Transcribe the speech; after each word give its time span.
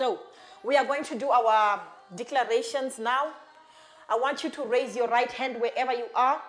So, 0.00 0.18
we 0.64 0.78
are 0.78 0.84
going 0.86 1.04
to 1.04 1.14
do 1.14 1.28
our 1.28 1.78
declarations 2.16 2.98
now. 2.98 3.34
I 4.08 4.18
want 4.18 4.42
you 4.42 4.48
to 4.48 4.62
raise 4.62 4.96
your 4.96 5.08
right 5.08 5.30
hand 5.30 5.60
wherever 5.60 5.92
you 5.92 6.06
are 6.14 6.40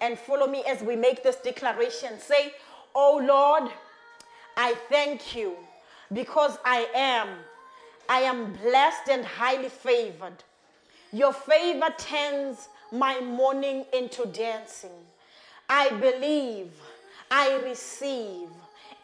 and 0.00 0.18
follow 0.18 0.46
me 0.46 0.64
as 0.66 0.80
we 0.80 0.96
make 0.96 1.22
this 1.22 1.36
declaration. 1.36 2.18
Say, 2.18 2.54
Oh 2.94 3.20
Lord, 3.22 3.70
I 4.56 4.74
thank 4.88 5.36
you 5.36 5.52
because 6.14 6.56
I 6.64 6.88
am. 6.94 7.28
I 8.08 8.20
am 8.20 8.54
blessed 8.54 9.10
and 9.10 9.22
highly 9.22 9.68
favored. 9.68 10.42
Your 11.12 11.34
favor 11.34 11.92
turns 11.98 12.70
my 12.90 13.20
mourning 13.20 13.84
into 13.92 14.24
dancing. 14.28 15.04
I 15.68 15.90
believe, 15.90 16.70
I 17.30 17.60
receive 17.66 18.48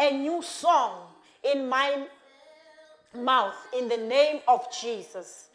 a 0.01 0.11
new 0.11 0.41
song 0.41 1.03
in 1.45 1.69
my 1.69 2.07
mouth 3.14 3.56
in 3.77 3.88
the 3.88 3.96
name 3.96 4.40
of 4.46 4.66
Jesus. 4.72 5.48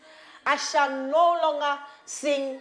I 0.45 0.57
shall 0.57 0.89
no 0.89 1.39
longer 1.41 1.79
sing 2.05 2.59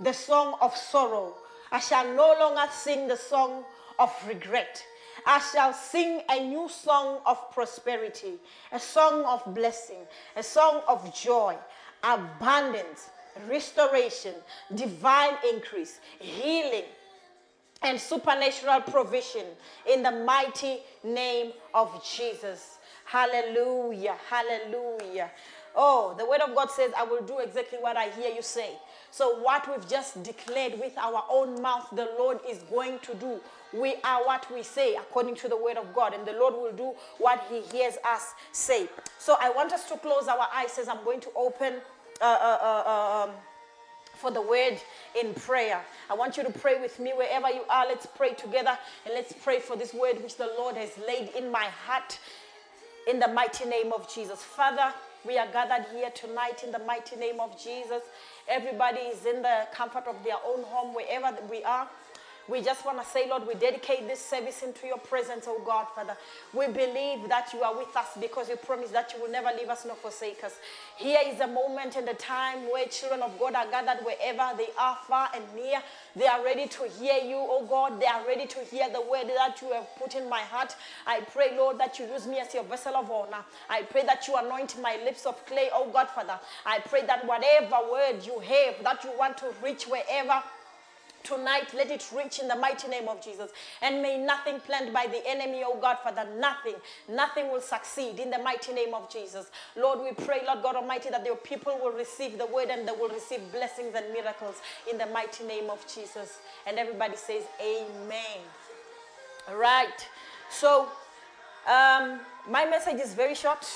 the 0.00 0.12
song 0.12 0.56
of 0.60 0.76
sorrow. 0.76 1.34
I 1.70 1.78
shall 1.80 2.06
no 2.14 2.34
longer 2.38 2.70
sing 2.72 3.08
the 3.08 3.16
song 3.16 3.64
of 3.98 4.12
regret. 4.26 4.84
I 5.26 5.38
shall 5.40 5.72
sing 5.72 6.22
a 6.28 6.40
new 6.40 6.68
song 6.68 7.20
of 7.26 7.50
prosperity, 7.52 8.34
a 8.72 8.80
song 8.80 9.24
of 9.24 9.54
blessing, 9.54 9.98
a 10.36 10.42
song 10.42 10.82
of 10.88 11.14
joy, 11.14 11.56
abundance, 12.02 13.10
restoration, 13.48 14.34
divine 14.74 15.34
increase, 15.52 16.00
healing, 16.18 16.84
and 17.82 18.00
supernatural 18.00 18.80
provision 18.80 19.44
in 19.92 20.02
the 20.02 20.10
mighty 20.10 20.80
name 21.04 21.52
of 21.74 22.02
Jesus. 22.04 22.78
Hallelujah. 23.12 24.16
Hallelujah. 24.30 25.30
Oh, 25.76 26.14
the 26.16 26.24
word 26.24 26.40
of 26.40 26.54
God 26.54 26.70
says, 26.70 26.92
I 26.96 27.04
will 27.04 27.20
do 27.20 27.40
exactly 27.40 27.76
what 27.78 27.94
I 27.94 28.08
hear 28.08 28.34
you 28.34 28.40
say. 28.40 28.70
So, 29.10 29.38
what 29.40 29.70
we've 29.70 29.86
just 29.86 30.22
declared 30.22 30.80
with 30.80 30.96
our 30.96 31.22
own 31.28 31.60
mouth, 31.60 31.88
the 31.92 32.08
Lord 32.18 32.40
is 32.48 32.60
going 32.70 33.00
to 33.00 33.14
do. 33.16 33.38
We 33.74 33.96
are 34.02 34.24
what 34.24 34.50
we 34.50 34.62
say 34.62 34.94
according 34.94 35.34
to 35.36 35.48
the 35.48 35.56
word 35.58 35.76
of 35.76 35.94
God, 35.94 36.14
and 36.14 36.26
the 36.26 36.32
Lord 36.32 36.54
will 36.54 36.72
do 36.72 36.94
what 37.18 37.44
He 37.50 37.60
hears 37.60 37.98
us 38.02 38.32
say. 38.52 38.88
So, 39.18 39.36
I 39.38 39.50
want 39.50 39.74
us 39.74 39.86
to 39.90 39.98
close 39.98 40.26
our 40.26 40.48
eyes 40.54 40.78
as 40.78 40.88
I'm 40.88 41.04
going 41.04 41.20
to 41.20 41.30
open. 41.36 41.74
Uh, 42.18 42.24
uh, 42.24 42.58
uh, 42.62 43.24
um, 43.24 43.30
for 44.14 44.30
the 44.30 44.40
word 44.40 44.78
in 45.20 45.34
prayer. 45.34 45.80
I 46.08 46.14
want 46.14 46.36
you 46.36 46.44
to 46.44 46.50
pray 46.50 46.80
with 46.80 47.00
me 47.00 47.10
wherever 47.10 47.50
you 47.50 47.62
are. 47.68 47.86
Let's 47.86 48.06
pray 48.06 48.34
together 48.34 48.78
and 49.04 49.14
let's 49.14 49.32
pray 49.32 49.58
for 49.58 49.76
this 49.76 49.92
word 49.92 50.22
which 50.22 50.36
the 50.36 50.48
Lord 50.56 50.76
has 50.76 50.90
laid 51.08 51.30
in 51.34 51.50
my 51.50 51.64
heart 51.64 52.20
in 53.08 53.18
the 53.18 53.28
mighty 53.28 53.64
name 53.64 53.92
of 53.92 54.12
Jesus. 54.12 54.42
Father, 54.42 54.92
we 55.24 55.38
are 55.38 55.46
gathered 55.52 55.86
here 55.92 56.10
tonight 56.10 56.64
in 56.64 56.72
the 56.72 56.78
mighty 56.80 57.16
name 57.16 57.40
of 57.40 57.60
Jesus. 57.62 58.02
Everybody 58.48 59.00
is 59.00 59.24
in 59.26 59.42
the 59.42 59.66
comfort 59.72 60.06
of 60.06 60.16
their 60.24 60.36
own 60.46 60.64
home, 60.64 60.94
wherever 60.94 61.36
we 61.50 61.62
are. 61.64 61.88
We 62.48 62.60
just 62.60 62.84
want 62.84 63.00
to 63.00 63.06
say, 63.08 63.28
Lord, 63.28 63.46
we 63.46 63.54
dedicate 63.54 64.08
this 64.08 64.20
service 64.20 64.62
into 64.62 64.86
your 64.86 64.98
presence, 64.98 65.44
oh 65.48 65.60
God, 65.64 65.86
Father. 65.94 66.16
We 66.52 66.66
believe 66.66 67.28
that 67.28 67.52
you 67.52 67.62
are 67.62 67.76
with 67.76 67.96
us 67.96 68.08
because 68.20 68.48
you 68.48 68.56
promised 68.56 68.92
that 68.92 69.12
you 69.14 69.22
will 69.22 69.30
never 69.30 69.50
leave 69.56 69.68
us 69.68 69.84
nor 69.86 69.94
forsake 69.94 70.42
us. 70.42 70.56
Here 70.96 71.20
is 71.24 71.40
a 71.40 71.46
moment 71.46 71.96
and 71.96 72.08
a 72.08 72.14
time 72.14 72.70
where 72.70 72.86
children 72.86 73.22
of 73.22 73.38
God 73.38 73.54
are 73.54 73.66
gathered 73.66 74.04
wherever 74.04 74.56
they 74.56 74.68
are, 74.78 74.98
far 75.06 75.28
and 75.34 75.44
near. 75.54 75.80
They 76.16 76.26
are 76.26 76.44
ready 76.44 76.66
to 76.66 76.84
hear 76.98 77.18
you, 77.22 77.36
oh 77.36 77.64
God. 77.64 78.00
They 78.00 78.06
are 78.06 78.26
ready 78.26 78.46
to 78.46 78.58
hear 78.60 78.90
the 78.90 79.00
word 79.00 79.28
that 79.36 79.62
you 79.62 79.72
have 79.72 79.86
put 79.96 80.14
in 80.16 80.28
my 80.28 80.40
heart. 80.40 80.74
I 81.06 81.20
pray, 81.20 81.56
Lord, 81.56 81.78
that 81.78 81.98
you 81.98 82.06
use 82.06 82.26
me 82.26 82.38
as 82.40 82.52
your 82.52 82.64
vessel 82.64 82.96
of 82.96 83.10
honor. 83.10 83.44
I 83.70 83.82
pray 83.82 84.04
that 84.04 84.26
you 84.26 84.34
anoint 84.36 84.80
my 84.80 84.98
lips 85.04 85.26
of 85.26 85.44
clay, 85.46 85.68
oh 85.72 85.90
God, 85.92 86.08
Father. 86.08 86.38
I 86.66 86.80
pray 86.80 87.06
that 87.06 87.24
whatever 87.26 87.76
word 87.90 88.26
you 88.26 88.40
have 88.40 88.82
that 88.82 89.04
you 89.04 89.10
want 89.16 89.38
to 89.38 89.46
reach 89.62 89.84
wherever 89.84 90.42
Tonight, 91.22 91.72
let 91.74 91.90
it 91.90 92.08
reach 92.16 92.40
in 92.40 92.48
the 92.48 92.56
mighty 92.56 92.88
name 92.88 93.08
of 93.08 93.22
Jesus. 93.22 93.50
And 93.80 94.02
may 94.02 94.18
nothing 94.18 94.60
planned 94.60 94.92
by 94.92 95.06
the 95.06 95.26
enemy, 95.26 95.62
oh 95.64 95.78
God, 95.80 95.98
Father, 96.02 96.26
nothing, 96.38 96.74
nothing 97.08 97.50
will 97.50 97.60
succeed 97.60 98.18
in 98.18 98.30
the 98.30 98.38
mighty 98.38 98.72
name 98.72 98.94
of 98.94 99.10
Jesus. 99.10 99.50
Lord, 99.76 100.00
we 100.00 100.12
pray, 100.24 100.42
Lord 100.46 100.62
God 100.62 100.76
Almighty, 100.76 101.10
that 101.10 101.24
your 101.24 101.36
people 101.36 101.78
will 101.82 101.92
receive 101.92 102.38
the 102.38 102.46
word 102.46 102.68
and 102.70 102.86
they 102.86 102.92
will 102.92 103.08
receive 103.08 103.40
blessings 103.52 103.94
and 103.94 104.12
miracles 104.12 104.56
in 104.90 104.98
the 104.98 105.06
mighty 105.06 105.44
name 105.44 105.70
of 105.70 105.84
Jesus. 105.92 106.38
And 106.66 106.78
everybody 106.78 107.16
says, 107.16 107.44
Amen. 107.60 108.40
All 109.48 109.56
right. 109.56 110.08
So, 110.50 110.88
um, 111.66 112.20
my 112.48 112.64
message 112.64 113.00
is 113.00 113.14
very 113.14 113.34
short. 113.34 113.66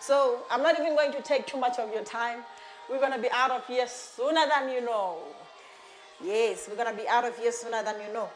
So, 0.00 0.40
I'm 0.50 0.62
not 0.62 0.78
even 0.78 0.94
going 0.94 1.12
to 1.12 1.22
take 1.22 1.46
too 1.46 1.58
much 1.58 1.78
of 1.78 1.92
your 1.92 2.04
time. 2.04 2.40
We're 2.88 3.00
going 3.00 3.12
to 3.12 3.18
be 3.18 3.30
out 3.32 3.50
of 3.50 3.66
here 3.66 3.86
sooner 3.86 4.44
than 4.48 4.70
you 4.70 4.80
know. 4.80 5.18
Yes, 6.24 6.66
we're 6.68 6.74
going 6.74 6.90
to 6.90 7.00
be 7.00 7.08
out 7.08 7.24
of 7.24 7.38
here 7.38 7.52
sooner 7.52 7.80
than 7.84 7.94
you 8.04 8.12
know. 8.12 8.28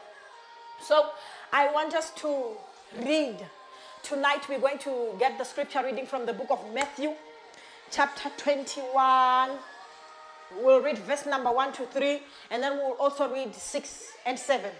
So 0.81 1.09
I 1.51 1.69
want 1.73 1.93
us 1.93 2.11
to 2.11 2.51
read. 3.05 3.35
Tonight 4.01 4.47
we're 4.47 4.59
going 4.59 4.77
to 4.79 5.15
get 5.19 5.37
the 5.37 5.43
scripture 5.43 5.81
reading 5.83 6.05
from 6.05 6.25
the 6.25 6.31
book 6.31 6.47
of 6.49 6.59
Matthew, 6.73 7.11
chapter 7.91 8.29
21. 8.37 9.51
We'll 10.61 10.81
read 10.81 10.97
verse 10.99 11.25
number 11.25 11.51
1 11.51 11.73
to 11.73 11.85
3, 11.85 12.21
and 12.51 12.63
then 12.63 12.77
we'll 12.77 12.93
also 12.93 13.29
read 13.33 13.53
6 13.53 14.07
and 14.25 14.39
7. 14.39 14.71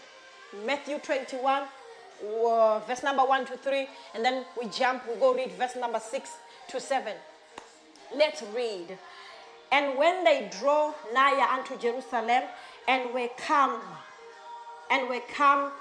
Matthew 0.65 0.99
21, 0.99 1.63
uh, 2.23 2.79
verse 2.79 3.03
number 3.03 3.23
1 3.23 3.45
to 3.47 3.57
3, 3.57 3.87
and 4.15 4.23
then 4.23 4.45
we 4.57 4.69
jump, 4.69 5.03
we 5.09 5.19
go 5.19 5.33
read 5.33 5.51
verse 5.53 5.75
number 5.75 5.99
6 5.99 6.29
to 6.69 6.79
7. 6.79 7.13
Let's 8.15 8.43
read. 8.55 8.97
And 9.73 9.97
when 9.97 10.23
they 10.23 10.51
draw 10.59 10.93
nigh 11.13 11.57
unto 11.57 11.75
Jerusalem, 11.79 12.43
and 12.87 13.13
we 13.13 13.29
come 13.37 13.79
and 14.91 15.09
we 15.09 15.21
come 15.33 15.71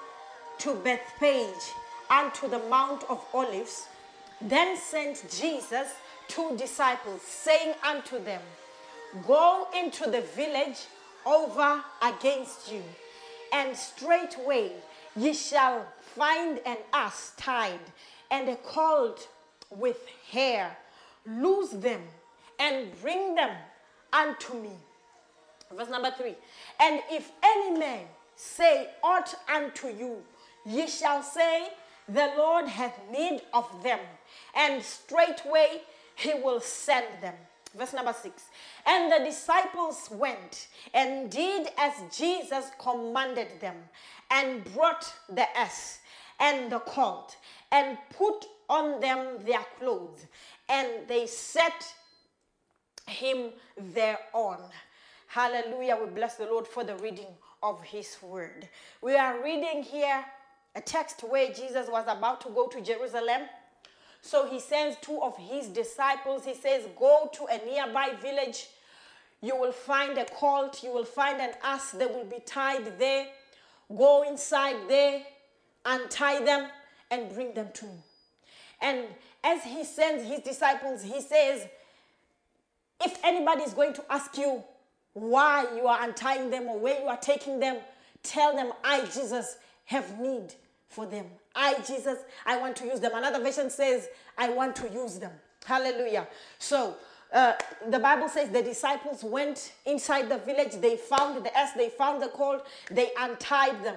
to 0.58 0.74
Bethphage 0.74 1.72
unto 2.08 2.48
the 2.48 2.58
Mount 2.58 3.04
of 3.08 3.24
Olives. 3.34 3.86
Then 4.40 4.76
sent 4.76 5.24
Jesus 5.30 5.88
two 6.28 6.56
disciples, 6.56 7.22
saying 7.22 7.74
unto 7.86 8.22
them, 8.22 8.40
Go 9.26 9.66
into 9.76 10.10
the 10.10 10.22
village 10.22 10.78
over 11.26 11.82
against 12.02 12.72
you, 12.72 12.82
and 13.52 13.76
straightway 13.76 14.72
ye 15.16 15.34
shall 15.34 15.86
find 16.16 16.60
an 16.64 16.78
ass 16.92 17.32
tied 17.36 17.80
and 18.30 18.48
a 18.48 18.56
colt 18.56 19.28
with 19.70 19.98
hair. 20.30 20.76
Loose 21.26 21.70
them 21.70 22.02
and 22.58 22.88
bring 23.00 23.34
them 23.34 23.54
unto 24.12 24.54
me. 24.54 24.72
Verse 25.76 25.88
number 25.88 26.12
three. 26.16 26.34
And 26.80 27.00
if 27.10 27.30
any 27.42 27.78
man 27.78 28.04
say 28.36 28.90
aught 29.02 29.34
unto 29.52 29.88
you, 29.88 30.22
ye 30.64 30.86
shall 30.86 31.22
say, 31.22 31.68
The 32.08 32.32
Lord 32.36 32.66
hath 32.66 32.98
need 33.10 33.42
of 33.52 33.82
them, 33.82 34.00
and 34.54 34.82
straightway 34.82 35.82
he 36.14 36.34
will 36.34 36.60
send 36.60 37.06
them. 37.20 37.34
Verse 37.76 37.92
number 37.94 38.12
six. 38.12 38.44
And 38.86 39.10
the 39.10 39.24
disciples 39.24 40.08
went 40.10 40.68
and 40.92 41.30
did 41.30 41.68
as 41.78 41.92
Jesus 42.16 42.66
commanded 42.78 43.60
them, 43.60 43.76
and 44.30 44.64
brought 44.74 45.12
the 45.28 45.46
ass 45.56 46.00
and 46.40 46.70
the 46.70 46.80
colt, 46.80 47.36
and 47.70 47.96
put 48.16 48.46
on 48.68 49.00
them 49.00 49.44
their 49.44 49.64
clothes, 49.78 50.26
and 50.68 50.88
they 51.06 51.26
set 51.26 51.94
him 53.06 53.50
thereon. 53.76 54.58
Hallelujah. 55.32 55.96
We 55.98 56.10
bless 56.10 56.34
the 56.34 56.44
Lord 56.44 56.68
for 56.68 56.84
the 56.84 56.94
reading 56.96 57.28
of 57.62 57.82
his 57.82 58.18
word. 58.20 58.68
We 59.00 59.16
are 59.16 59.42
reading 59.42 59.82
here 59.82 60.22
a 60.76 60.80
text 60.82 61.22
where 61.22 61.50
Jesus 61.50 61.88
was 61.88 62.04
about 62.06 62.42
to 62.42 62.50
go 62.50 62.66
to 62.66 62.82
Jerusalem. 62.82 63.48
So 64.20 64.46
he 64.46 64.60
sends 64.60 64.98
two 65.00 65.22
of 65.22 65.34
his 65.38 65.68
disciples. 65.68 66.44
He 66.44 66.52
says, 66.52 66.86
Go 66.98 67.30
to 67.32 67.46
a 67.46 67.64
nearby 67.64 68.10
village. 68.20 68.66
You 69.40 69.56
will 69.56 69.72
find 69.72 70.18
a 70.18 70.26
cult. 70.26 70.82
You 70.82 70.92
will 70.92 71.06
find 71.06 71.40
an 71.40 71.52
ass. 71.64 71.92
They 71.92 72.04
will 72.04 72.26
be 72.26 72.40
tied 72.44 72.98
there. 72.98 73.28
Go 73.88 74.24
inside 74.28 74.76
there, 74.86 75.22
untie 75.86 76.44
them, 76.44 76.68
and 77.10 77.32
bring 77.32 77.54
them 77.54 77.68
to 77.72 77.86
me. 77.86 78.02
And 78.82 79.06
as 79.42 79.64
he 79.64 79.82
sends 79.82 80.28
his 80.28 80.40
disciples, 80.40 81.02
he 81.02 81.22
says, 81.22 81.66
If 83.02 83.18
anybody 83.24 83.62
is 83.62 83.72
going 83.72 83.94
to 83.94 84.04
ask 84.10 84.36
you, 84.36 84.62
why 85.14 85.66
you 85.76 85.86
are 85.86 86.02
untying 86.02 86.50
them 86.50 86.68
or 86.68 86.78
where 86.78 87.00
you 87.00 87.06
are 87.06 87.16
taking 87.16 87.60
them, 87.60 87.78
tell 88.22 88.54
them, 88.54 88.72
I, 88.82 89.04
Jesus, 89.06 89.56
have 89.84 90.18
need 90.18 90.54
for 90.88 91.06
them. 91.06 91.26
I, 91.54 91.74
Jesus, 91.86 92.18
I 92.46 92.56
want 92.58 92.76
to 92.76 92.86
use 92.86 93.00
them. 93.00 93.12
Another 93.14 93.42
version 93.42 93.70
says, 93.70 94.08
I 94.38 94.50
want 94.50 94.76
to 94.76 94.88
use 94.88 95.18
them. 95.18 95.32
Hallelujah. 95.64 96.26
So, 96.58 96.96
uh, 97.32 97.54
the 97.88 97.98
Bible 97.98 98.28
says 98.28 98.50
the 98.50 98.62
disciples 98.62 99.24
went 99.24 99.72
inside 99.86 100.28
the 100.28 100.38
village. 100.38 100.72
They 100.80 100.96
found 100.96 101.44
the 101.44 101.56
ass, 101.56 101.72
they 101.72 101.88
found 101.88 102.22
the 102.22 102.28
colt, 102.28 102.66
they 102.90 103.10
untied 103.18 103.82
them. 103.82 103.96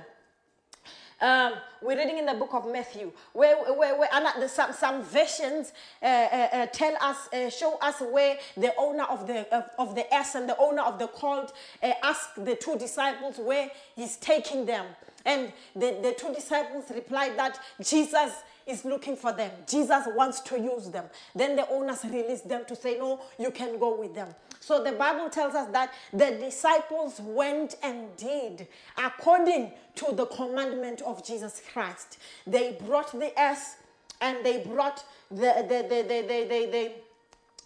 Um, 1.21 1.53
we're 1.81 1.97
reading 1.97 2.17
in 2.17 2.25
the 2.25 2.33
book 2.33 2.53
of 2.53 2.69
Matthew, 2.69 3.11
where, 3.33 3.55
where, 3.73 3.97
where 3.97 4.09
and 4.11 4.49
some, 4.49 4.73
some 4.73 5.03
versions 5.03 5.71
uh, 6.01 6.05
uh, 6.05 6.47
uh, 6.51 6.65
tell 6.67 6.95
us, 6.99 7.29
uh, 7.33 7.49
show 7.49 7.77
us 7.77 8.01
where 8.01 8.37
the 8.57 8.73
owner 8.77 9.03
of 9.03 9.25
the, 9.27 9.47
of, 9.55 9.69
of 9.77 9.95
the 9.95 10.13
ass 10.13 10.35
and 10.35 10.49
the 10.49 10.57
owner 10.57 10.81
of 10.81 10.99
the 10.99 11.07
colt 11.07 11.53
uh, 11.81 11.91
ask 12.03 12.35
the 12.35 12.55
two 12.55 12.77
disciples 12.77 13.37
where 13.37 13.69
he's 13.95 14.17
taking 14.17 14.65
them. 14.65 14.85
And 15.25 15.53
the, 15.73 15.97
the 16.01 16.15
two 16.17 16.33
disciples 16.33 16.85
replied 16.93 17.37
that 17.37 17.59
Jesus 17.81 18.33
is 18.67 18.83
looking 18.83 19.15
for 19.15 19.31
them. 19.31 19.51
Jesus 19.67 20.05
wants 20.15 20.41
to 20.41 20.59
use 20.59 20.89
them. 20.89 21.05
Then 21.35 21.55
the 21.55 21.67
owners 21.69 22.03
release 22.03 22.41
them 22.41 22.63
to 22.67 22.75
say, 22.75 22.97
No, 22.97 23.21
you 23.37 23.51
can 23.51 23.79
go 23.79 23.99
with 23.99 24.15
them. 24.15 24.29
So 24.65 24.83
the 24.83 24.93
Bible 24.93 25.29
tells 25.29 25.53
us 25.53 25.69
that 25.73 25.93
the 26.11 26.31
disciples 26.39 27.19
went 27.19 27.75
and 27.83 28.07
did 28.17 28.67
according 28.97 29.73
to 29.93 30.11
the 30.11 30.25
commandment 30.25 31.03
of 31.03 31.23
Jesus 31.23 31.61
Christ. 31.71 32.17
They 32.47 32.75
brought 32.83 33.11
the 33.11 33.39
ass 33.39 33.75
and 34.21 34.43
they 34.43 34.63
brought 34.63 35.05
the, 35.29 35.53
the, 35.69 35.85
the, 35.87 36.01
the, 36.01 36.21
the, 36.27 36.47
the, 36.49 36.71
the 36.71 36.91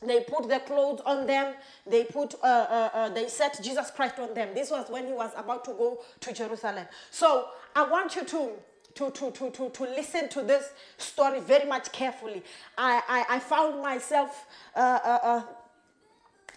they 0.05 0.19
put 0.25 0.49
their 0.49 0.59
clothes 0.59 0.99
on 1.05 1.25
them 1.25 1.53
they 1.87 2.03
put 2.03 2.33
uh, 2.43 2.47
uh, 2.47 2.89
uh, 2.93 3.09
they 3.09 3.27
set 3.27 3.59
jesus 3.61 3.91
christ 3.91 4.17
on 4.17 4.33
them 4.33 4.47
this 4.53 4.71
was 4.71 4.89
when 4.89 5.05
he 5.05 5.11
was 5.11 5.31
about 5.35 5.65
to 5.65 5.71
go 5.71 5.99
to 6.21 6.31
jerusalem 6.31 6.85
so 7.11 7.49
i 7.75 7.83
want 7.83 8.15
you 8.15 8.23
to 8.23 8.51
to, 8.95 9.11
to, 9.11 9.31
to, 9.31 9.49
to, 9.51 9.69
to 9.69 9.83
listen 9.83 10.29
to 10.29 10.41
this 10.41 10.71
story 10.97 11.39
very 11.39 11.67
much 11.67 11.91
carefully. 11.91 12.43
I, 12.77 13.01
I, 13.07 13.35
I 13.35 13.39
found 13.39 13.81
myself 13.81 14.45
uh, 14.75 14.79
uh, 14.79 15.19
uh, 15.23 15.41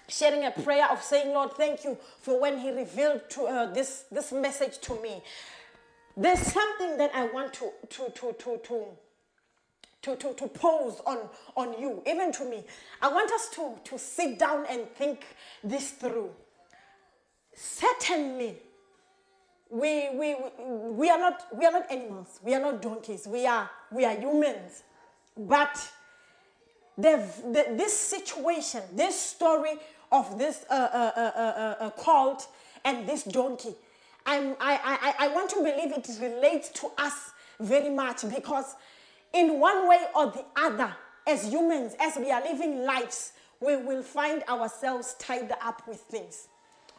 sharing 0.09 0.45
a 0.45 0.51
prayer 0.51 0.89
of 0.91 1.03
saying, 1.03 1.33
Lord, 1.33 1.53
thank 1.53 1.85
you 1.85 1.97
for 2.21 2.41
when 2.41 2.59
He 2.59 2.71
revealed 2.71 3.23
to, 3.31 3.43
uh, 3.45 3.73
this, 3.73 4.05
this 4.11 4.33
message 4.33 4.79
to 4.81 5.01
me. 5.03 5.23
There's 6.17 6.41
something 6.41 6.99
that 6.99 7.11
I 7.15 7.27
want 7.27 7.55
to, 7.55 7.71
to, 7.89 8.11
to, 8.11 8.33
to, 8.33 8.61
to, 8.65 8.87
to, 10.03 10.17
to, 10.17 10.35
to 10.35 10.49
pose 10.49 11.01
on, 11.07 11.19
on 11.57 11.81
you, 11.81 12.03
even 12.07 12.33
to 12.33 12.45
me. 12.45 12.65
I 13.01 13.09
want 13.09 13.31
us 13.33 13.49
to, 13.55 13.75
to 13.85 13.99
sit 13.99 14.39
down 14.39 14.67
and 14.69 14.89
think 14.91 15.25
this 15.65 15.91
through. 15.91 16.31
Certainly, 17.55 18.57
we, 19.71 20.11
we, 20.15 20.37
we, 20.91 21.09
are 21.09 21.19
not, 21.19 21.47
we 21.55 21.65
are 21.65 21.73
not 21.73 21.91
animals. 21.91 22.41
We 22.43 22.55
are 22.55 22.61
not 22.61 22.83
donkeys. 22.83 23.27
We 23.27 23.47
are, 23.47 23.71
we 23.91 24.05
are 24.05 24.15
humans. 24.15 24.83
But 25.37 25.91
the, 27.03 27.75
this 27.77 27.97
situation, 27.99 28.83
this 28.95 29.19
story 29.19 29.75
of 30.11 30.39
this 30.39 30.65
uh, 30.71 30.75
uh, 30.75 31.11
uh, 31.17 31.21
uh, 31.21 31.85
uh 31.85 31.91
cult 31.91 32.49
and 32.85 33.09
this 33.09 33.25
donkey, 33.25 33.75
I'm, 34.27 34.57
I, 34.61 35.15
I, 35.19 35.27
I 35.27 35.29
want 35.29 35.51
to 35.51 35.57
believe 35.57 35.93
it 35.93 36.09
relates 36.21 36.69
to 36.81 36.91
us 36.99 37.33
very 37.61 37.91
much 37.91 38.23
because, 38.29 38.77
in 39.33 39.59
one 39.59 39.89
way 39.89 40.01
or 40.15 40.27
the 40.27 40.45
other, 40.57 40.95
as 41.27 41.51
humans, 41.51 41.95
as 42.01 42.17
we 42.17 42.31
are 42.31 42.43
living 42.43 42.85
lives, 42.85 43.33
we 43.61 43.77
will 43.77 44.03
find 44.03 44.43
ourselves 44.45 45.15
tied 45.19 45.53
up 45.63 45.87
with 45.87 46.01
things. 46.01 46.49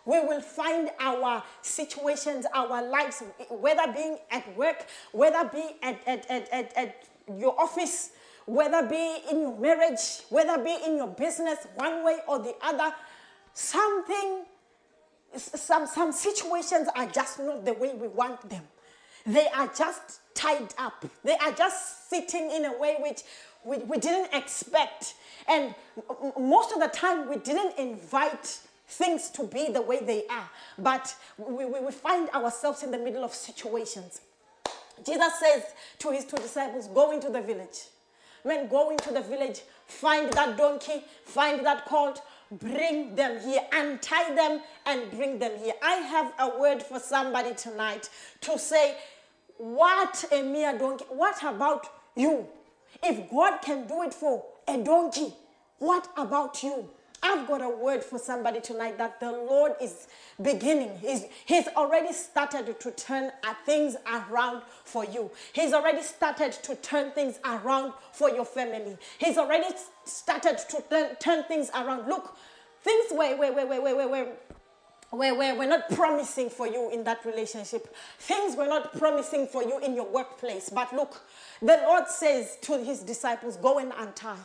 We 0.05 0.19
will 0.19 0.41
find 0.41 0.89
our 0.99 1.43
situations, 1.61 2.45
our 2.53 2.85
lives, 2.85 3.23
whether 3.49 3.91
being 3.93 4.17
at 4.31 4.57
work, 4.57 4.85
whether 5.11 5.49
be 5.49 5.63
at, 5.81 6.05
at, 6.07 6.29
at, 6.29 6.49
at, 6.49 6.77
at 6.77 7.03
your 7.37 7.59
office, 7.59 8.11
whether 8.45 8.87
be 8.87 9.17
in 9.31 9.41
your 9.41 9.57
marriage, 9.57 10.21
whether 10.29 10.61
be 10.61 10.77
in 10.85 10.97
your 10.97 11.07
business, 11.07 11.59
one 11.75 12.03
way 12.03 12.17
or 12.27 12.39
the 12.39 12.55
other, 12.61 12.93
something, 13.53 14.45
some, 15.35 15.87
some 15.87 16.11
situations 16.11 16.87
are 16.95 17.07
just 17.07 17.39
not 17.39 17.65
the 17.65 17.73
way 17.73 17.93
we 17.93 18.07
want 18.07 18.49
them. 18.49 18.63
They 19.25 19.47
are 19.55 19.67
just 19.67 20.19
tied 20.33 20.73
up. 20.77 21.05
They 21.23 21.37
are 21.37 21.51
just 21.51 22.09
sitting 22.09 22.51
in 22.51 22.65
a 22.65 22.77
way 22.77 22.97
which 22.99 23.21
we, 23.63 23.77
we 23.77 23.97
didn't 23.97 24.33
expect. 24.33 25.15
And 25.47 25.73
most 26.37 26.73
of 26.73 26.81
the 26.81 26.89
time, 26.89 27.29
we 27.29 27.37
didn't 27.37 27.77
invite 27.77 28.59
things 28.87 29.29
to 29.31 29.43
be 29.43 29.69
the 29.69 29.81
way 29.81 30.03
they 30.03 30.25
are. 30.27 30.49
But 30.77 31.15
we, 31.37 31.65
we, 31.65 31.79
we 31.79 31.91
find 31.91 32.29
ourselves 32.31 32.83
in 32.83 32.91
the 32.91 32.97
middle 32.97 33.23
of 33.23 33.33
situations. 33.33 34.21
Jesus 35.05 35.39
says 35.39 35.63
to 35.99 36.11
his 36.11 36.25
two 36.25 36.37
disciples, 36.37 36.87
Go 36.87 37.11
into 37.11 37.29
the 37.29 37.41
village. 37.41 37.85
Men, 38.45 38.67
go 38.67 38.89
into 38.89 39.11
the 39.11 39.21
village, 39.21 39.61
find 39.87 40.31
that 40.33 40.57
donkey, 40.57 41.03
find 41.25 41.65
that 41.65 41.85
colt, 41.85 42.21
bring 42.51 43.15
them 43.15 43.39
here, 43.39 43.61
untie 43.71 44.35
them 44.35 44.61
and 44.85 45.09
bring 45.11 45.39
them 45.39 45.57
here. 45.59 45.73
I 45.81 45.93
have 45.93 46.33
a 46.39 46.59
word 46.59 46.83
for 46.83 46.99
somebody 46.99 47.53
tonight 47.55 48.09
to 48.41 48.59
say, 48.59 48.97
What 49.57 50.25
a 50.31 50.43
mere 50.43 50.77
donkey. 50.77 51.05
What 51.09 51.41
about 51.43 51.87
you? 52.15 52.47
If 53.01 53.29
God 53.29 53.61
can 53.61 53.87
do 53.87 54.03
it 54.03 54.13
for 54.13 54.43
a 54.67 54.77
donkey, 54.77 55.33
what 55.79 56.07
about 56.17 56.63
you? 56.63 56.89
I've 57.23 57.47
got 57.47 57.61
a 57.61 57.69
word 57.69 58.03
for 58.03 58.19
somebody 58.19 58.59
tonight 58.59 58.97
that 58.97 59.21
the 59.21 59.31
Lord 59.31 59.71
is 59.81 60.07
beginning. 60.41 60.97
He's, 60.99 61.23
he's 61.45 61.67
already 61.69 62.11
started 62.11 62.77
to 62.77 62.91
turn 62.91 63.31
uh, 63.43 63.53
things 63.65 63.95
around 64.05 64.63
for 64.83 65.05
you. 65.05 65.31
He's 65.53 65.71
already 65.71 66.03
started 66.03 66.51
to 66.51 66.75
turn 66.75 67.11
things 67.11 67.39
around 67.45 67.93
for 68.11 68.29
your 68.29 68.43
family. 68.43 68.97
He's 69.17 69.37
already 69.37 69.73
started 70.03 70.57
to 70.69 70.83
turn, 70.89 71.15
turn 71.15 71.43
things 71.45 71.69
around. 71.73 72.09
Look, 72.09 72.35
things 72.83 73.05
were, 73.11 73.37
were, 73.37 73.53
were, 73.53 73.65
were, 73.65 73.95
were, 73.95 74.07
were, 74.09 74.27
where, 75.11 75.35
where 75.35 75.55
we're 75.55 75.69
not 75.69 75.89
promising 75.91 76.49
for 76.49 76.67
you 76.67 76.89
in 76.91 77.05
that 77.05 77.23
relationship. 77.23 77.95
Things 78.19 78.57
were 78.57 78.67
not 78.67 78.97
promising 78.97 79.47
for 79.47 79.63
you 79.63 79.79
in 79.79 79.95
your 79.95 80.09
workplace. 80.11 80.69
But 80.69 80.91
look, 80.93 81.21
the 81.61 81.81
Lord 81.87 82.07
says 82.09 82.57
to 82.63 82.83
his 82.83 82.99
disciples, 82.99 83.55
Go 83.55 83.79
and 83.79 83.93
untie. 83.97 84.35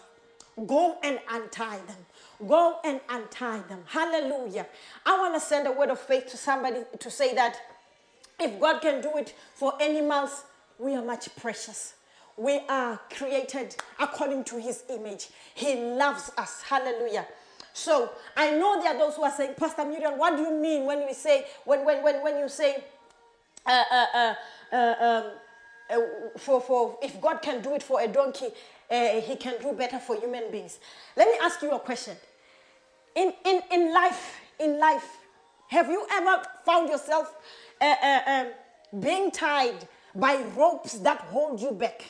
Go 0.67 0.99
and 1.03 1.19
untie 1.31 1.79
them. 1.87 1.97
Go 2.47 2.79
and 2.85 3.01
untie 3.09 3.61
them. 3.69 3.81
Hallelujah. 3.87 4.67
I 5.05 5.19
want 5.19 5.35
to 5.35 5.41
send 5.41 5.67
a 5.67 5.73
word 5.73 5.91
of 5.91 5.99
faith 5.99 6.27
to 6.29 6.37
somebody 6.37 6.81
to 6.99 7.11
say 7.11 7.35
that 7.35 7.57
if 8.41 8.61
God 8.61 8.81
can 8.81 9.01
do 9.01 9.17
it 9.17 9.35
for 9.55 9.81
animals, 9.83 10.45
we 10.79 10.95
are 10.95 11.05
much 11.05 11.35
precious. 11.37 11.95
We 12.37 12.61
are 12.69 13.01
created 13.11 13.77
according 13.99 14.45
to 14.45 14.61
his 14.61 14.85
image. 14.89 15.29
He 15.55 15.75
loves 15.75 16.31
us. 16.39 16.63
Hallelujah. 16.63 17.27
So 17.73 18.11
I 18.37 18.53
know 18.53 18.81
there 18.81 18.95
are 18.95 18.99
those 18.99 19.17
who 19.17 19.23
are 19.23 19.31
saying, 19.31 19.55
Pastor 19.57 19.85
Muriel, 19.85 20.17
what 20.17 20.37
do 20.37 20.43
you 20.43 20.53
mean 20.53 20.85
when 20.85 21.05
we 21.07 21.15
say, 21.15 21.47
when, 21.65 21.85
when, 21.85 22.03
when, 22.03 22.23
when 22.23 22.39
you 22.39 22.49
say, 22.49 22.85
uh, 23.67 23.85
uh, 23.91 24.07
uh, 24.15 24.35
uh 24.73 24.95
um, 25.01 25.31
uh, 25.91 25.99
for, 26.37 26.61
for 26.61 26.99
if 27.03 27.21
God 27.21 27.41
can 27.43 27.63
do 27.63 27.75
it 27.75 27.83
for 27.83 28.01
a 28.01 28.09
donkey, 28.09 28.49
uh, 28.91 29.21
he 29.21 29.37
can 29.37 29.61
do 29.61 29.73
better 29.73 29.99
for 29.99 30.17
human 30.17 30.51
beings. 30.51 30.79
Let 31.17 31.29
me 31.29 31.35
ask 31.43 31.63
you 31.63 31.71
a 31.73 31.79
question 31.79 32.17
in, 33.19 33.33
in, 33.45 33.63
in 33.73 33.93
life, 33.93 34.41
in 34.61 34.79
life, 34.79 35.19
have 35.69 35.91
you 35.91 36.07
ever 36.13 36.43
found 36.65 36.89
yourself 36.89 37.35
uh, 37.81 37.95
uh, 38.03 38.21
um, 38.27 39.01
being 39.01 39.31
tied 39.31 39.89
by 40.15 40.43
ropes 40.57 40.95
that 41.01 41.19
hold 41.23 41.61
you 41.61 41.73
back? 41.73 42.05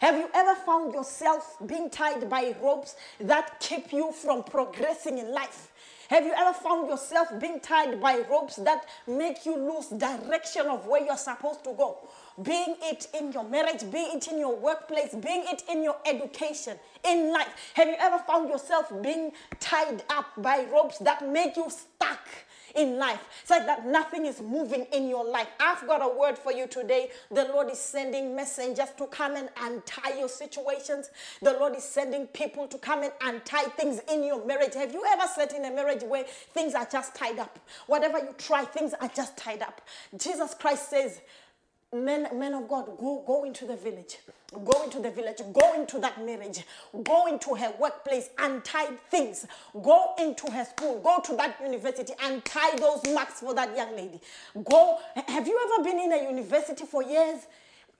Have 0.00 0.16
you 0.16 0.28
ever 0.34 0.54
found 0.54 0.94
yourself 0.94 1.56
being 1.66 1.90
tied 1.90 2.28
by 2.30 2.54
ropes 2.62 2.94
that 3.20 3.58
keep 3.60 3.92
you 3.92 4.12
from 4.12 4.44
progressing 4.44 5.18
in 5.18 5.32
life? 5.32 5.72
Have 6.08 6.24
you 6.24 6.32
ever 6.36 6.52
found 6.52 6.88
yourself 6.88 7.28
being 7.40 7.60
tied 7.60 8.00
by 8.00 8.22
ropes 8.30 8.56
that 8.56 8.86
make 9.06 9.46
you 9.46 9.56
lose 9.56 9.88
direction 9.88 10.66
of 10.66 10.86
where 10.86 11.04
you're 11.04 11.16
supposed 11.16 11.64
to 11.64 11.72
go? 11.72 11.98
Being 12.42 12.76
it 12.82 13.08
in 13.18 13.32
your 13.32 13.44
marriage, 13.44 13.90
being 13.90 14.16
it 14.16 14.28
in 14.28 14.38
your 14.38 14.56
workplace, 14.56 15.14
being 15.14 15.44
it 15.46 15.62
in 15.70 15.82
your 15.82 15.96
education, 16.06 16.76
in 17.04 17.32
life. 17.32 17.72
Have 17.74 17.88
you 17.88 17.96
ever 17.98 18.18
found 18.18 18.48
yourself 18.48 18.92
being 19.02 19.32
tied 19.60 20.02
up 20.10 20.26
by 20.38 20.66
ropes 20.72 20.98
that 20.98 21.26
make 21.28 21.56
you 21.56 21.68
stuck? 21.70 22.28
in 22.74 22.98
life. 22.98 23.20
It's 23.40 23.50
like 23.50 23.66
that 23.66 23.86
nothing 23.86 24.26
is 24.26 24.40
moving 24.40 24.86
in 24.92 25.08
your 25.08 25.24
life. 25.24 25.48
I've 25.60 25.86
got 25.86 26.02
a 26.02 26.18
word 26.18 26.36
for 26.36 26.52
you 26.52 26.66
today. 26.66 27.10
The 27.30 27.44
Lord 27.44 27.70
is 27.70 27.78
sending 27.78 28.34
messengers 28.34 28.88
to 28.98 29.06
come 29.06 29.36
and 29.36 29.48
untie 29.60 30.18
your 30.18 30.28
situations. 30.28 31.10
The 31.40 31.52
Lord 31.52 31.76
is 31.76 31.84
sending 31.84 32.26
people 32.28 32.66
to 32.68 32.78
come 32.78 33.02
and 33.02 33.12
untie 33.22 33.64
things 33.64 34.00
in 34.10 34.24
your 34.24 34.44
marriage. 34.44 34.74
Have 34.74 34.92
you 34.92 35.04
ever 35.06 35.26
sat 35.34 35.54
in 35.54 35.64
a 35.64 35.70
marriage 35.70 36.02
where 36.02 36.24
things 36.24 36.74
are 36.74 36.86
just 36.90 37.14
tied 37.14 37.38
up? 37.38 37.58
Whatever 37.86 38.18
you 38.18 38.34
try, 38.38 38.64
things 38.64 38.92
are 39.00 39.08
just 39.08 39.36
tied 39.36 39.62
up. 39.62 39.80
Jesus 40.16 40.54
Christ 40.54 40.90
says, 40.90 41.20
men, 41.94 42.28
men 42.38 42.54
of 42.54 42.68
God, 42.68 42.86
go, 42.98 43.22
go 43.26 43.44
into 43.44 43.66
the 43.66 43.76
village. 43.76 44.18
Go 44.52 44.84
into 44.84 45.00
the 45.00 45.10
village. 45.10 45.40
Go 45.52 45.74
into 45.74 45.98
that 46.00 46.24
marriage. 46.24 46.64
Go 47.02 47.26
into 47.26 47.54
her 47.54 47.72
workplace 47.78 48.30
and 48.38 48.64
tie 48.64 48.86
things. 49.10 49.46
Go 49.82 50.14
into 50.18 50.50
her 50.50 50.64
school. 50.64 51.00
Go 51.00 51.20
to 51.24 51.36
that 51.36 51.60
university 51.62 52.12
and 52.22 52.44
tie 52.44 52.76
those 52.76 53.02
marks 53.12 53.40
for 53.40 53.54
that 53.54 53.76
young 53.76 53.96
lady. 53.96 54.20
Go. 54.64 54.98
Have 55.26 55.46
you 55.46 55.58
ever 55.64 55.84
been 55.84 55.98
in 55.98 56.12
a 56.12 56.28
university 56.28 56.84
for 56.84 57.02
years? 57.02 57.46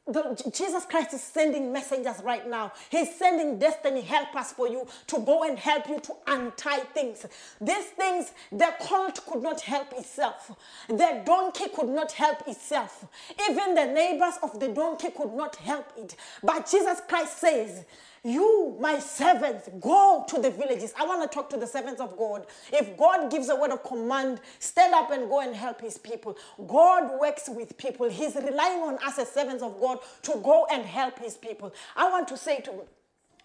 The, 0.06 0.50
Jesus 0.54 0.84
Christ 0.84 1.14
is 1.14 1.22
sending 1.22 1.72
messengers 1.72 2.20
right 2.22 2.48
now. 2.48 2.72
He's 2.90 3.14
sending 3.16 3.58
destiny 3.58 4.02
helpers 4.02 4.52
for 4.52 4.68
you 4.68 4.86
to 5.06 5.18
go 5.20 5.44
and 5.44 5.58
help 5.58 5.88
you 5.88 5.98
to 6.00 6.14
untie 6.26 6.80
things. 6.92 7.24
These 7.60 7.86
things, 7.96 8.32
the 8.52 8.74
colt 8.80 9.24
could 9.26 9.42
not 9.42 9.62
help 9.62 9.92
itself. 9.94 10.52
The 10.88 11.22
donkey 11.24 11.70
could 11.74 11.88
not 11.88 12.12
help 12.12 12.46
itself. 12.46 13.06
Even 13.48 13.74
the 13.74 13.86
neighbors 13.86 14.34
of 14.42 14.60
the 14.60 14.68
donkey 14.68 15.08
could 15.10 15.32
not 15.32 15.56
help 15.56 15.90
it. 15.96 16.16
But 16.42 16.70
Jesus 16.70 17.00
Christ 17.08 17.38
says, 17.38 17.84
you, 18.24 18.76
my 18.80 18.98
servants, 18.98 19.68
go 19.80 20.24
to 20.28 20.40
the 20.40 20.50
villages. 20.50 20.94
I 20.98 21.06
want 21.06 21.30
to 21.30 21.34
talk 21.34 21.50
to 21.50 21.58
the 21.58 21.66
servants 21.66 22.00
of 22.00 22.16
God. 22.16 22.46
If 22.72 22.96
God 22.96 23.30
gives 23.30 23.50
a 23.50 23.56
word 23.56 23.70
of 23.70 23.84
command, 23.84 24.40
stand 24.58 24.94
up 24.94 25.10
and 25.10 25.28
go 25.28 25.40
and 25.40 25.54
help 25.54 25.80
his 25.80 25.98
people. 25.98 26.36
God 26.66 27.20
works 27.20 27.48
with 27.48 27.76
people. 27.76 28.08
He's 28.08 28.34
relying 28.34 28.80
on 28.80 28.98
us 29.04 29.18
as 29.18 29.30
servants 29.30 29.62
of 29.62 29.78
God 29.78 29.98
to 30.22 30.40
go 30.42 30.66
and 30.72 30.84
help 30.84 31.18
his 31.18 31.36
people. 31.36 31.72
I 31.94 32.08
want 32.08 32.26
to 32.28 32.36
say 32.36 32.60
to 32.60 32.72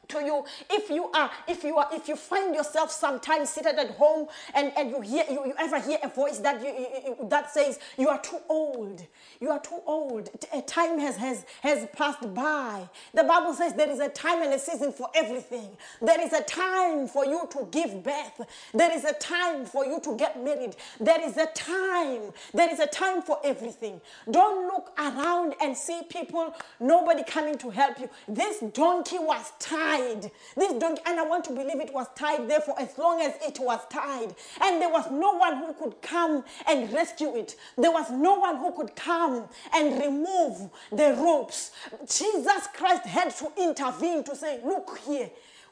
to 0.10 0.24
you. 0.24 0.44
If 0.70 0.90
you 0.90 1.10
are 1.12 1.32
if 1.48 1.64
you 1.64 1.78
are 1.78 1.88
if 1.94 2.08
you 2.08 2.16
find 2.16 2.54
yourself 2.54 2.92
sometimes 2.92 3.50
seated 3.50 3.78
at 3.80 3.92
home 3.92 4.28
and 4.54 4.72
and 4.78 4.90
you 4.90 5.02
hear 5.02 5.24
you, 5.30 5.46
you 5.48 5.54
ever 5.58 5.80
hear 5.80 6.00
a 6.04 6.10
voice 6.10 6.40
that 6.40 6.62
you, 6.62 6.68
you, 6.68 7.30
that 7.30 7.52
says 7.52 7.80
you 7.98 8.10
are 8.10 8.22
too 8.22 8.40
old. 8.50 9.06
You 9.40 9.50
are 9.52 9.60
too 9.60 9.80
old. 9.86 10.30
A 10.54 10.62
time 10.62 11.00
has 11.00 11.16
has 11.18 11.46
has 11.62 11.88
passed 11.96 12.34
by. 12.34 12.90
The 13.14 13.24
bible 13.24 13.54
says 13.54 13.74
there 13.74 13.90
is 13.90 14.00
a 14.00 14.10
time 14.10 14.42
and 14.42 14.54
a 14.54 14.60
season 14.60 14.92
for 14.92 15.08
everything. 15.16 15.70
There 16.02 16.20
is 16.20 16.34
a 16.34 16.44
time 16.44 17.08
for 17.08 17.26
you 17.26 17.48
to 17.52 17.68
give 17.72 18.04
birth. 18.04 18.42
There 18.74 18.92
is 18.94 19.06
a 19.06 19.14
time 19.14 19.66
for 19.66 19.86
you 19.86 20.00
to 20.02 20.16
get 20.18 20.44
married. 20.44 20.76
There 21.00 21.22
is 21.22 21.38
a 21.38 21.48
time. 21.48 22.34
There 22.54 22.70
is 22.72 22.80
a 22.80 22.88
time 22.88 23.22
for 23.22 23.40
everything. 23.44 24.02
Don't 24.30 24.66
look 24.68 24.92
around 24.98 25.54
and 25.62 25.76
see 25.78 26.02
people 26.10 26.54
nobody 26.80 27.24
coming 27.24 27.58
to 27.60 27.70
help 27.70 28.00
you. 28.00 28.10
This 28.28 28.60
donkey 28.74 29.20
was 29.20 29.52
tired 29.60 29.99
tied. 30.00 30.32
This 30.56 30.74
donkey, 30.74 31.02
and 31.06 31.20
I 31.20 31.24
want 31.24 31.46
to 31.46 31.54
believe 31.54 31.80
it 31.80 31.94
was 31.94 32.08
tied 32.16 32.50
there 32.50 32.62
for 32.62 32.80
as 32.80 32.98
long 32.98 33.22
as 33.22 33.34
it 33.42 33.60
was 33.60 33.80
tied. 33.90 34.36
And 34.62 34.82
there 34.82 34.90
was 34.90 35.10
no 35.12 35.34
one 35.34 35.58
who 35.58 35.74
could 35.74 36.02
come 36.02 36.44
and 36.68 36.92
rescue 36.92 37.36
it. 37.36 37.56
There 37.78 37.92
was 37.92 38.10
no 38.12 38.36
one 38.36 38.58
who 38.58 38.72
could 38.72 38.96
come 38.96 39.48
and 39.74 40.02
remove 40.02 40.70
the 40.92 41.16
ropes. 41.18 41.72
Jesus 42.08 42.68
Christ 42.74 43.06
had 43.06 43.36
to 43.38 43.52
intervene 43.58 44.24
to 44.26 44.36
say, 44.36 44.60
Look 44.64 45.00
here, 45.06 45.30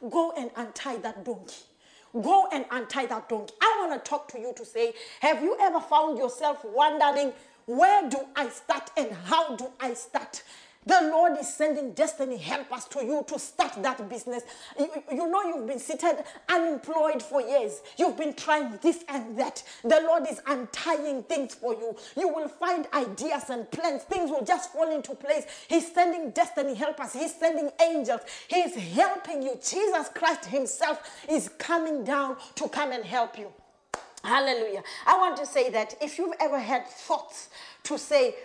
go 0.10 0.34
and 0.38 0.52
untie 0.56 0.98
that 0.98 1.24
donkey. 1.24 1.56
Go 2.14 2.48
and 2.52 2.66
untie 2.72 3.06
that 3.08 3.30
donkey. 3.30 3.54
I 3.62 3.86
want 3.88 4.04
to 4.04 4.10
talk 4.10 4.28
to 4.30 4.40
you 4.40 4.54
to 4.56 4.66
say, 4.66 4.94
Have 5.22 5.44
you 5.44 5.58
ever 5.60 5.80
found 5.80 6.18
yourself 6.18 6.64
wondering, 6.64 7.34
where 7.66 8.10
do 8.10 8.20
I 8.34 8.48
start 8.48 8.92
and 8.96 9.12
how 9.12 9.58
do 9.58 9.68
I 9.80 9.94
start? 9.94 10.42
The 10.88 11.10
Lord 11.12 11.38
is 11.38 11.54
sending 11.54 11.92
destiny 11.92 12.38
helpers 12.38 12.86
to 12.86 13.04
you 13.04 13.26
to 13.28 13.38
start 13.38 13.74
that 13.84 14.08
business. 14.08 14.44
You, 14.80 14.90
you, 15.12 15.30
know, 15.30 15.44
you've 15.44 15.68
been 15.68 15.80
seated 15.80 16.24
unemployed 16.48 17.22
for 17.22 17.42
years. 17.42 17.82
You've 17.98 18.16
been 18.16 18.34
trying 18.34 18.80
this 18.82 19.04
and 19.10 19.38
that. 19.38 19.62
The 19.84 20.00
Lord 20.08 20.24
is 20.30 20.40
untying 20.48 21.24
things 21.24 21.56
for 21.56 21.74
you. 21.74 21.94
You 22.16 22.30
will 22.30 22.48
find 22.48 22.88
ideas 22.94 23.50
and 23.50 23.70
plans. 23.70 24.04
Things 24.04 24.32
will 24.32 24.46
just 24.46 24.72
fall 24.72 24.90
into 24.90 25.14
place. 25.14 25.44
He's 25.68 25.94
sending 25.94 26.32
destiny 26.32 26.74
helpers, 26.74 27.12
He's 27.12 27.36
sending 27.36 27.70
angels. 27.82 28.22
He's 28.48 28.76
helping 28.76 29.42
you. 29.42 29.56
Jesus 29.56 30.08
Christ 30.16 30.46
Himself 30.46 31.04
is 31.30 31.50
coming 31.58 32.06
down 32.06 32.38
to 32.56 32.70
come 32.70 32.94
and 32.94 33.04
help 33.04 33.38
you. 33.38 33.52
Hallelujah. 34.24 34.84
I 35.06 35.18
want 35.18 35.38
to 35.38 35.46
say 35.46 35.70
that 35.70 35.96
if 36.02 36.18
you've 36.18 36.36
ever 36.40 36.60
had 36.60 36.88
thoughts 36.88 37.50
to 37.84 37.98
say, 37.98 38.36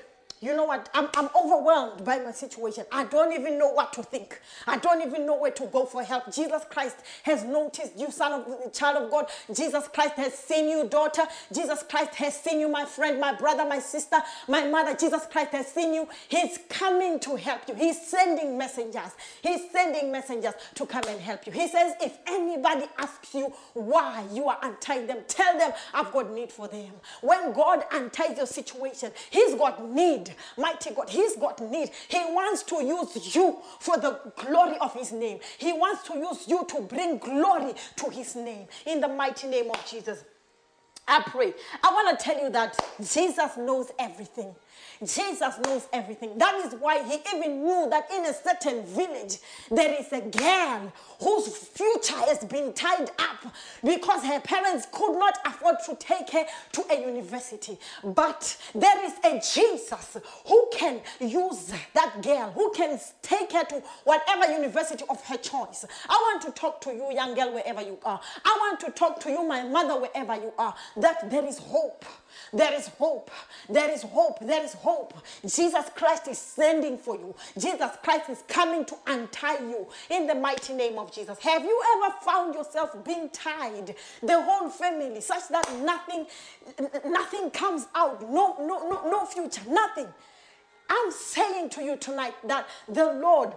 you 0.43 0.57
know 0.57 0.65
what? 0.65 0.89
I'm, 0.93 1.09
I'm 1.15 1.29
overwhelmed 1.37 2.05
by 2.05 2.19
my 2.19 2.33
situation. 2.33 2.85
I 2.91 3.05
don't 3.05 3.33
even 3.33 3.59
know 3.59 3.69
what 3.69 3.93
to 3.93 4.03
think. 4.03 4.41
I 4.67 4.77
don't 4.77 5.01
even 5.01 5.25
know 5.25 5.37
where 5.39 5.53
to 5.53 5.67
go 5.67 5.87
for 5.87 6.03
help. 6.03 6.33
Jesus 6.33 6.65
Christ 6.69 6.97
has 7.23 7.45
noticed 7.45 7.97
you, 7.97 8.11
son 8.11 8.33
of 8.33 8.73
child 8.73 9.05
of 9.05 9.11
God. 9.11 9.27
Jesus 9.55 9.87
Christ 9.89 10.15
has 10.15 10.35
seen 10.35 10.69
you, 10.69 10.89
daughter. 10.89 11.23
Jesus 11.53 11.85
Christ 11.89 12.17
has 12.17 12.39
seen 12.39 12.59
you, 12.59 12.69
my 12.69 12.85
friend, 12.85 13.21
my 13.21 13.33
brother, 13.33 13.65
my 13.65 13.79
sister, 13.79 14.17
my 14.49 14.67
mother. 14.67 14.97
Jesus 14.97 15.27
Christ 15.31 15.53
has 15.53 15.69
seen 15.69 15.95
you. 15.95 16.09
He's 16.29 16.59
coming 16.69 17.21
to 17.21 17.37
help 17.37 17.69
you. 17.69 17.77
He's 17.77 18.05
sending 18.05 18.59
messengers. 18.59 19.13
He's 19.43 19.71
sending 19.71 20.11
messengers 20.11 20.55
to 20.75 20.87
come 20.87 21.05
and 21.07 21.21
help 21.21 21.47
you. 21.47 21.53
He 21.53 21.69
says, 21.69 21.95
if 22.01 22.19
anybody 22.27 22.87
asks 22.99 23.33
you 23.33 23.53
why 23.75 24.25
you 24.33 24.49
are 24.49 24.59
untying 24.63 25.07
them, 25.07 25.19
tell 25.29 25.57
them 25.57 25.73
I've 25.95 26.13
got 26.13 26.33
need 26.33 26.51
for 26.51 26.67
them. 26.67 26.91
When 27.21 27.53
God 27.53 27.85
unties 27.93 28.37
your 28.37 28.47
situation, 28.47 29.13
He's 29.31 29.55
got 29.55 29.89
need 29.89 30.32
Mighty 30.57 30.91
God, 30.91 31.09
He's 31.09 31.37
got 31.37 31.61
need. 31.61 31.91
He 32.09 32.19
wants 32.19 32.63
to 32.65 32.85
use 32.85 33.35
you 33.35 33.59
for 33.81 33.97
the 33.99 34.19
glory 34.37 34.77
of 34.81 34.95
His 34.95 35.13
name. 35.13 35.39
He 35.59 35.73
wants 35.73 36.07
to 36.09 36.15
use 36.19 36.47
you 36.49 36.65
to 36.69 36.81
bring 36.83 37.19
glory 37.19 37.75
to 37.97 38.11
His 38.11 38.37
name. 38.37 38.67
In 38.87 39.01
the 39.01 39.09
mighty 39.09 39.47
name 39.49 39.71
of 39.71 39.85
Jesus. 39.87 40.25
I 41.07 41.23
pray. 41.23 41.53
I 41.83 41.93
want 41.93 42.19
to 42.19 42.25
tell 42.25 42.41
you 42.41 42.51
that 42.51 42.79
Jesus 43.01 43.57
knows 43.57 43.91
everything. 43.99 44.55
Jesus 45.01 45.59
knows 45.65 45.89
everything. 45.93 46.39
That 46.39 46.55
is 46.65 46.75
why 46.75 47.03
he 47.03 47.19
even 47.35 47.65
knew 47.65 47.89
that 47.91 48.11
in 48.13 48.27
a 48.27 48.35
certain 48.35 48.85
village 48.85 49.39
there 49.71 49.93
is 50.01 50.13
a 50.13 50.21
girl 50.21 50.93
whose 51.21 51.49
future 51.49 52.19
has 52.27 52.39
been 52.45 52.73
tied 52.73 53.11
up 53.19 53.53
because 53.85 54.25
her 54.25 54.41
parents 54.41 54.87
could 54.93 55.19
not 55.19 55.39
afford 55.45 55.77
to 55.87 55.97
take 55.97 56.31
her 56.31 56.45
to 56.73 56.85
a 56.91 57.01
university. 57.01 57.79
But 58.05 58.57
there 58.75 59.05
is 59.05 59.13
a 59.25 59.41
Jesus 59.55 60.17
who 60.47 60.69
can 60.73 61.01
use 61.21 61.73
that 61.95 62.23
girl, 62.23 62.51
who 62.53 62.71
can 62.73 62.99
take 63.23 63.53
her 63.53 63.65
to 63.65 63.83
whatever 64.05 64.53
university 64.53 65.05
of 65.11 65.25
her 65.27 65.37
choice. 65.37 65.85
I 66.09 66.15
want 66.15 66.43
to 66.43 66.53
talk 66.53 66.81
to 66.83 66.93
you, 66.93 67.13
young 67.13 67.35
girl, 67.35 67.53
wherever 67.53 67.83
you 67.83 67.99
are. 68.05 68.21
I 68.45 68.57
want 68.61 68.81
to 68.81 68.91
talk 68.91 69.21
to 69.21 69.31
you, 69.31 69.47
my 69.47 69.65
mother, 69.65 70.01
wherever 70.01 70.35
you 70.35 70.53
are, 70.59 70.75
that 70.97 71.31
there 71.31 71.45
is 71.45 71.59
hope. 71.59 72.05
There 72.53 72.73
is 72.75 72.89
hope. 72.89 73.31
There 73.69 73.91
is 73.91 74.03
hope. 74.03 74.41
There 74.41 74.63
is 74.63 74.75
hope. 74.75 75.15
Jesus 75.43 75.87
Christ 75.95 76.29
is 76.29 76.39
sending 76.39 76.99
for 76.99 77.17
you. 77.17 77.35
Jesus 77.59 77.91
Christ 78.03 78.31
is 78.31 78.45
coming 78.49 78.85
to 78.87 78.97
untie 79.07 79.59
you 79.61 79.87
in 80.11 80.27
the 80.27 80.35
mighty 80.35 80.73
name 80.73 80.99
of 80.99 81.13
Jesus. 81.13 81.39
Have 81.39 81.65
you 81.65 81.83
ever 81.97 82.15
found 82.25 82.55
yourself 82.55 82.97
being 83.05 83.29
tied, 83.31 83.95
the 84.23 84.43
whole 84.43 84.69
family, 84.69 85.21
such 85.21 85.49
that 85.49 85.71
nothing, 85.81 86.27
nothing 87.07 87.51
comes 87.51 87.87
out, 87.95 88.23
no, 88.23 88.57
no, 88.61 88.89
no, 88.89 89.11
no 89.11 89.25
future, 89.27 89.63
nothing? 89.69 90.09
I'm 90.91 91.11
saying 91.11 91.71
to 91.71 91.83
you 91.83 91.97
tonight 91.97 92.35
that 92.45 92.69
the 92.89 93.13
Lord 93.15 93.55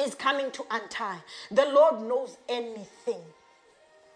is 0.00 0.14
coming 0.14 0.50
to 0.52 0.64
untie. 0.70 1.18
The 1.50 1.66
Lord 1.66 2.02
knows 2.02 2.36
anything. 2.48 3.20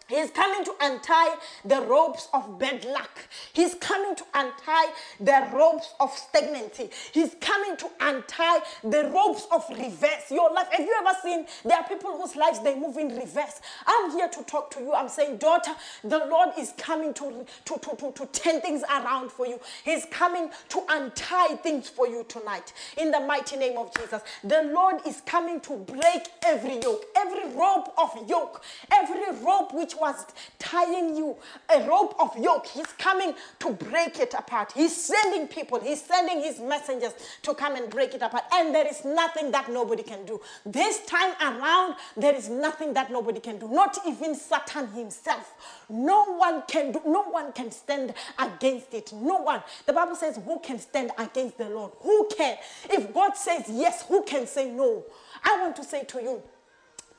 He's 0.09 0.31
coming 0.31 0.65
to 0.65 0.73
untie 0.81 1.37
the 1.65 1.81
ropes 1.83 2.29
of 2.35 2.59
bad 2.59 2.85
luck. 2.85 3.19
He's 3.53 3.75
coming 3.75 4.15
to 4.17 4.25
untie 4.35 4.93
the 5.19 5.49
ropes 5.53 5.95
of 5.99 6.13
stagnancy. 6.13 6.91
He's 7.13 7.35
coming 7.41 7.77
to 7.79 7.89
untie 8.01 8.61
the 8.83 9.11
ropes 9.15 9.47
of 9.51 9.65
reverse. 9.71 10.31
Your 10.31 10.53
life. 10.53 10.69
Have 10.73 10.87
you 10.87 10.95
ever 11.01 11.17
seen 11.23 11.47
there 11.65 11.79
are 11.79 11.89
people 11.89 12.17
whose 12.19 12.37
lives 12.37 12.63
they 12.63 12.75
move 12.75 12.97
in 12.99 13.09
reverse? 13.17 13.61
I'm 13.87 14.11
here 14.13 14.29
to 14.29 14.43
talk 14.45 14.71
to 14.73 14.81
you. 14.81 14.93
I'm 14.93 15.09
saying, 15.09 15.39
daughter, 15.39 15.73
the 16.03 16.27
Lord 16.27 16.51
is 16.59 16.75
coming 16.77 17.15
to, 17.15 17.47
to, 17.65 17.75
to, 17.79 17.97
to, 17.97 18.13
to 18.13 18.27
turn 18.27 18.61
things 18.61 18.83
around 18.83 19.33
for 19.33 19.47
you. 19.47 19.59
He's 19.85 20.05
coming 20.07 20.51
to 20.71 20.83
untie 20.91 21.57
things 21.63 21.89
for 21.89 22.07
you 22.07 22.25
tonight. 22.29 22.73
In 22.99 23.11
the 23.11 23.21
mighty 23.21 23.57
name 23.57 23.79
of 23.79 23.95
Jesus. 23.97 24.23
The 24.43 24.71
Lord 24.73 24.97
is 25.07 25.23
coming 25.25 25.61
to 25.61 25.77
break 25.77 26.29
every 26.45 26.81
yoke, 26.81 27.05
every 27.17 27.49
rope 27.55 27.95
of 27.97 28.29
yoke, 28.29 28.63
every 28.93 29.35
rope 29.43 29.73
which 29.73 29.94
was 30.01 30.27
tying 30.59 31.17
you, 31.17 31.37
a 31.75 31.87
rope 31.89 32.15
of 32.19 32.37
yoke. 32.39 32.67
He's 32.67 32.87
coming 32.99 33.35
to 33.61 33.71
break 33.73 34.19
it 34.19 34.35
apart. 34.35 34.73
He's 34.73 34.95
sending 34.97 35.49
people, 35.49 35.81
he's 35.81 36.03
sending 36.03 36.41
his 36.41 36.61
messengers 36.61 37.13
to 37.43 37.55
come 37.55 37.77
and 37.77 37.91
break 37.91 38.15
it 38.15 38.23
apart. 38.23 38.45
And 38.53 38.75
there 38.75 38.87
is 38.87 39.05
nothing 39.05 39.51
that 39.53 39.71
nobody 39.71 40.03
can 40.03 40.25
do. 40.25 40.41
This 40.65 41.05
time 41.07 41.33
around, 41.41 41.97
there 42.17 42.35
is 42.35 42.49
nothing 42.49 42.93
that 42.95 43.11
nobody 43.11 43.41
can 43.41 43.59
do. 43.59 43.69
Not 43.69 43.99
even 44.07 44.35
Satan 44.35 44.89
himself. 44.89 45.55
No 45.89 46.25
one 46.37 46.63
can 46.69 46.93
do, 46.93 47.01
no 47.07 47.23
one 47.25 47.53
can 47.53 47.71
stand 47.71 48.15
against 48.39 48.95
it. 48.95 49.13
No 49.13 49.39
one. 49.39 49.63
The 49.87 49.93
Bible 49.93 50.17
says, 50.17 50.39
Who 50.45 50.59
can 50.61 50.79
stand 50.79 51.13
against 51.19 51.59
the 51.59 51.69
Lord? 51.69 51.93
Who 52.01 52.29
can? 52.37 52.57
If 52.91 53.13
God 53.13 53.37
says 53.37 53.65
yes, 53.69 54.05
who 54.07 54.23
can 54.23 54.47
say 54.47 54.71
no? 54.71 55.05
I 55.43 55.59
want 55.61 55.77
to 55.77 55.85
say 55.85 56.05
to 56.05 56.23
you, 56.23 56.43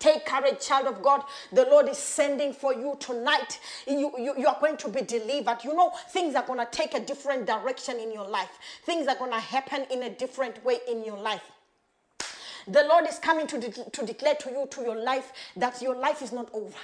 Take 0.05 0.23
courage, 0.27 0.59
child 0.59 0.85
of 0.85 1.01
God. 1.01 1.23
The 1.51 1.65
Lord 1.65 1.89
is 1.89 1.97
sending 1.97 2.53
for 2.53 2.71
you 2.75 2.95
tonight. 2.99 3.59
You, 3.87 4.11
you, 4.19 4.35
you 4.37 4.45
are 4.45 4.57
going 4.61 4.77
to 4.77 4.87
be 4.87 5.01
delivered. 5.01 5.63
You 5.63 5.73
know, 5.73 5.91
things 6.11 6.35
are 6.35 6.45
going 6.45 6.59
to 6.59 6.67
take 6.69 6.93
a 6.93 6.99
different 6.99 7.47
direction 7.47 7.99
in 7.99 8.13
your 8.13 8.27
life, 8.27 8.51
things 8.83 9.07
are 9.07 9.15
going 9.15 9.31
to 9.31 9.39
happen 9.39 9.87
in 9.89 10.03
a 10.03 10.11
different 10.11 10.63
way 10.63 10.77
in 10.87 11.03
your 11.03 11.17
life. 11.17 11.41
The 12.67 12.83
Lord 12.83 13.07
is 13.07 13.17
coming 13.17 13.47
to, 13.47 13.59
de- 13.59 13.89
to 13.89 14.05
declare 14.05 14.35
to 14.35 14.51
you, 14.51 14.67
to 14.69 14.81
your 14.83 14.95
life, 14.95 15.33
that 15.55 15.81
your 15.81 15.95
life 15.95 16.21
is 16.21 16.31
not 16.31 16.49
over. 16.53 16.77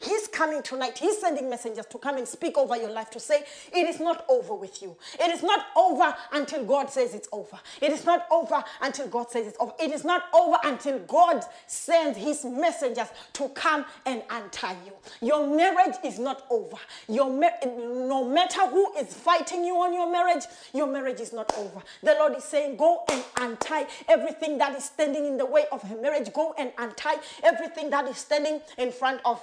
He's 0.00 0.28
coming 0.28 0.62
tonight. 0.62 0.98
He's 0.98 1.18
sending 1.18 1.48
messengers 1.48 1.86
to 1.86 1.98
come 1.98 2.16
and 2.16 2.26
speak 2.26 2.58
over 2.58 2.76
your 2.76 2.90
life 2.90 3.10
to 3.10 3.20
say, 3.20 3.44
It 3.72 3.88
is 3.88 4.00
not 4.00 4.24
over 4.28 4.54
with 4.54 4.82
you. 4.82 4.96
It 5.20 5.30
is 5.30 5.42
not 5.42 5.66
over 5.76 6.14
until 6.32 6.64
God 6.64 6.90
says 6.90 7.14
it's 7.14 7.28
over. 7.32 7.58
It 7.80 7.92
is 7.92 8.04
not 8.04 8.26
over 8.30 8.62
until 8.80 9.08
God 9.08 9.30
says 9.30 9.46
it's 9.46 9.56
over. 9.60 9.72
It 9.80 9.92
is 9.92 10.04
not 10.04 10.24
over 10.34 10.56
until 10.64 10.98
God 11.00 11.44
sends 11.66 12.18
His 12.18 12.44
messengers 12.44 13.08
to 13.34 13.48
come 13.50 13.84
and 14.06 14.22
untie 14.30 14.76
you. 14.84 14.92
Your 15.26 15.46
marriage 15.54 15.96
is 16.04 16.18
not 16.18 16.44
over. 16.50 16.76
Your 17.08 17.30
no 17.30 18.24
matter 18.24 18.66
who 18.66 18.92
is 18.96 19.14
fighting 19.14 19.64
you 19.64 19.76
on 19.76 19.92
your 19.92 20.10
marriage, 20.10 20.44
your 20.74 20.86
marriage 20.86 21.20
is 21.20 21.32
not 21.32 21.52
over. 21.56 21.82
The 22.02 22.14
Lord 22.14 22.36
is 22.36 22.44
saying, 22.44 22.76
Go 22.76 23.04
and 23.10 23.24
untie 23.38 23.86
everything 24.08 24.58
that 24.58 24.76
is 24.76 24.84
standing 24.84 25.26
in 25.26 25.36
the 25.36 25.46
way 25.46 25.64
of 25.72 25.82
her 25.82 25.96
marriage. 25.96 26.32
Go 26.32 26.54
and 26.58 26.72
untie 26.78 27.16
everything 27.42 27.90
that 27.90 28.06
is 28.08 28.16
standing 28.16 28.60
in 28.78 28.90
front 28.92 29.20
of 29.24 29.40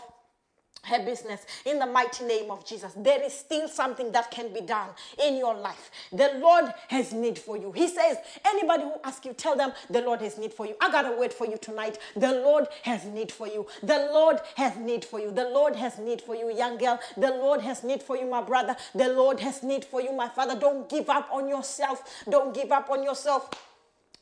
her 0.83 1.03
business 1.03 1.45
in 1.65 1.79
the 1.79 1.85
mighty 1.85 2.25
name 2.25 2.51
of 2.51 2.65
Jesus. 2.65 2.93
There 2.95 3.21
is 3.21 3.33
still 3.33 3.67
something 3.67 4.11
that 4.11 4.31
can 4.31 4.53
be 4.53 4.61
done 4.61 4.89
in 5.23 5.37
your 5.37 5.55
life. 5.55 5.91
The 6.11 6.31
Lord 6.37 6.73
has 6.87 7.13
need 7.13 7.37
for 7.37 7.57
you. 7.57 7.71
He 7.71 7.87
says, 7.87 8.17
anybody 8.45 8.83
who 8.83 8.93
asks 9.03 9.25
you, 9.25 9.33
tell 9.33 9.55
them 9.55 9.73
the 9.89 10.01
Lord 10.01 10.21
has 10.21 10.37
need 10.37 10.53
for 10.53 10.65
you. 10.65 10.75
I 10.81 10.91
got 10.91 11.05
a 11.05 11.17
word 11.17 11.33
for 11.33 11.45
you 11.45 11.57
tonight. 11.57 11.97
The 12.15 12.31
Lord 12.31 12.67
has 12.83 13.05
need 13.05 13.31
for 13.31 13.47
you. 13.47 13.67
The 13.83 14.09
Lord 14.11 14.39
has 14.55 14.77
need 14.77 15.05
for 15.05 15.19
you. 15.19 15.31
The 15.31 15.49
Lord 15.49 15.75
has 15.75 15.97
need 15.99 16.21
for 16.21 16.35
you, 16.35 16.53
young 16.53 16.77
girl. 16.77 16.99
The 17.17 17.31
Lord 17.31 17.61
has 17.61 17.83
need 17.83 18.01
for 18.01 18.17
you, 18.17 18.25
my 18.25 18.41
brother. 18.41 18.75
The 18.95 19.09
Lord 19.09 19.39
has 19.39 19.63
need 19.63 19.85
for 19.85 20.01
you, 20.01 20.13
my 20.13 20.29
father. 20.29 20.59
Don't 20.59 20.89
give 20.89 21.09
up 21.09 21.29
on 21.31 21.47
yourself. 21.47 22.23
Don't 22.29 22.53
give 22.53 22.71
up 22.71 22.89
on 22.89 23.03
yourself. 23.03 23.49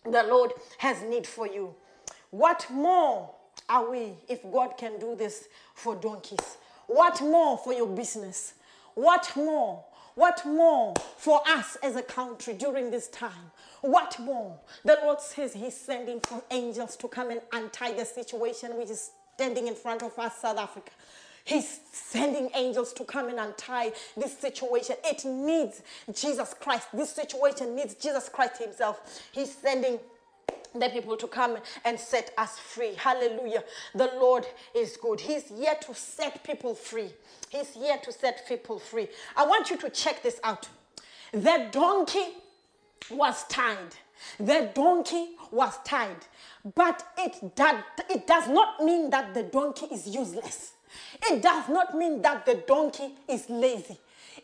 The 0.04 0.24
Lord 0.24 0.54
has 0.80 1.02
need 1.04 1.28
for 1.28 1.48
you. 1.48 1.76
What 2.30 2.68
more 2.70 3.34
are 3.70 3.90
we 3.90 4.14
if 4.28 4.44
God 4.52 4.78
can 4.78 5.00
do 5.00 5.16
this 5.16 5.48
for 5.76 5.96
donkeys? 5.96 6.58
What 6.88 7.22
more 7.22 7.58
for 7.58 7.74
your 7.74 7.88
business? 7.88 8.54
What 8.96 9.32
more? 9.36 9.84
What 10.16 10.44
more 10.46 10.96
for 11.18 11.42
us 11.48 11.78
as 11.84 11.96
a 11.96 12.02
country 12.02 12.56
during 12.56 12.90
this 12.90 13.08
time? 13.10 13.52
What 13.82 14.18
more? 14.20 14.58
The 14.84 14.98
Lord 15.04 15.22
says 15.22 15.54
He's 15.54 15.78
sending 15.78 16.20
for 16.22 16.42
angels 16.50 16.96
to 16.98 17.08
come 17.08 17.30
and 17.30 17.42
untie 17.52 17.94
the 17.94 18.06
situation 18.06 18.78
which 18.78 18.90
is 18.90 19.12
standing 19.36 19.68
in 19.68 19.76
front 19.76 20.02
of 20.02 20.18
us, 20.18 20.38
South 20.38 20.58
Africa. 20.58 20.92
He's 21.44 21.80
sending 21.94 22.50
angels 22.56 22.92
to 22.94 23.04
come 23.04 23.30
and 23.30 23.40
untie 23.40 23.94
this 24.18 24.38
situation. 24.38 24.96
It 25.06 25.24
needs 25.24 25.82
Jesus 26.14 26.54
Christ. 26.60 26.88
This 26.94 27.12
situation 27.12 27.76
needs 27.76 27.94
Jesus 27.94 28.28
Christ 28.28 28.62
Himself. 28.62 29.00
He's 29.32 29.56
sending 29.56 30.00
the 30.74 30.90
people 30.90 31.18
to 31.18 31.28
come 31.28 31.58
and 31.86 32.00
set 32.00 32.32
us 32.38 32.60
free. 32.60 32.94
Hallelujah. 32.96 33.64
The 33.96 34.12
Lord 34.20 34.46
is 34.76 34.98
good. 34.98 35.20
He's 35.20 35.46
here 35.50 35.76
to 35.82 35.94
set 35.96 36.44
people 36.44 36.76
free. 36.76 37.14
He's 37.50 37.74
here 37.74 37.98
to 38.04 38.12
set 38.12 38.48
people 38.48 38.80
free. 38.80 39.08
I 39.36 39.46
want 39.46 39.70
you 39.70 39.78
to 39.78 39.90
check 39.90 40.24
this 40.24 40.40
out. 40.44 40.68
The 41.32 41.68
donkey 41.72 42.36
was 43.10 43.44
tied. 43.48 43.96
The 44.40 44.72
donkey 44.74 45.30
was 45.52 45.78
tied. 45.86 46.26
But 46.76 47.04
it, 47.18 47.56
that, 47.56 47.84
it 48.10 48.28
does 48.28 48.48
not 48.48 48.84
mean 48.84 49.10
that 49.12 49.34
the 49.34 49.44
donkey 49.44 49.88
is 49.88 50.08
useless. 50.08 50.74
It 51.24 51.42
does 51.42 51.70
not 51.70 51.96
mean 51.96 52.22
that 52.22 52.46
the 52.46 52.56
donkey 52.56 53.16
is 53.28 53.50
lazy. 53.50 54.00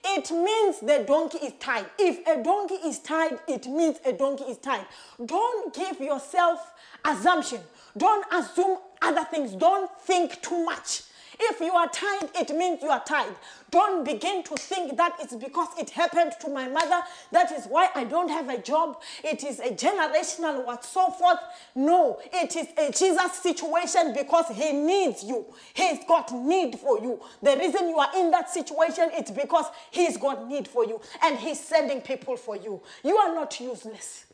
It 0.05 0.31
means 0.31 0.79
the 0.79 1.05
donkey 1.07 1.37
is 1.39 1.53
tied. 1.59 1.85
If 1.97 2.27
a 2.27 2.43
donkey 2.43 2.75
is 2.75 2.99
tied, 2.99 3.39
it 3.47 3.67
means 3.67 3.97
a 4.05 4.11
donkey 4.11 4.43
is 4.45 4.57
tied. 4.57 4.85
Don't 5.25 5.73
give 5.73 5.99
yourself 5.99 6.73
assumption. 7.05 7.61
Don't 7.97 8.25
assume 8.33 8.79
other 9.01 9.23
things. 9.23 9.53
Don't 9.55 9.89
think 10.01 10.41
too 10.41 10.65
much. 10.65 11.03
If 11.39 11.59
you 11.59 11.71
are 11.73 11.87
tied, 11.89 12.29
it 12.35 12.55
means 12.55 12.81
you 12.81 12.89
are 12.89 13.03
tied. 13.03 13.35
Don't 13.71 14.03
begin 14.05 14.43
to 14.43 14.55
think 14.55 14.97
that 14.97 15.15
it's 15.19 15.35
because 15.35 15.69
it 15.79 15.89
happened 15.89 16.33
to 16.41 16.49
my 16.49 16.67
mother. 16.67 17.01
That 17.31 17.51
is 17.51 17.65
why 17.65 17.89
I 17.95 18.03
don't 18.03 18.29
have 18.29 18.49
a 18.49 18.57
job. 18.59 19.01
It 19.23 19.43
is 19.43 19.59
a 19.59 19.69
generational 19.69 20.65
what 20.65 20.85
so 20.85 21.09
forth. 21.09 21.39
No, 21.75 22.19
it 22.31 22.55
is 22.55 22.67
a 22.77 22.91
Jesus 22.91 23.33
situation 23.33 24.13
because 24.13 24.47
he 24.49 24.73
needs 24.73 25.23
you. 25.23 25.45
He's 25.73 26.03
got 26.05 26.31
need 26.31 26.77
for 26.79 26.99
you. 26.99 27.19
The 27.41 27.57
reason 27.57 27.89
you 27.89 27.97
are 27.97 28.11
in 28.15 28.31
that 28.31 28.49
situation 28.49 29.09
it's 29.13 29.31
because 29.31 29.65
he's 29.91 30.17
got 30.17 30.47
need 30.47 30.67
for 30.67 30.85
you 30.85 31.01
and 31.23 31.37
he's 31.37 31.59
sending 31.59 32.01
people 32.01 32.37
for 32.37 32.55
you. 32.55 32.81
You 33.03 33.17
are 33.17 33.33
not 33.33 33.59
useless. 33.59 34.25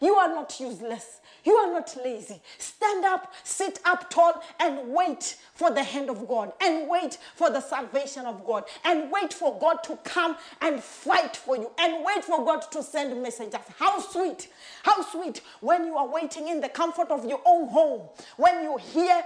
You 0.00 0.14
are 0.14 0.28
not 0.28 0.58
useless. 0.60 1.20
You 1.44 1.54
are 1.54 1.72
not 1.72 1.96
lazy. 2.04 2.40
Stand 2.58 3.04
up, 3.04 3.32
sit 3.42 3.80
up 3.84 4.10
tall, 4.10 4.42
and 4.60 4.92
wait 4.92 5.36
for 5.54 5.70
the 5.70 5.82
hand 5.82 6.10
of 6.10 6.28
God, 6.28 6.52
and 6.60 6.88
wait 6.88 7.18
for 7.36 7.48
the 7.50 7.60
salvation 7.60 8.26
of 8.26 8.44
God, 8.44 8.64
and 8.84 9.10
wait 9.10 9.32
for 9.32 9.58
God 9.58 9.82
to 9.84 9.96
come 10.04 10.36
and 10.60 10.82
fight 10.82 11.36
for 11.36 11.56
you, 11.56 11.70
and 11.78 12.04
wait 12.04 12.24
for 12.24 12.44
God 12.44 12.70
to 12.72 12.82
send 12.82 13.22
messengers. 13.22 13.60
How 13.78 14.00
sweet, 14.00 14.48
how 14.82 15.02
sweet 15.02 15.40
when 15.60 15.86
you 15.86 15.96
are 15.96 16.08
waiting 16.08 16.48
in 16.48 16.60
the 16.60 16.68
comfort 16.68 17.10
of 17.10 17.24
your 17.24 17.40
own 17.46 17.68
home, 17.68 18.08
when 18.36 18.62
you 18.62 18.76
hear 18.76 19.22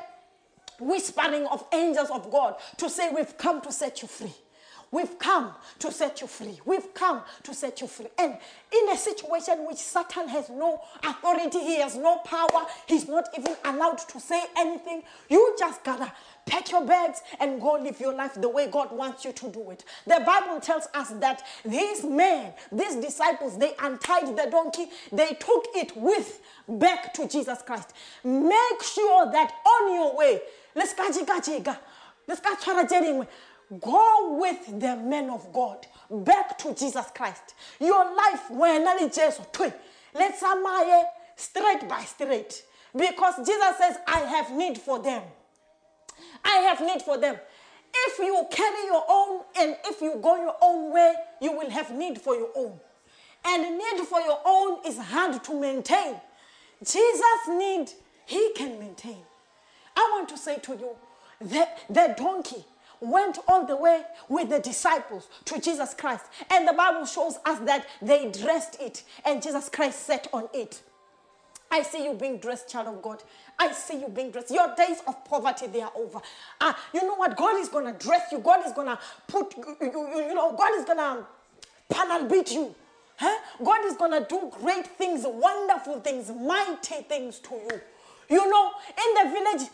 whispering 0.78 1.46
of 1.46 1.64
angels 1.72 2.10
of 2.10 2.30
God 2.30 2.56
to 2.76 2.88
say, 2.88 3.10
We've 3.12 3.36
come 3.36 3.60
to 3.62 3.72
set 3.72 4.02
you 4.02 4.08
free. 4.08 4.34
We've 4.92 5.18
come 5.18 5.52
to 5.78 5.90
set 5.90 6.20
you 6.20 6.26
free. 6.26 6.60
We've 6.66 6.92
come 6.92 7.22
to 7.44 7.54
set 7.54 7.80
you 7.80 7.86
free. 7.86 8.08
And 8.18 8.36
in 8.70 8.90
a 8.90 8.96
situation 8.96 9.66
which 9.66 9.78
Satan 9.78 10.28
has 10.28 10.50
no 10.50 10.82
authority, 11.02 11.60
he 11.60 11.80
has 11.80 11.96
no 11.96 12.18
power, 12.18 12.66
he's 12.86 13.08
not 13.08 13.26
even 13.36 13.56
allowed 13.64 13.98
to 13.98 14.20
say 14.20 14.44
anything, 14.56 15.02
you 15.30 15.56
just 15.58 15.82
gotta 15.82 16.12
pack 16.44 16.70
your 16.70 16.84
bags 16.84 17.22
and 17.40 17.58
go 17.58 17.72
live 17.72 17.98
your 18.00 18.12
life 18.12 18.34
the 18.34 18.50
way 18.50 18.66
God 18.70 18.92
wants 18.92 19.24
you 19.24 19.32
to 19.32 19.48
do 19.48 19.70
it. 19.70 19.82
The 20.06 20.22
Bible 20.26 20.60
tells 20.60 20.86
us 20.92 21.08
that 21.20 21.42
these 21.64 22.04
men, 22.04 22.52
these 22.70 22.96
disciples, 22.96 23.56
they 23.58 23.72
untied 23.80 24.36
the 24.36 24.48
donkey, 24.50 24.90
they 25.10 25.28
took 25.40 25.64
it 25.74 25.96
with 25.96 26.40
back 26.68 27.14
to 27.14 27.26
Jesus 27.26 27.62
Christ. 27.62 27.94
Make 28.22 28.82
sure 28.82 29.32
that 29.32 29.54
on 29.66 29.94
your 29.94 30.14
way, 30.16 30.42
let's 30.74 30.94
let's 32.28 32.42
Go 33.80 34.38
with 34.38 34.80
the 34.80 34.96
men 34.96 35.30
of 35.30 35.52
God 35.52 35.86
back 36.10 36.58
to 36.58 36.74
Jesus 36.74 37.06
Christ. 37.14 37.54
Your 37.80 38.14
life 38.14 38.50
when 38.50 38.86
Jesus 38.98 39.40
let's 40.14 40.42
straight 41.36 41.88
by 41.88 42.02
straight. 42.02 42.62
Because 42.94 43.36
Jesus 43.36 43.78
says, 43.78 43.96
I 44.06 44.20
have 44.20 44.52
need 44.52 44.76
for 44.78 44.98
them. 45.02 45.22
I 46.44 46.56
have 46.56 46.80
need 46.80 47.00
for 47.00 47.16
them. 47.16 47.36
If 47.94 48.18
you 48.18 48.46
carry 48.50 48.86
your 48.86 49.04
own 49.08 49.42
and 49.58 49.76
if 49.86 50.00
you 50.00 50.18
go 50.22 50.36
your 50.36 50.56
own 50.60 50.92
way, 50.92 51.14
you 51.40 51.52
will 51.52 51.70
have 51.70 51.94
need 51.94 52.20
for 52.20 52.34
your 52.34 52.50
own. 52.54 52.78
And 53.44 53.78
need 53.78 54.06
for 54.06 54.20
your 54.20 54.38
own 54.44 54.86
is 54.86 54.98
hard 54.98 55.42
to 55.44 55.60
maintain. 55.60 56.20
Jesus' 56.84 57.48
need, 57.48 57.90
he 58.26 58.52
can 58.54 58.78
maintain. 58.78 59.18
I 59.96 60.10
want 60.12 60.28
to 60.30 60.36
say 60.36 60.58
to 60.58 60.72
you, 60.72 60.90
the, 61.40 61.68
the 61.88 62.14
donkey 62.16 62.64
went 63.02 63.38
all 63.48 63.66
the 63.66 63.76
way 63.76 64.02
with 64.28 64.48
the 64.48 64.60
disciples 64.60 65.28
to 65.46 65.60
Jesus 65.60 65.92
Christ. 65.94 66.24
And 66.50 66.66
the 66.66 66.72
Bible 66.72 67.04
shows 67.04 67.38
us 67.44 67.58
that 67.60 67.86
they 68.00 68.30
dressed 68.30 68.80
it 68.80 69.02
and 69.24 69.42
Jesus 69.42 69.68
Christ 69.68 70.06
sat 70.06 70.28
on 70.32 70.48
it. 70.54 70.82
I 71.70 71.82
see 71.82 72.04
you 72.04 72.12
being 72.12 72.38
dressed, 72.38 72.68
child 72.68 72.88
of 72.88 73.00
God. 73.00 73.22
I 73.58 73.72
see 73.72 74.00
you 74.00 74.08
being 74.08 74.30
dressed. 74.30 74.50
Your 74.50 74.74
days 74.76 74.98
of 75.06 75.24
poverty, 75.24 75.68
they 75.68 75.80
are 75.80 75.92
over. 75.96 76.20
Ah, 76.60 76.78
you 76.92 77.02
know 77.02 77.14
what? 77.14 77.34
God 77.34 77.58
is 77.58 77.70
going 77.70 77.86
to 77.86 77.98
dress 77.98 78.30
you. 78.30 78.40
God 78.40 78.66
is 78.66 78.72
going 78.72 78.88
to 78.88 78.98
put, 79.26 79.56
you, 79.56 79.76
you, 79.80 80.26
you 80.28 80.34
know, 80.34 80.54
God 80.54 80.78
is 80.78 80.84
going 80.84 80.98
to 80.98 81.26
panel 81.88 82.28
beat 82.28 82.52
you. 82.52 82.74
Huh? 83.16 83.38
God 83.64 83.86
is 83.86 83.96
going 83.96 84.10
to 84.12 84.26
do 84.28 84.50
great 84.60 84.86
things, 84.86 85.24
wonderful 85.24 86.00
things, 86.00 86.30
mighty 86.30 87.02
things 87.04 87.38
to 87.38 87.54
you. 87.54 87.80
You 88.28 88.50
know, 88.50 88.70
in 88.90 89.24
the 89.24 89.30
village, 89.34 89.68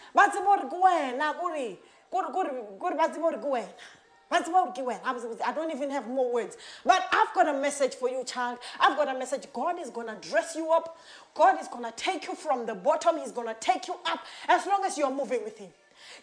I 5.44 5.52
don't 5.54 5.70
even 5.70 5.90
have 5.90 6.06
more 6.08 6.32
words. 6.32 6.56
But 6.84 7.06
I've 7.12 7.34
got 7.34 7.48
a 7.48 7.54
message 7.58 7.94
for 7.94 8.08
you, 8.10 8.24
child. 8.24 8.58
I've 8.78 8.96
got 8.96 9.14
a 9.14 9.18
message. 9.18 9.46
God 9.52 9.80
is 9.80 9.90
going 9.90 10.06
to 10.08 10.28
dress 10.28 10.54
you 10.54 10.70
up. 10.70 10.98
God 11.34 11.60
is 11.60 11.68
going 11.68 11.84
to 11.84 11.92
take 11.92 12.26
you 12.26 12.34
from 12.34 12.66
the 12.66 12.74
bottom. 12.74 13.16
He's 13.18 13.32
going 13.32 13.48
to 13.48 13.56
take 13.58 13.88
you 13.88 13.94
up 14.04 14.20
as 14.48 14.66
long 14.66 14.84
as 14.84 14.98
you're 14.98 15.14
moving 15.14 15.44
with 15.44 15.58
Him. 15.58 15.70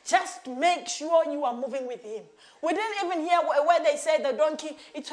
Just 0.05 0.47
make 0.47 0.87
sure 0.87 1.29
you 1.29 1.43
are 1.43 1.55
moving 1.55 1.87
with 1.87 2.03
Him. 2.03 2.23
We 2.61 2.73
didn't 2.73 3.05
even 3.05 3.21
hear 3.21 3.39
where 3.39 3.83
they 3.83 3.97
said 3.97 4.23
the 4.23 4.33
donkey, 4.33 4.77
it's 4.93 5.11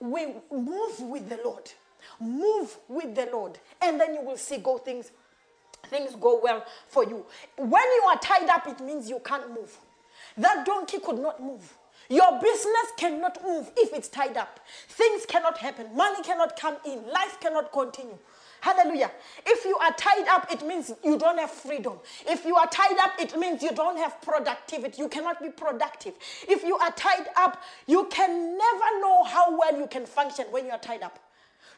we 0.00 0.26
move 0.52 1.00
with 1.00 1.28
the 1.28 1.38
Lord. 1.44 1.70
Move 2.20 2.76
with 2.88 3.14
the 3.14 3.28
Lord. 3.32 3.58
And 3.80 4.00
then 4.00 4.14
you 4.14 4.22
will 4.22 4.36
see 4.36 4.58
go 4.58 4.78
things 4.78 5.10
things 5.86 6.14
go 6.16 6.40
well 6.42 6.64
for 6.88 7.04
you. 7.04 7.24
When 7.56 7.70
you 7.70 8.02
are 8.08 8.18
tied 8.18 8.48
up, 8.48 8.66
it 8.66 8.80
means 8.80 9.08
you 9.08 9.20
can't 9.24 9.48
move. 9.50 9.76
That 10.36 10.64
donkey 10.66 10.98
could 10.98 11.18
not 11.18 11.42
move. 11.42 11.76
Your 12.08 12.38
business 12.40 12.92
cannot 12.98 13.42
move 13.42 13.70
if 13.76 13.92
it's 13.92 14.08
tied 14.08 14.36
up. 14.36 14.60
Things 14.88 15.24
cannot 15.26 15.58
happen. 15.58 15.94
Money 15.96 16.22
cannot 16.22 16.58
come 16.58 16.76
in. 16.84 17.06
Life 17.10 17.38
cannot 17.40 17.72
continue. 17.72 18.18
Hallelujah. 18.60 19.10
If 19.46 19.64
you 19.64 19.76
are 19.76 19.92
tied 19.92 20.26
up, 20.28 20.50
it 20.50 20.66
means 20.66 20.90
you 21.04 21.18
don't 21.18 21.38
have 21.38 21.50
freedom. 21.50 21.98
If 22.26 22.44
you 22.44 22.56
are 22.56 22.66
tied 22.66 22.96
up, 22.98 23.12
it 23.18 23.38
means 23.38 23.62
you 23.62 23.72
don't 23.72 23.98
have 23.98 24.20
productivity. 24.22 25.02
You 25.02 25.08
cannot 25.08 25.40
be 25.42 25.50
productive. 25.50 26.14
If 26.48 26.62
you 26.62 26.76
are 26.76 26.90
tied 26.92 27.26
up, 27.36 27.62
you 27.86 28.06
can 28.10 28.56
never 28.56 29.00
know 29.00 29.22
how 29.24 29.56
well 29.58 29.78
you 29.78 29.86
can 29.86 30.06
function 30.06 30.46
when 30.50 30.66
you 30.66 30.72
are 30.72 30.78
tied 30.78 31.02
up. 31.02 31.18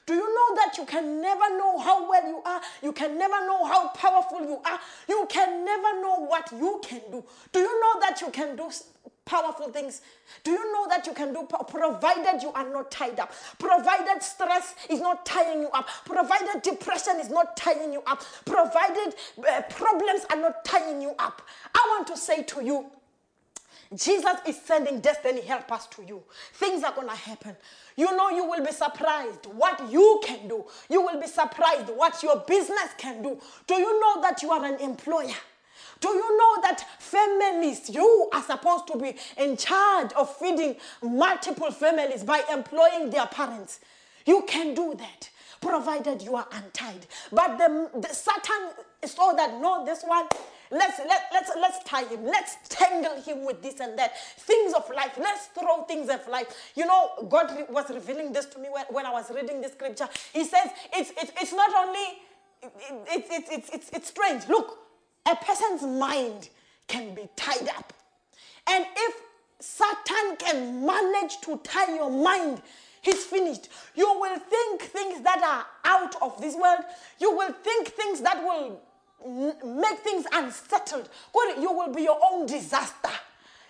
Do 0.07 0.14
you 0.14 0.35
know 0.35 0.57
that 0.57 0.79
you 0.79 0.85
can 0.85 1.21
never 1.21 1.59
know 1.59 1.79
how 1.79 2.09
well 2.09 2.27
you 2.29 2.40
are? 2.45 2.61
You 2.83 2.92
can 2.92 3.19
never 3.19 3.45
know 3.47 3.64
how 3.64 3.88
powerful 3.88 4.40
you 4.40 4.61
are. 4.64 4.81
You 5.09 5.27
can 5.29 5.64
never 5.64 6.01
know 6.01 6.27
what 6.27 6.51
you 6.53 6.81
can 6.83 7.01
do. 7.11 7.25
Do 7.53 7.59
you 7.59 7.81
know 7.81 8.01
that 8.01 8.21
you 8.21 8.31
can 8.31 8.57
do 8.57 8.71
powerful 9.27 9.69
things. 9.71 10.01
Do 10.45 10.53
you 10.53 10.73
know 10.73 10.87
that 10.88 11.07
you 11.07 11.12
can 11.12 11.35
do, 11.35 11.47
provided 11.69 12.42
you 12.42 12.51
are 12.53 12.69
not 12.69 12.90
tied 12.90 13.19
up, 13.19 13.33
provided 13.59 14.23
stress 14.23 14.75
is 14.88 15.01
not 15.01 15.27
tying 15.27 15.61
you 15.61 15.69
up, 15.75 15.88
provided 16.07 16.62
depression 16.62 17.21
is 17.21 17.29
not 17.29 17.57
tying 17.57 17.92
you 17.92 18.03
up, 18.07 18.23
provided 18.47 19.14
uh, 19.38 19.62
problems 19.69 20.25
are 20.31 20.37
not 20.40 20.64
tying 20.64 21.03
you 21.03 21.12
up. 21.19 21.42
I 21.75 21.85
want 21.90 22.07
to 22.07 22.16
say 22.16 22.45
to 22.45 22.64
you, 22.64 22.87
Jesus 23.94 24.37
is 24.46 24.61
sending 24.61 25.01
destiny 25.01 25.42
helpers 25.42 25.87
to 25.92 26.05
you. 26.05 26.22
Things 26.55 26.83
are 26.83 26.92
going 26.92 27.09
to 27.09 27.14
happen. 27.14 27.57
You 27.96 28.16
know, 28.16 28.31
you 28.31 28.44
will 28.44 28.64
be 28.64 28.72
surprised 28.72 29.46
what 29.46 29.90
you 29.90 30.20
can 30.25 30.49
do. 30.49 30.64
You 30.90 31.03
will 31.03 31.20
be 31.20 31.27
surprised 31.27 31.88
what 31.90 32.22
your 32.22 32.38
business 32.46 32.94
can 32.99 33.22
do. 33.22 33.40
Do 33.66 33.75
you 33.75 34.01
know 34.01 34.22
that 34.22 34.42
you 34.42 34.51
are 34.51 34.64
an 34.64 34.81
employer? 34.81 35.35
Do 36.01 36.09
you 36.09 36.38
know 36.38 36.62
that 36.62 36.85
families, 36.99 37.88
you 37.88 38.29
are 38.33 38.42
supposed 38.42 38.87
to 38.88 38.99
be 38.99 39.16
in 39.38 39.57
charge 39.57 40.12
of 40.12 40.35
feeding 40.37 40.77
multiple 41.03 41.70
families 41.70 42.22
by 42.22 42.42
employing 42.53 43.11
their 43.11 43.27
parents? 43.27 43.81
You 44.27 44.44
can 44.46 44.75
do 44.75 44.94
that 44.99 45.31
provided 45.61 46.22
you 46.22 46.37
are 46.37 46.46
untied. 46.53 47.07
But 47.33 47.59
the, 47.59 47.90
the 48.01 48.09
Satan 48.09 48.70
saw 49.05 49.33
that 49.33 49.61
no, 49.61 49.85
this 49.85 50.03
one, 50.03 50.27
let's 50.71 50.99
let, 50.99 51.23
let's 51.33 51.51
let's 51.57 51.85
tie 51.85 52.05
him, 52.05 52.25
let's 52.25 52.57
tangle 52.69 53.21
him 53.23 53.45
with 53.45 53.63
this 53.63 53.81
and 53.81 53.99
that. 53.99 54.17
Things 54.39 54.75
of 54.75 54.89
life, 54.95 55.17
let's 55.19 55.47
throw 55.47 55.83
things 55.85 56.09
of 56.09 56.27
life. 56.29 56.49
You 56.75 56.87
know, 56.87 57.27
God 57.29 57.67
was 57.71 57.91
revealing 57.91 58.33
this 58.33 58.47
to 58.47 58.59
me 58.59 58.69
when, 58.71 58.85
when 58.91 59.07
I 59.07 59.11
was 59.11 59.31
reading 59.31 59.61
this 59.61 59.73
scripture. 59.73 60.09
He 60.33 60.45
says 60.45 60.71
it's 60.93 61.13
it's, 61.17 61.33
it's 61.41 61.53
not 61.53 61.71
only 61.75 62.19
it's, 63.09 63.29
it's, 63.31 63.51
it's, 63.51 63.69
it's, 63.71 63.91
it's 63.91 64.09
strange. 64.09 64.49
Look, 64.49 64.79
a 65.27 65.37
person's 65.37 65.83
mind 65.83 66.49
can 66.89 67.15
be 67.15 67.29
tied 67.37 67.69
up. 67.77 67.93
And 68.69 68.85
if 68.97 69.15
Satan 69.61 70.37
can 70.39 70.85
manage 70.85 71.41
to 71.43 71.59
tie 71.65 71.95
your 71.95 72.11
mind, 72.11 72.63
he's 73.03 73.25
finished. 73.25 73.69
You 73.95 74.07
will 74.21 74.39
think 74.39 74.83
things 74.83 75.23
that 75.23 75.43
are 75.43 75.67
out 75.91 76.15
of 76.23 76.41
this 76.41 76.55
world. 76.55 76.81
You 77.21 77.37
will 77.37 77.53
think 77.53 77.89
things 77.89 78.21
that 78.23 78.43
will 78.43 78.81
make 79.25 79.99
things 80.01 80.27
unsettled. 80.33 81.09
You 81.59 81.73
will 81.73 81.93
be 81.93 82.03
your 82.03 82.19
own 82.31 82.47
disaster 82.47 83.11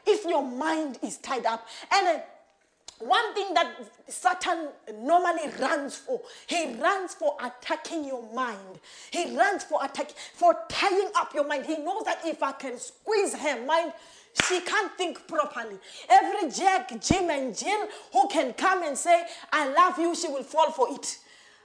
if 0.07 0.25
your 0.25 0.43
mind 0.43 0.99
is 1.03 1.19
tied 1.19 1.47
up. 1.47 1.67
And 1.93 2.09
uh, 2.09 2.21
one 2.99 3.35
thing 3.35 3.53
that 3.55 3.75
Satan 4.09 4.69
normally 5.03 5.51
runs 5.61 5.97
for, 5.97 6.21
he 6.47 6.75
runs 6.77 7.13
for 7.15 7.37
attacking 7.45 8.07
your 8.07 8.23
mind. 8.33 8.81
He 9.11 9.37
runs 9.37 9.65
for 9.65 9.85
attack 9.85 10.13
for 10.35 10.57
tying 10.69 11.11
up 11.15 11.35
your 11.35 11.47
mind. 11.47 11.67
He 11.67 11.77
knows 11.77 12.05
that 12.05 12.21
if 12.25 12.43
I 12.43 12.53
can 12.53 12.79
squeeze 12.79 13.35
her 13.35 13.65
mind, 13.67 13.93
she 14.49 14.61
can't 14.61 14.93
think 14.97 15.27
properly. 15.27 15.77
Every 16.09 16.51
Jack, 16.51 16.99
Jim, 17.01 17.31
and 17.31 17.57
Jill 17.57 17.87
who 18.13 18.29
can 18.29 18.53
come 18.55 18.83
and 18.83 18.97
say, 18.97 19.25
I 19.53 19.69
love 19.73 19.99
you, 19.99 20.15
she 20.15 20.29
will 20.29 20.43
fall 20.43 20.71
for 20.71 20.89
it. 20.95 21.19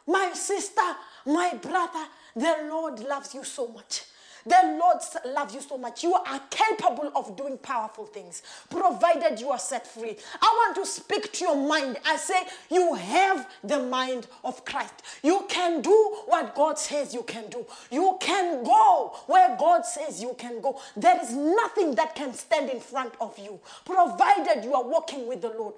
My 0.07 0.31
sister, 0.33 0.81
my 1.25 1.53
brother, 1.61 2.05
the 2.35 2.55
Lord 2.69 2.99
loves 2.99 3.33
you 3.33 3.43
so 3.43 3.67
much. 3.67 4.03
The 4.45 4.77
Lord 4.79 4.97
loves 5.35 5.53
you 5.53 5.61
so 5.61 5.77
much. 5.77 6.03
You 6.03 6.13
are 6.13 6.41
capable 6.49 7.11
of 7.15 7.35
doing 7.35 7.57
powerful 7.57 8.05
things, 8.05 8.41
provided 8.69 9.39
you 9.39 9.49
are 9.49 9.59
set 9.59 9.85
free. 9.87 10.17
I 10.41 10.45
want 10.45 10.75
to 10.77 10.85
speak 10.85 11.31
to 11.33 11.45
your 11.45 11.55
mind. 11.55 11.97
I 12.05 12.15
say, 12.17 12.41
you 12.69 12.93
have 12.95 13.47
the 13.63 13.79
mind 13.79 14.27
of 14.43 14.63
Christ. 14.65 14.93
You 15.23 15.45
can 15.47 15.81
do 15.81 16.17
what 16.25 16.55
God 16.55 16.79
says 16.79 17.13
you 17.13 17.23
can 17.23 17.49
do. 17.49 17.65
You 17.91 18.17
can 18.19 18.63
go 18.63 19.13
where 19.27 19.55
God 19.57 19.85
says 19.85 20.21
you 20.21 20.35
can 20.37 20.61
go. 20.61 20.79
There 20.95 21.19
is 21.21 21.33
nothing 21.33 21.95
that 21.95 22.15
can 22.15 22.33
stand 22.33 22.69
in 22.69 22.79
front 22.79 23.13
of 23.21 23.37
you, 23.37 23.59
provided 23.85 24.63
you 24.63 24.73
are 24.73 24.83
walking 24.83 25.27
with 25.27 25.41
the 25.41 25.49
Lord. 25.49 25.75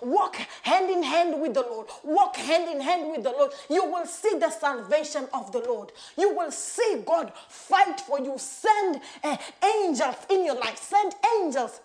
Walk 0.00 0.36
hand 0.62 0.90
in 0.90 1.02
hand 1.02 1.40
with 1.40 1.54
the 1.54 1.62
Lord. 1.62 1.88
Walk 2.04 2.36
hand 2.36 2.68
in 2.68 2.80
hand 2.80 3.10
with 3.10 3.22
the 3.22 3.30
Lord. 3.30 3.52
You 3.68 3.84
will 3.84 4.06
see 4.06 4.38
the 4.38 4.50
salvation 4.50 5.26
of 5.34 5.52
the 5.52 5.60
Lord. 5.60 5.92
You 6.16 6.34
will 6.34 6.50
see 6.50 7.02
God 7.04 7.32
fight 7.48 7.97
fight 7.98 8.06
for 8.06 8.24
you. 8.24 8.34
Send 8.38 9.00
uh, 9.24 9.36
angels 9.64 10.16
in 10.30 10.44
your 10.44 10.56
life. 10.56 10.78
Send 10.78 11.14
angels 11.40 11.80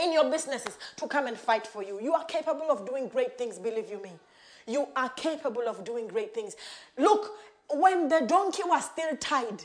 in 0.00 0.12
your 0.12 0.30
businesses 0.30 0.78
to 0.96 1.06
come 1.06 1.26
and 1.26 1.36
fight 1.36 1.66
for 1.66 1.82
you. 1.82 2.00
You 2.00 2.14
are 2.14 2.24
capable 2.24 2.70
of 2.70 2.86
doing 2.86 3.08
great 3.08 3.36
things, 3.36 3.58
believe 3.58 3.90
you 3.90 4.00
me. 4.02 4.12
You 4.66 4.88
are 4.94 5.08
capable 5.10 5.66
of 5.66 5.84
doing 5.84 6.08
great 6.08 6.34
things. 6.34 6.56
Look, 6.96 7.32
when 7.70 8.08
the 8.08 8.20
donkey 8.26 8.62
was 8.64 8.84
still 8.84 9.16
tied, 9.16 9.62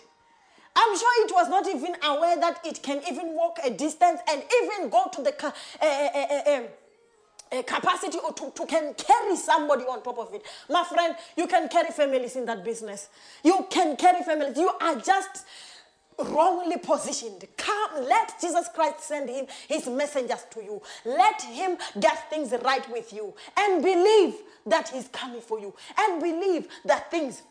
I'm 0.75 0.97
sure 0.97 1.25
it 1.25 1.31
was 1.33 1.49
not 1.49 1.67
even 1.67 1.95
aware 2.03 2.39
that 2.39 2.65
it 2.65 2.81
can 2.81 3.01
even 3.07 3.35
walk 3.35 3.59
a 3.63 3.69
distance 3.69 4.21
and 4.31 4.43
even 4.63 4.89
go 4.89 5.07
to 5.13 5.21
the 5.21 5.45
uh, 5.45 5.85
uh, 5.85 6.61
uh, 7.53 7.61
capacity 7.63 8.17
or 8.23 8.33
to, 8.33 8.51
to 8.51 8.65
can 8.65 8.93
carry 8.95 9.35
somebody 9.35 9.83
on 9.83 10.01
top 10.01 10.17
of 10.17 10.33
it. 10.33 10.43
My 10.69 10.83
friend, 10.83 11.15
you 11.37 11.47
can 11.47 11.67
carry 11.69 11.91
families 11.91 12.35
in 12.35 12.45
that 12.45 12.63
business. 12.63 13.09
You 13.43 13.65
can 13.69 13.95
carry 13.95 14.23
families. 14.23 14.57
You 14.57 14.69
are 14.81 14.95
just 14.95 15.45
wrongly 16.19 16.77
positioned. 16.77 17.45
Come, 17.57 18.05
let 18.05 18.39
Jesus 18.39 18.69
Christ 18.73 19.01
send 19.01 19.29
him 19.29 19.45
his 19.67 19.87
messengers 19.87 20.45
to 20.51 20.63
you. 20.63 20.81
Let 21.05 21.41
him 21.41 21.77
get 21.99 22.29
things 22.29 22.53
right 22.63 22.87
with 22.91 23.13
you 23.13 23.33
and 23.57 23.83
believe 23.83 24.35
that 24.65 24.89
he's 24.89 25.07
coming 25.09 25.41
for 25.41 25.59
you 25.59 25.73
and 25.97 26.21
believe 26.21 26.67
that 26.85 27.11
things 27.11 27.43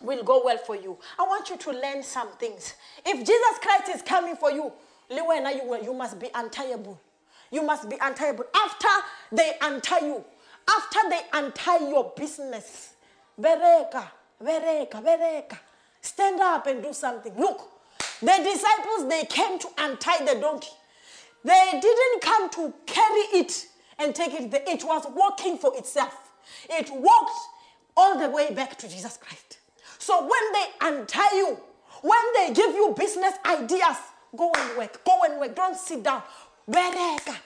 will 0.00 0.22
go 0.22 0.42
well 0.44 0.58
for 0.58 0.76
you. 0.76 0.96
I 1.18 1.22
want 1.24 1.50
you 1.50 1.56
to 1.56 1.70
learn 1.72 2.02
some 2.02 2.28
things. 2.32 2.74
If 3.04 3.18
Jesus 3.18 3.58
Christ 3.60 3.88
is 3.94 4.02
coming 4.02 4.36
for 4.36 4.50
you, 4.50 4.72
Liwena, 5.10 5.54
you, 5.54 5.82
you 5.82 5.94
must 5.94 6.18
be 6.18 6.28
untieable. 6.34 7.00
You 7.50 7.62
must 7.62 7.88
be 7.88 7.96
untieable. 8.00 8.44
After 8.54 8.88
they 9.32 9.52
untie 9.60 10.00
you, 10.06 10.24
after 10.68 11.08
they 11.08 11.20
untie 11.32 11.88
your 11.88 12.12
business, 12.16 12.94
bereka, 13.40 14.04
bereka, 14.42 15.02
bereka, 15.02 15.58
stand 16.00 16.40
up 16.40 16.66
and 16.66 16.82
do 16.82 16.92
something. 16.92 17.34
Look, 17.38 17.60
the 18.20 18.40
disciples, 18.44 19.08
they 19.08 19.24
came 19.24 19.58
to 19.58 19.68
untie 19.78 20.24
the 20.24 20.40
donkey. 20.40 20.68
They 21.44 21.78
didn't 21.80 22.20
come 22.20 22.50
to 22.50 22.74
carry 22.86 23.40
it 23.40 23.66
and 23.98 24.14
take 24.14 24.34
it. 24.34 24.52
It 24.66 24.84
was 24.84 25.06
walking 25.14 25.56
for 25.56 25.76
itself. 25.76 26.32
It 26.68 26.90
walked 26.92 27.38
all 27.96 28.18
the 28.18 28.28
way 28.28 28.52
back 28.52 28.76
to 28.78 28.88
Jesus 28.88 29.16
Christ. 29.16 29.58
So 29.98 30.20
when 30.20 30.52
they 30.52 30.66
untie 30.80 31.36
you, 31.36 31.58
when 32.02 32.20
they 32.34 32.52
give 32.52 32.74
you 32.74 32.94
business 32.96 33.34
ideas, 33.44 33.96
go 34.36 34.52
and 34.56 34.78
work. 34.78 35.04
Go 35.04 35.20
and 35.24 35.40
work. 35.40 35.54
Don't 35.56 35.76
sit 35.76 36.02
down. 36.02 36.22
Bereka. 36.68 37.36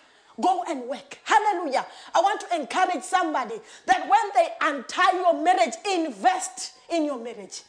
Go 0.40 0.64
and 0.68 0.82
work. 0.84 1.18
Hallelujah. 1.24 1.84
I 2.14 2.20
want 2.20 2.40
to 2.40 2.56
encourage 2.56 3.04
somebody 3.04 3.56
that 3.86 4.08
when 4.08 4.20
they 4.34 4.48
untie 4.62 5.12
your 5.12 5.42
marriage, 5.42 5.74
invest 5.86 6.72
in 6.90 7.04
your 7.04 7.18
marriage. 7.18 7.62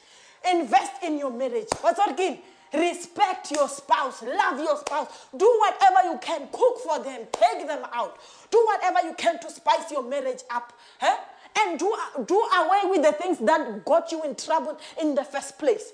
Invest 0.50 1.04
in 1.04 1.18
your 1.18 1.32
marriage. 1.32 1.68
What's 1.82 1.98
that 1.98 2.12
again? 2.12 2.40
Respect 2.74 3.52
your 3.52 3.68
spouse. 3.68 4.24
Love 4.24 4.60
your 4.60 4.78
spouse. 4.78 5.28
Do 5.36 5.60
whatever 5.60 6.10
you 6.10 6.18
can. 6.20 6.48
Cook 6.52 6.80
for 6.80 7.04
them. 7.04 7.28
Take 7.32 7.68
them 7.68 7.86
out. 7.94 8.18
Do 8.50 8.66
whatever 8.66 9.08
you 9.08 9.14
can 9.16 9.40
to 9.40 9.50
spice 9.52 9.92
your 9.92 10.04
marriage 10.04 10.42
up. 10.50 10.74
Huh? 11.00 11.18
And 11.60 11.78
do, 11.78 11.96
do 12.26 12.36
away 12.36 12.80
with 12.90 13.04
the 13.04 13.12
things 13.12 13.38
that 13.40 13.86
got 13.86 14.12
you 14.12 14.24
in 14.24 14.36
trouble 14.36 14.80
in 15.00 15.14
the 15.14 15.24
first 15.24 15.60
place 15.60 15.92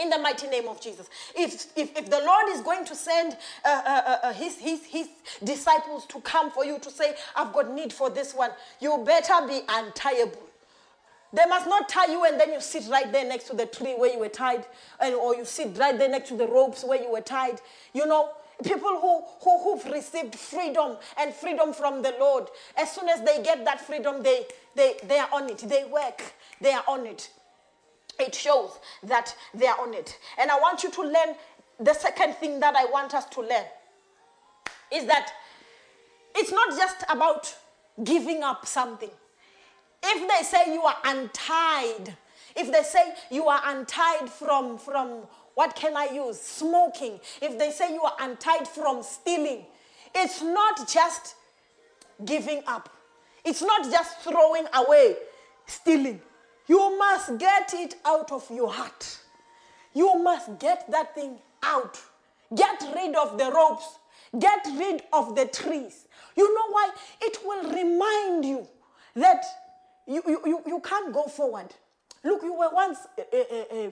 in 0.00 0.10
the 0.10 0.18
mighty 0.18 0.46
name 0.46 0.68
of 0.68 0.80
Jesus. 0.80 1.08
If, 1.36 1.66
if, 1.76 1.96
if 1.96 2.10
the 2.10 2.20
Lord 2.24 2.46
is 2.50 2.60
going 2.60 2.84
to 2.86 2.94
send 2.94 3.36
uh, 3.64 3.68
uh, 3.68 4.02
uh, 4.06 4.16
uh, 4.24 4.32
his, 4.32 4.56
his, 4.58 4.84
his 4.84 5.08
disciples 5.42 6.06
to 6.06 6.20
come 6.20 6.50
for 6.50 6.64
you 6.64 6.78
to 6.78 6.90
say, 6.90 7.14
I've 7.36 7.52
got 7.52 7.72
need 7.72 7.92
for 7.92 8.10
this 8.10 8.34
one, 8.34 8.50
you 8.80 9.02
better 9.04 9.46
be 9.46 9.60
untieable. 9.68 10.42
They 11.32 11.46
must 11.46 11.66
not 11.66 11.88
tie 11.88 12.12
you 12.12 12.24
and 12.24 12.38
then 12.38 12.52
you 12.52 12.60
sit 12.60 12.84
right 12.88 13.10
there 13.10 13.26
next 13.26 13.48
to 13.48 13.56
the 13.56 13.66
tree 13.66 13.94
where 13.94 14.12
you 14.12 14.20
were 14.20 14.28
tied, 14.28 14.66
and, 15.00 15.14
or 15.14 15.34
you 15.34 15.44
sit 15.44 15.76
right 15.76 15.98
there 15.98 16.08
next 16.08 16.28
to 16.28 16.36
the 16.36 16.46
ropes 16.46 16.84
where 16.84 17.00
you 17.00 17.10
were 17.10 17.20
tied. 17.20 17.60
You 17.92 18.06
know, 18.06 18.30
people 18.62 19.00
who, 19.00 19.22
who, 19.42 19.58
who've 19.62 19.92
received 19.92 20.36
freedom 20.36 20.96
and 21.18 21.34
freedom 21.34 21.72
from 21.72 22.02
the 22.02 22.14
Lord, 22.20 22.46
as 22.76 22.92
soon 22.92 23.08
as 23.08 23.20
they 23.22 23.42
get 23.42 23.64
that 23.64 23.80
freedom, 23.80 24.22
they, 24.22 24.46
they, 24.76 24.94
they 25.04 25.18
are 25.18 25.28
on 25.32 25.50
it. 25.50 25.58
They 25.58 25.84
work, 25.84 26.22
they 26.60 26.72
are 26.72 26.84
on 26.86 27.06
it. 27.06 27.30
It 28.18 28.34
shows 28.34 28.78
that 29.02 29.34
they 29.52 29.66
are 29.66 29.80
on 29.80 29.94
it. 29.94 30.18
And 30.38 30.50
I 30.50 30.58
want 30.58 30.82
you 30.82 30.90
to 30.90 31.02
learn 31.02 31.34
the 31.80 31.94
second 31.94 32.34
thing 32.34 32.60
that 32.60 32.76
I 32.76 32.84
want 32.86 33.14
us 33.14 33.24
to 33.26 33.40
learn 33.40 33.64
is 34.92 35.06
that 35.06 35.32
it's 36.36 36.52
not 36.52 36.76
just 36.76 37.04
about 37.08 37.54
giving 38.02 38.42
up 38.42 38.66
something. 38.66 39.10
If 40.02 40.28
they 40.28 40.44
say 40.44 40.72
you 40.72 40.82
are 40.82 40.96
untied, 41.04 42.16
If 42.56 42.70
they 42.70 42.82
say 42.82 43.14
you 43.30 43.48
are 43.48 43.60
untied 43.64 44.30
from, 44.30 44.78
from 44.78 45.22
what 45.54 45.74
can 45.74 45.96
I 45.96 46.06
use? 46.06 46.40
Smoking. 46.40 47.20
If 47.42 47.58
they 47.58 47.70
say 47.70 47.92
you 47.92 48.02
are 48.02 48.14
untied 48.20 48.68
from 48.68 49.02
stealing, 49.02 49.64
it's 50.14 50.40
not 50.42 50.88
just 50.88 51.34
giving 52.24 52.62
up. 52.66 52.88
It's 53.44 53.62
not 53.62 53.90
just 53.90 54.20
throwing 54.20 54.66
away 54.72 55.16
stealing. 55.66 56.20
You 56.66 56.98
must 56.98 57.38
get 57.38 57.72
it 57.74 57.96
out 58.04 58.32
of 58.32 58.50
your 58.50 58.72
heart. 58.72 59.18
You 59.92 60.18
must 60.18 60.58
get 60.58 60.90
that 60.90 61.14
thing 61.14 61.38
out. 61.62 62.00
Get 62.54 62.82
rid 62.94 63.14
of 63.14 63.38
the 63.38 63.50
ropes. 63.50 63.98
Get 64.38 64.66
rid 64.76 65.02
of 65.12 65.36
the 65.36 65.46
trees. 65.46 66.06
You 66.36 66.52
know 66.54 66.70
why? 66.70 66.90
It 67.22 67.38
will 67.44 67.70
remind 67.70 68.44
you 68.44 68.66
that 69.14 69.44
you, 70.06 70.22
you, 70.26 70.40
you, 70.44 70.62
you 70.66 70.80
can't 70.80 71.12
go 71.12 71.24
forward. 71.24 71.74
Look, 72.24 72.42
you 72.42 72.54
were 72.54 72.70
once 72.72 72.98
uh, 73.18 73.22
uh, 73.32 73.76
uh, 73.76 73.90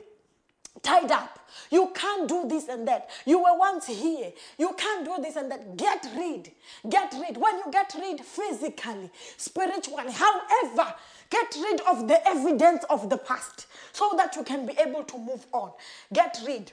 tied 0.81 1.11
up. 1.11 1.39
You 1.71 1.93
can't 1.95 2.29
do 2.29 2.49
this 2.49 2.69
and 2.69 2.87
that. 2.89 3.11
You 3.27 3.39
were 3.39 3.57
once 3.57 3.87
here. 3.87 4.33
You 4.59 4.75
can't 4.77 5.05
do 5.05 5.17
this 5.21 5.37
and 5.37 5.51
that. 5.51 5.77
Get 5.77 6.07
rid. 6.17 6.51
Get 6.89 7.13
rid. 7.15 7.37
When 7.37 7.59
you 7.59 7.65
get 7.71 7.95
rid 7.99 8.21
physically, 8.21 9.11
spiritually, 9.37 10.13
however, 10.13 10.95
get 11.31 11.57
rid 11.61 11.81
of 11.83 12.09
the 12.09 12.27
evidence 12.27 12.85
of 12.89 13.11
the 13.11 13.19
past 13.19 13.67
so 13.93 14.15
that 14.17 14.35
you 14.37 14.43
can 14.45 14.67
be 14.67 14.75
able 14.79 15.05
to 15.05 15.19
move 15.19 15.47
on. 15.53 15.73
Get 16.13 16.41
rid. 16.47 16.73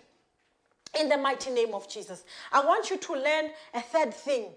In 0.99 1.07
the 1.07 1.17
mighty 1.17 1.51
name 1.51 1.75
of 1.75 1.87
Jesus. 1.87 2.23
I 2.51 2.65
want 2.65 2.89
you 2.89 2.97
to 2.97 3.13
learn 3.13 3.51
a 3.73 3.81
third 3.81 4.13
thing 4.13 4.47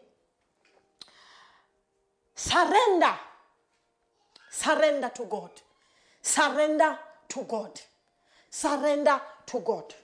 surrender. 2.35 3.12
Surrender 4.50 5.11
to 5.14 5.24
God. 5.24 5.50
Surrender 6.22 6.98
to 7.28 7.42
God. 7.44 7.81
Surrender 8.50 9.20
to 9.46 9.61
God. 9.61 9.94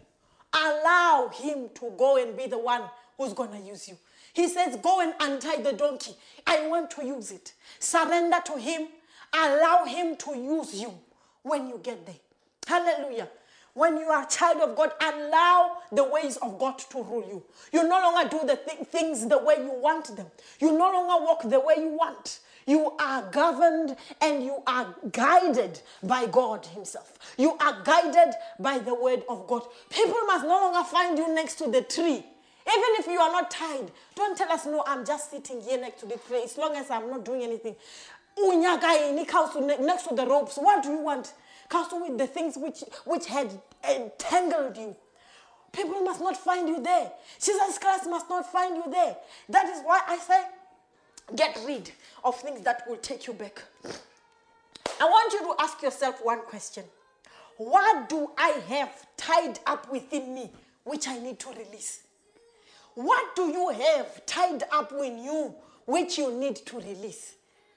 Allow 0.52 1.30
Him 1.34 1.68
to 1.74 1.92
go 1.98 2.16
and 2.16 2.36
be 2.36 2.46
the 2.46 2.58
one 2.58 2.82
who's 3.16 3.32
going 3.32 3.50
to 3.52 3.58
use 3.58 3.88
you. 3.88 3.96
He 4.32 4.48
says, 4.48 4.76
Go 4.82 5.00
and 5.00 5.14
untie 5.20 5.62
the 5.62 5.72
donkey. 5.72 6.14
I 6.46 6.66
want 6.68 6.90
to 6.92 7.04
use 7.04 7.30
it. 7.30 7.52
Surrender 7.78 8.38
to 8.46 8.58
Him. 8.58 8.88
Allow 9.34 9.84
Him 9.84 10.16
to 10.16 10.36
use 10.36 10.80
you 10.80 10.94
when 11.42 11.68
you 11.68 11.80
get 11.82 12.06
there. 12.06 12.16
Hallelujah. 12.66 13.28
When 13.74 13.96
you 13.96 14.06
are 14.06 14.24
a 14.24 14.26
child 14.26 14.58
of 14.58 14.76
God, 14.76 14.90
allow 15.00 15.78
the 15.92 16.02
ways 16.02 16.36
of 16.38 16.58
God 16.58 16.78
to 16.78 17.02
rule 17.02 17.24
you. 17.28 17.42
You 17.72 17.86
no 17.88 18.00
longer 18.00 18.28
do 18.28 18.40
the 18.46 18.56
th- 18.56 18.88
things 18.88 19.26
the 19.28 19.38
way 19.38 19.56
you 19.58 19.72
want 19.72 20.16
them. 20.16 20.26
You 20.60 20.72
no 20.76 20.90
longer 20.90 21.24
walk 21.24 21.42
the 21.48 21.60
way 21.60 21.74
you 21.78 21.90
want. 21.90 22.40
You 22.68 22.92
are 23.00 23.22
governed 23.30 23.96
and 24.20 24.44
you 24.44 24.62
are 24.66 24.94
guided 25.10 25.80
by 26.02 26.26
God 26.26 26.66
Himself. 26.66 27.18
You 27.38 27.56
are 27.58 27.82
guided 27.82 28.34
by 28.60 28.78
the 28.78 28.94
word 28.94 29.24
of 29.26 29.46
God. 29.46 29.62
People 29.88 30.20
must 30.26 30.44
no 30.44 30.50
longer 30.50 30.84
find 30.86 31.16
you 31.16 31.34
next 31.34 31.54
to 31.56 31.70
the 31.70 31.80
tree. 31.80 32.22
Even 32.70 32.90
if 32.98 33.06
you 33.06 33.18
are 33.18 33.32
not 33.32 33.50
tied, 33.50 33.90
don't 34.14 34.36
tell 34.36 34.52
us, 34.52 34.66
no, 34.66 34.84
I'm 34.86 35.06
just 35.06 35.30
sitting 35.30 35.62
here 35.62 35.80
next 35.80 36.00
to 36.00 36.06
the 36.06 36.18
tree 36.18 36.42
as 36.44 36.58
long 36.58 36.76
as 36.76 36.90
I'm 36.90 37.08
not 37.08 37.24
doing 37.24 37.42
anything. 37.42 37.74
Next 38.36 40.04
to 40.06 40.14
the 40.14 40.26
ropes, 40.28 40.58
what 40.58 40.82
do 40.82 40.90
you 40.90 40.98
want? 40.98 41.32
Castle 41.70 42.02
with 42.06 42.18
the 42.18 42.26
things 42.26 42.58
which, 42.58 42.84
which 43.06 43.26
had 43.26 43.50
entangled 43.88 44.76
you. 44.76 44.94
People 45.72 46.02
must 46.02 46.20
not 46.20 46.36
find 46.36 46.68
you 46.68 46.82
there. 46.82 47.10
Jesus 47.40 47.78
Christ 47.78 48.08
must 48.10 48.28
not 48.28 48.44
find 48.52 48.76
you 48.76 48.84
there. 48.90 49.16
That 49.48 49.66
is 49.70 49.80
why 49.82 50.02
I 50.06 50.18
say, 50.18 50.44
get 51.36 51.58
rid 51.66 51.90
of 52.24 52.38
things 52.40 52.62
that 52.62 52.84
will 52.88 52.96
take 52.96 53.26
you 53.26 53.32
back. 53.32 53.62
I 55.00 55.04
want 55.04 55.32
you 55.32 55.40
to 55.40 55.54
ask 55.60 55.82
yourself 55.82 56.20
one 56.22 56.40
question 56.42 56.84
What 57.56 58.08
do 58.08 58.30
I 58.36 58.60
have 58.68 59.06
tied 59.16 59.60
up 59.66 59.90
within 59.90 60.34
me 60.34 60.50
which 60.84 61.06
I 61.08 61.18
need 61.18 61.38
to 61.40 61.50
release? 61.50 62.00
What 62.94 63.36
do 63.36 63.48
you 63.48 63.68
have 63.68 64.26
tied 64.26 64.64
up 64.72 64.92
in 64.92 65.18
you 65.18 65.54
which 65.86 66.18
you 66.18 66.32
need 66.32 66.56
to 66.56 66.76
release? 66.76 67.34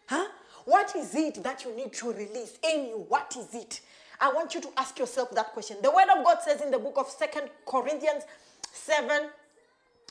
Huh? 0.08 0.28
What 0.66 0.96
is 0.96 1.14
it 1.16 1.44
that 1.44 1.64
you 1.64 1.76
need 1.76 1.94
to 1.94 2.12
release 2.12 2.58
in 2.64 2.88
you? 2.88 3.06
What 3.08 3.36
is 3.38 3.54
it? 3.54 3.82
I 4.20 4.32
want 4.32 4.54
you 4.54 4.62
to 4.62 4.70
ask 4.78 5.00
yourself 5.00 5.32
that 5.32 5.54
question. 5.54 5.78
The 5.82 5.90
word 5.90 6.08
of 6.16 6.24
God 6.24 6.40
says 6.42 6.62
in 6.62 6.70
the 6.70 6.78
book 6.78 6.94
of 6.98 7.08
Second 7.08 7.50
Corinthians 7.66 8.24
7, 8.72 9.30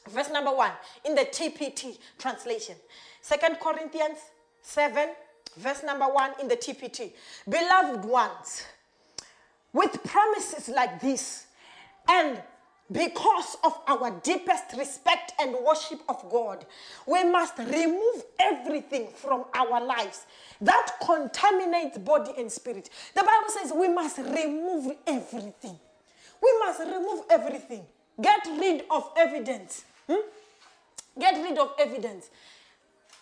verse 0.09 0.31
number 0.31 0.53
1, 0.53 0.71
in 1.05 1.15
the 1.15 1.23
TPT 1.23 1.99
translation. 2.19 2.75
Second 3.21 3.59
Corinthians 3.61 4.19
7, 4.63 5.11
verse 5.57 5.83
number 5.85 6.07
1 6.07 6.33
in 6.41 6.49
the 6.49 6.57
TPT. 6.57 7.13
Beloved 7.49 8.05
ones, 8.05 8.65
with 9.73 10.03
promises 10.05 10.69
like 10.69 11.01
this, 11.01 11.47
and 12.09 12.43
because 12.93 13.57
of 13.63 13.79
our 13.87 14.11
deepest 14.23 14.77
respect 14.77 15.33
and 15.41 15.55
worship 15.65 16.01
of 16.09 16.29
God, 16.29 16.67
we 17.07 17.23
must 17.25 17.57
remove 17.59 18.25
everything 18.41 19.09
from 19.15 19.45
our 19.55 19.85
lives 19.85 20.27
that 20.61 20.91
contaminates 21.05 21.99
body 21.99 22.33
and 22.37 22.51
spirit. 22.51 22.91
The 23.15 23.23
Bible 23.23 23.49
says 23.49 23.73
we 23.75 23.89
must 23.89 24.19
remove 24.19 24.97
everything. 25.07 25.79
We 26.43 26.55
must 26.59 26.81
remove 26.81 27.25
everything. 27.31 27.85
Get 28.21 28.45
rid 28.59 28.85
of 28.91 29.11
evidence. 29.17 29.85
Hmm? 30.09 30.29
Get 31.19 31.35
rid 31.43 31.59
of 31.59 31.73
evidence. 31.79 32.31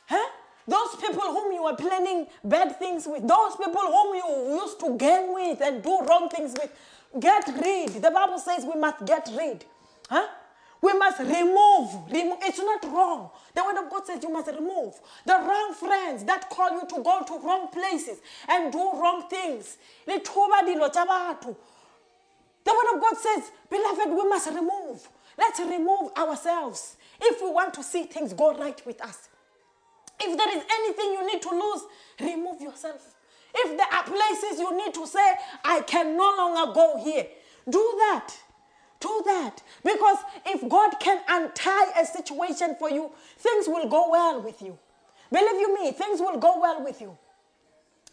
Huh? 0.09 0.29
Those 0.66 0.97
people 1.01 1.23
whom 1.23 1.53
you 1.53 1.62
were 1.62 1.77
planning 1.77 2.27
bad 2.44 2.79
things 2.79 3.07
with, 3.07 3.27
those 3.27 3.57
people 3.57 3.81
whom 3.81 4.16
you 4.16 4.61
used 4.61 4.79
to 4.81 4.99
gang 4.99 5.33
with 5.33 5.62
and 5.62 5.83
do 5.83 6.01
wrong 6.07 6.29
things 6.29 6.53
with, 6.53 6.71
Get 7.18 7.47
rid. 7.49 8.03
The 8.03 8.11
Bible 8.11 8.38
says 8.38 8.64
we 8.64 8.79
must 8.79 9.05
get 9.07 9.29
rid. 9.37 9.64
Huh? 10.11 10.27
We 10.81 10.92
must 10.92 11.18
remove. 11.18 12.11
remove. 12.11 12.38
It's 12.42 12.59
not 12.59 12.85
wrong. 12.85 13.31
The 13.55 13.64
word 13.64 13.85
of 13.85 13.90
God 13.90 14.07
says 14.07 14.23
you 14.23 14.33
must 14.33 14.47
remove 14.47 14.94
the 15.27 15.33
wrong 15.33 15.75
friends 15.75 16.23
that 16.25 16.49
call 16.51 16.71
you 16.71 16.87
to 16.87 17.03
go 17.03 17.25
to 17.27 17.38
wrong 17.44 17.68
places 17.68 18.18
and 18.49 18.73
do 18.73 18.79
wrong 18.79 19.25
things. 19.29 19.77
The 20.07 20.12
word 20.12 20.21
of 22.94 23.01
God 23.01 23.16
says, 23.16 23.51
beloved, 23.68 24.11
we 24.11 24.29
must 24.29 24.49
remove. 24.49 25.09
Let's 25.37 25.59
remove 25.61 26.12
ourselves 26.16 26.97
if 27.21 27.42
we 27.42 27.51
want 27.51 27.75
to 27.75 27.83
see 27.83 28.05
things 28.05 28.33
go 28.33 28.55
right 28.55 28.81
with 28.87 29.03
us. 29.03 29.29
If 30.21 30.37
there 30.37 30.57
is 30.57 30.65
anything 30.71 31.13
you 31.13 31.27
need 31.27 31.43
to 31.43 31.51
lose, 31.51 31.83
remove 32.21 32.61
yourself. 32.61 33.15
If 33.55 33.77
there 33.77 33.87
are 33.93 34.05
places 34.05 34.59
you 34.59 34.77
need 34.77 34.95
to 34.95 35.07
say, 35.07 35.35
I 35.65 35.81
can 35.83 36.17
no 36.17 36.35
longer 36.37 36.73
go 36.73 37.03
here, 37.03 37.27
do 37.69 37.95
that. 37.99 38.35
Do 39.01 39.23
that. 39.27 39.63
Because 39.85 40.19
if 40.47 40.69
God 40.69 40.99
can 41.01 41.23
untie 41.29 42.01
a 42.01 42.05
situation 42.05 42.77
for 42.79 42.91
you, 42.91 43.11
things 43.39 43.69
will 43.69 43.89
go 43.89 44.11
well 44.11 44.43
with 44.43 44.61
you. 44.61 44.79
Believe 45.31 45.61
you 45.61 45.83
me, 45.83 45.93
things 45.93 46.21
will 46.21 46.39
go 46.39 46.61
well 46.61 46.83
with 46.83 47.01
you. 47.01 47.17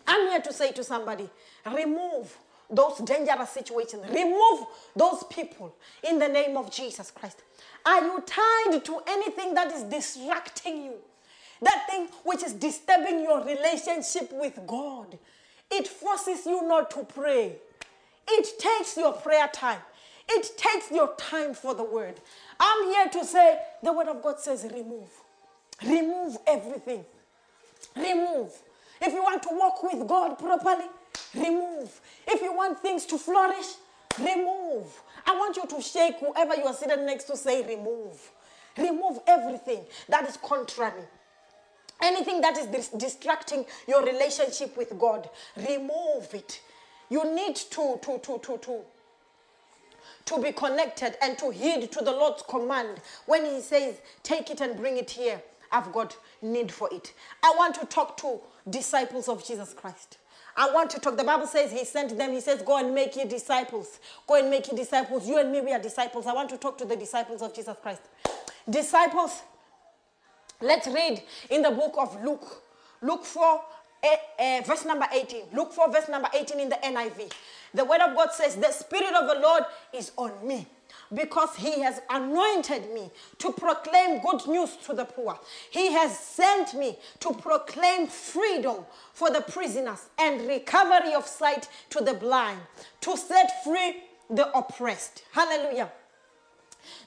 I'm 0.07 0.29
here 0.29 0.41
to 0.41 0.53
say 0.53 0.71
to 0.73 0.83
somebody 0.83 1.29
remove 1.65 2.37
those 2.69 2.97
dangerous 2.99 3.49
situations, 3.49 4.03
remove 4.09 4.65
those 4.95 5.23
people 5.29 5.75
in 6.07 6.19
the 6.19 6.27
name 6.27 6.57
of 6.57 6.71
Jesus 6.71 7.11
Christ. 7.11 7.41
Are 7.85 8.03
you 8.03 8.23
tied 8.25 8.83
to 8.85 9.01
anything 9.07 9.53
that 9.53 9.71
is 9.71 9.83
distracting 9.83 10.83
you? 10.83 10.93
That 11.61 11.85
thing 11.89 12.07
which 12.23 12.43
is 12.43 12.53
disturbing 12.53 13.21
your 13.21 13.43
relationship 13.43 14.29
with 14.31 14.59
God. 14.67 15.17
It 15.71 15.87
forces 15.87 16.45
you 16.45 16.67
not 16.67 16.91
to 16.91 17.03
pray. 17.03 17.55
It 18.27 18.59
takes 18.59 18.97
your 18.97 19.13
prayer 19.13 19.49
time. 19.51 19.79
It 20.27 20.57
takes 20.57 20.91
your 20.91 21.15
time 21.15 21.53
for 21.53 21.75
the 21.75 21.83
word. 21.83 22.19
I'm 22.59 22.85
here 22.85 23.09
to 23.09 23.25
say 23.25 23.59
the 23.83 23.93
word 23.93 24.07
of 24.07 24.21
God 24.21 24.39
says 24.39 24.65
remove. 24.71 25.09
Remove 25.85 26.37
everything. 26.47 27.05
Remove. 27.95 28.51
If 29.01 29.13
you 29.13 29.21
want 29.21 29.43
to 29.43 29.49
walk 29.51 29.83
with 29.83 30.07
God 30.07 30.39
properly, 30.39 30.85
remove. 31.35 31.99
If 32.27 32.41
you 32.41 32.53
want 32.53 32.79
things 32.79 33.05
to 33.07 33.17
flourish, 33.17 33.65
remove. 34.17 34.87
I 35.25 35.35
want 35.35 35.57
you 35.57 35.65
to 35.67 35.81
shake 35.81 36.15
whoever 36.19 36.55
you 36.55 36.65
are 36.65 36.73
sitting 36.73 37.05
next 37.05 37.25
to 37.25 37.37
say 37.37 37.61
remove. 37.65 38.31
Remove 38.77 39.19
everything 39.27 39.81
that 40.09 40.27
is 40.27 40.37
contrary 40.37 41.03
Anything 42.01 42.41
that 42.41 42.57
is 42.57 42.67
dis- 42.67 42.89
distracting 42.89 43.65
your 43.87 44.03
relationship 44.03 44.75
with 44.77 44.97
God, 44.99 45.29
remove 45.55 46.33
it. 46.33 46.61
You 47.09 47.35
need 47.35 47.55
to, 47.55 47.99
to, 48.01 48.17
to, 48.19 48.39
to, 48.39 48.57
to, 48.57 48.81
to 50.25 50.41
be 50.41 50.51
connected 50.51 51.15
and 51.23 51.37
to 51.37 51.51
heed 51.51 51.91
to 51.91 52.03
the 52.03 52.11
Lord's 52.11 52.43
command 52.43 52.99
when 53.25 53.45
He 53.45 53.61
says, 53.61 53.95
Take 54.23 54.49
it 54.49 54.61
and 54.61 54.75
bring 54.77 54.97
it 54.97 55.09
here. 55.11 55.41
I've 55.71 55.91
got 55.91 56.15
need 56.41 56.71
for 56.71 56.89
it. 56.91 57.13
I 57.43 57.53
want 57.57 57.75
to 57.75 57.85
talk 57.85 58.17
to 58.17 58.39
disciples 58.69 59.27
of 59.27 59.45
Jesus 59.45 59.73
Christ. 59.73 60.17
I 60.57 60.71
want 60.71 60.89
to 60.91 60.99
talk. 60.99 61.17
The 61.17 61.23
Bible 61.23 61.47
says 61.47 61.71
He 61.71 61.83
sent 61.85 62.17
them. 62.17 62.31
He 62.31 62.41
says, 62.41 62.61
Go 62.61 62.77
and 62.77 62.93
make 62.93 63.15
ye 63.15 63.25
disciples. 63.25 63.99
Go 64.27 64.35
and 64.35 64.49
make 64.49 64.71
ye 64.71 64.75
disciples. 64.75 65.27
You 65.27 65.37
and 65.39 65.51
me, 65.51 65.61
we 65.61 65.73
are 65.73 65.79
disciples. 65.79 66.27
I 66.27 66.33
want 66.33 66.49
to 66.49 66.57
talk 66.57 66.77
to 66.79 66.85
the 66.85 66.95
disciples 66.95 67.41
of 67.41 67.53
Jesus 67.53 67.75
Christ. 67.81 68.01
Disciples 68.69 69.41
Let's 70.61 70.87
read 70.87 71.21
in 71.49 71.61
the 71.61 71.71
book 71.71 71.95
of 71.97 72.23
Luke, 72.23 72.63
Luke 73.01 73.25
4 73.25 73.61
eh, 74.03 74.15
eh, 74.39 74.61
verse 74.61 74.85
number 74.85 75.07
18. 75.11 75.43
Look 75.53 75.73
for 75.73 75.91
verse 75.91 76.09
number 76.09 76.29
18 76.33 76.59
in 76.59 76.69
the 76.69 76.75
NIV. 76.75 77.31
The 77.73 77.85
word 77.85 78.01
of 78.01 78.15
God 78.15 78.31
says, 78.31 78.55
The 78.55 78.71
Spirit 78.71 79.13
of 79.13 79.27
the 79.27 79.39
Lord 79.41 79.63
is 79.93 80.11
on 80.17 80.31
me 80.47 80.67
because 81.13 81.55
he 81.55 81.81
has 81.81 82.01
anointed 82.09 82.91
me 82.93 83.11
to 83.39 83.51
proclaim 83.51 84.21
good 84.21 84.47
news 84.47 84.75
to 84.85 84.93
the 84.93 85.05
poor. 85.05 85.37
He 85.69 85.91
has 85.91 86.17
sent 86.17 86.73
me 86.73 86.97
to 87.19 87.33
proclaim 87.33 88.07
freedom 88.07 88.77
for 89.13 89.29
the 89.29 89.41
prisoners 89.41 90.07
and 90.17 90.47
recovery 90.47 91.13
of 91.13 91.25
sight 91.25 91.67
to 91.91 92.03
the 92.03 92.13
blind, 92.13 92.59
to 93.01 93.17
set 93.17 93.63
free 93.63 94.03
the 94.29 94.51
oppressed. 94.57 95.23
Hallelujah. 95.31 95.91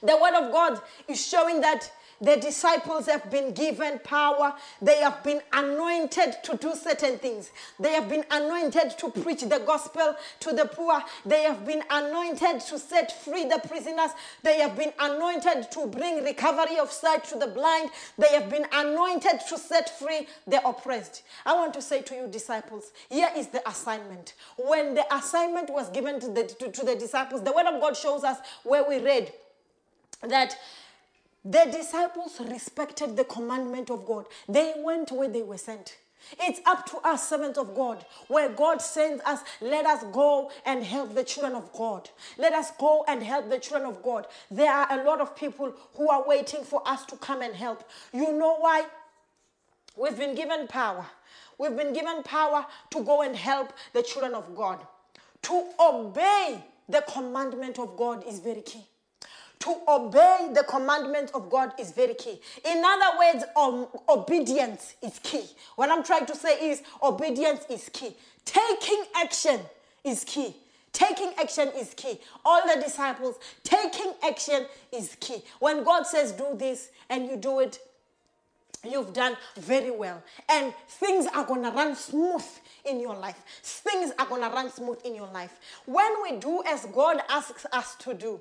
The 0.01 0.17
word 0.17 0.33
of 0.35 0.51
God 0.51 0.81
is 1.07 1.25
showing 1.25 1.61
that 1.61 1.91
the 2.21 2.37
disciples 2.37 3.05
have 3.05 3.29
been 3.31 3.53
given 3.53 3.99
power. 3.99 4.53
They 4.81 4.97
have 4.97 5.23
been 5.23 5.41
anointed 5.53 6.37
to 6.43 6.57
do 6.57 6.75
certain 6.75 7.17
things. 7.17 7.51
They 7.79 7.93
have 7.93 8.09
been 8.09 8.25
anointed 8.29 8.97
to 8.97 9.09
preach 9.09 9.41
the 9.41 9.59
gospel 9.65 10.15
to 10.41 10.53
the 10.53 10.65
poor. 10.65 11.01
They 11.25 11.43
have 11.43 11.65
been 11.65 11.83
anointed 11.89 12.61
to 12.61 12.79
set 12.79 13.23
free 13.23 13.45
the 13.45 13.61
prisoners. 13.67 14.11
They 14.43 14.59
have 14.59 14.75
been 14.75 14.93
anointed 14.99 15.71
to 15.71 15.87
bring 15.87 16.23
recovery 16.23 16.77
of 16.77 16.91
sight 16.91 17.23
to 17.25 17.37
the 17.37 17.47
blind. 17.47 17.89
They 18.17 18.29
have 18.33 18.49
been 18.49 18.65
anointed 18.71 19.41
to 19.47 19.57
set 19.57 19.97
free 19.97 20.27
the 20.47 20.65
oppressed. 20.67 21.23
I 21.45 21.53
want 21.53 21.73
to 21.75 21.81
say 21.81 22.01
to 22.01 22.15
you, 22.15 22.27
disciples, 22.27 22.91
here 23.09 23.29
is 23.35 23.47
the 23.47 23.67
assignment. 23.67 24.33
When 24.57 24.93
the 24.95 25.05
assignment 25.15 25.69
was 25.69 25.89
given 25.89 26.19
to 26.19 26.27
the, 26.27 26.43
to, 26.43 26.71
to 26.71 26.85
the 26.85 26.95
disciples, 26.95 27.43
the 27.43 27.51
word 27.51 27.65
of 27.65 27.79
God 27.79 27.95
shows 27.95 28.23
us 28.23 28.39
where 28.63 28.87
we 28.87 28.99
read 28.99 29.31
that 30.27 30.57
the 31.45 31.69
disciples 31.71 32.39
respected 32.39 33.15
the 33.15 33.23
commandment 33.23 33.89
of 33.89 34.05
God. 34.05 34.25
They 34.47 34.73
went 34.77 35.11
where 35.11 35.29
they 35.29 35.41
were 35.41 35.57
sent. 35.57 35.97
It's 36.39 36.59
up 36.65 36.85
to 36.87 36.97
us, 36.97 37.29
servants 37.29 37.57
of 37.57 37.73
God, 37.73 38.05
where 38.27 38.49
God 38.49 38.81
sends 38.81 39.23
us. 39.23 39.41
Let 39.61 39.85
us 39.85 40.03
go 40.11 40.51
and 40.65 40.83
help 40.83 41.15
the 41.15 41.23
children 41.23 41.55
of 41.55 41.71
God. 41.71 42.09
Let 42.37 42.53
us 42.53 42.71
go 42.77 43.05
and 43.07 43.23
help 43.23 43.49
the 43.49 43.57
children 43.57 43.89
of 43.89 44.03
God. 44.03 44.27
There 44.51 44.71
are 44.71 44.99
a 44.99 45.03
lot 45.03 45.21
of 45.21 45.35
people 45.35 45.73
who 45.95 46.09
are 46.09 46.27
waiting 46.27 46.63
for 46.63 46.85
us 46.87 47.05
to 47.05 47.15
come 47.15 47.41
and 47.41 47.55
help. 47.55 47.89
You 48.13 48.33
know 48.33 48.57
why? 48.57 48.85
We've 49.95 50.17
been 50.17 50.35
given 50.35 50.67
power. 50.67 51.05
We've 51.57 51.75
been 51.75 51.93
given 51.93 52.21
power 52.23 52.65
to 52.91 53.03
go 53.03 53.21
and 53.21 53.35
help 53.35 53.73
the 53.93 54.03
children 54.03 54.33
of 54.33 54.55
God. 54.55 54.85
To 55.43 55.65
obey 55.79 56.63
the 56.89 57.03
commandment 57.11 57.79
of 57.79 57.95
God 57.95 58.25
is 58.27 58.39
very 58.39 58.61
key 58.61 58.85
to 59.59 59.75
obey 59.87 60.49
the 60.53 60.63
commandments 60.63 61.31
of 61.33 61.49
God 61.49 61.73
is 61.77 61.91
very 61.91 62.13
key. 62.13 62.39
In 62.65 62.83
other 62.83 63.17
words, 63.19 63.45
um, 63.57 63.87
obedience 64.07 64.95
is 65.01 65.19
key. 65.19 65.43
What 65.75 65.89
I'm 65.89 66.03
trying 66.03 66.25
to 66.27 66.35
say 66.35 66.71
is 66.71 66.81
obedience 67.03 67.65
is 67.69 67.89
key. 67.91 68.15
Taking 68.45 69.03
action 69.15 69.59
is 70.03 70.23
key. 70.23 70.55
Taking 70.93 71.33
action 71.37 71.69
is 71.77 71.93
key. 71.93 72.19
All 72.45 72.61
the 72.73 72.81
disciples, 72.81 73.35
taking 73.63 74.13
action 74.23 74.65
is 74.91 75.15
key. 75.19 75.43
When 75.59 75.83
God 75.83 76.07
says 76.07 76.31
do 76.31 76.47
this 76.55 76.89
and 77.09 77.27
you 77.27 77.35
do 77.35 77.59
it, 77.59 77.79
you've 78.83 79.13
done 79.13 79.35
very 79.57 79.91
well. 79.91 80.23
And 80.47 80.73
things 80.87 81.27
are 81.33 81.43
going 81.43 81.63
to 81.63 81.71
run 81.71 81.95
smooth 81.95 82.45
in 82.85 82.99
your 82.99 83.15
life. 83.15 83.43
Things 83.61 84.13
are 84.17 84.25
going 84.25 84.41
to 84.41 84.49
run 84.49 84.71
smooth 84.71 84.99
in 85.03 85.15
your 85.15 85.27
life. 85.27 85.59
When 85.85 86.11
we 86.23 86.37
do 86.37 86.63
as 86.65 86.85
God 86.85 87.21
asks 87.29 87.65
us 87.71 87.95
to 87.97 88.13
do, 88.13 88.39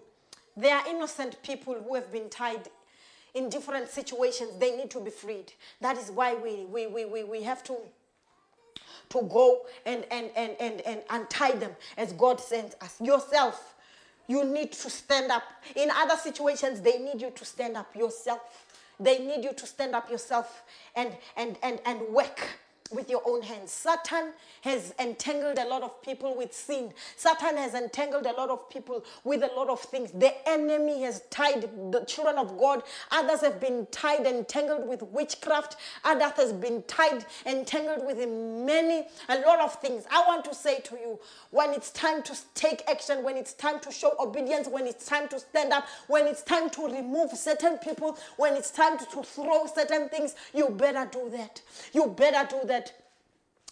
there 0.58 0.76
are 0.76 0.86
innocent 0.88 1.42
people 1.42 1.74
who 1.74 1.94
have 1.94 2.12
been 2.12 2.28
tied 2.28 2.68
in 3.34 3.48
different 3.48 3.88
situations. 3.88 4.58
They 4.58 4.76
need 4.76 4.90
to 4.90 5.00
be 5.00 5.10
freed. 5.10 5.52
That 5.80 5.96
is 5.96 6.10
why 6.10 6.34
we, 6.34 6.64
we, 6.64 6.86
we, 6.86 7.04
we, 7.04 7.24
we 7.24 7.42
have 7.42 7.62
to 7.64 7.76
to 9.10 9.22
go 9.22 9.62
and, 9.86 10.04
and, 10.10 10.30
and, 10.36 10.54
and, 10.60 10.80
and 10.82 11.00
untie 11.10 11.52
them 11.52 11.70
as 11.96 12.12
God 12.12 12.40
sends 12.40 12.76
us. 12.80 13.00
Yourself, 13.00 13.74
you 14.26 14.44
need 14.44 14.72
to 14.72 14.90
stand 14.90 15.32
up. 15.32 15.44
In 15.74 15.90
other 15.90 16.16
situations, 16.16 16.80
they 16.80 16.98
need 16.98 17.20
you 17.20 17.30
to 17.30 17.44
stand 17.44 17.76
up 17.76 17.94
yourself. 17.96 18.66
They 19.00 19.18
need 19.18 19.44
you 19.44 19.52
to 19.54 19.66
stand 19.66 19.94
up 19.94 20.10
yourself 20.10 20.62
and, 20.94 21.16
and, 21.36 21.56
and, 21.62 21.80
and 21.86 22.00
work 22.08 22.40
with 22.90 23.10
your 23.10 23.22
own 23.26 23.42
hands. 23.42 23.70
Satan 23.70 24.32
has 24.62 24.94
entangled 24.98 25.58
a 25.58 25.66
lot 25.66 25.82
of 25.82 26.02
people 26.02 26.36
with 26.36 26.52
sin. 26.52 26.92
Satan 27.16 27.56
has 27.56 27.74
entangled 27.74 28.26
a 28.26 28.32
lot 28.32 28.50
of 28.50 28.68
people 28.70 29.04
with 29.24 29.42
a 29.42 29.50
lot 29.56 29.68
of 29.68 29.80
things. 29.80 30.10
The 30.12 30.32
enemy 30.48 31.02
has 31.02 31.22
tied 31.30 31.62
the 31.92 32.04
children 32.06 32.38
of 32.38 32.58
God. 32.58 32.82
Others 33.10 33.40
have 33.42 33.60
been 33.60 33.86
tied 33.90 34.26
and 34.26 34.38
entangled 34.38 34.88
with 34.88 35.02
witchcraft. 35.02 35.76
Others 36.04 36.32
has 36.36 36.52
been 36.52 36.82
tied 36.86 37.24
and 37.44 37.58
entangled 37.58 38.06
with 38.06 38.18
many, 38.18 39.06
a 39.28 39.40
lot 39.40 39.60
of 39.60 39.74
things. 39.80 40.04
I 40.10 40.24
want 40.26 40.44
to 40.46 40.54
say 40.54 40.80
to 40.80 40.94
you, 40.96 41.18
when 41.50 41.70
it's 41.70 41.90
time 41.90 42.22
to 42.22 42.36
take 42.54 42.82
action, 42.88 43.22
when 43.22 43.36
it's 43.36 43.52
time 43.52 43.80
to 43.80 43.90
show 43.92 44.12
obedience, 44.20 44.68
when 44.68 44.86
it's 44.86 45.06
time 45.06 45.28
to 45.28 45.38
stand 45.38 45.72
up, 45.72 45.86
when 46.06 46.26
it's 46.26 46.42
time 46.42 46.70
to 46.70 46.86
remove 46.86 47.30
certain 47.32 47.78
people, 47.78 48.16
when 48.36 48.54
it's 48.54 48.70
time 48.70 48.98
to, 48.98 49.04
to 49.06 49.22
throw 49.22 49.66
certain 49.66 50.08
things, 50.08 50.34
you 50.54 50.68
better 50.68 51.08
do 51.10 51.28
that. 51.30 51.60
You 51.92 52.06
better 52.06 52.46
do 52.48 52.66
that 52.66 52.77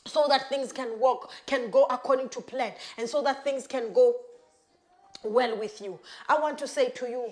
so 0.07 0.27
that 0.29 0.49
things 0.49 0.73
can 0.73 0.99
work, 0.99 1.31
can 1.47 1.71
go 1.71 1.85
according 1.91 2.29
to 2.31 2.41
plan, 2.41 2.73
and 2.99 3.09
so 3.09 3.23
that 3.23 3.45
things 3.45 3.67
can 3.67 3.93
go 3.93 4.15
well 5.25 5.57
with 5.59 5.81
you. 5.81 5.99
I 6.29 6.39
want 6.39 6.59
to 6.59 6.69
say 6.69 6.91
to 6.91 7.07
you, 7.09 7.31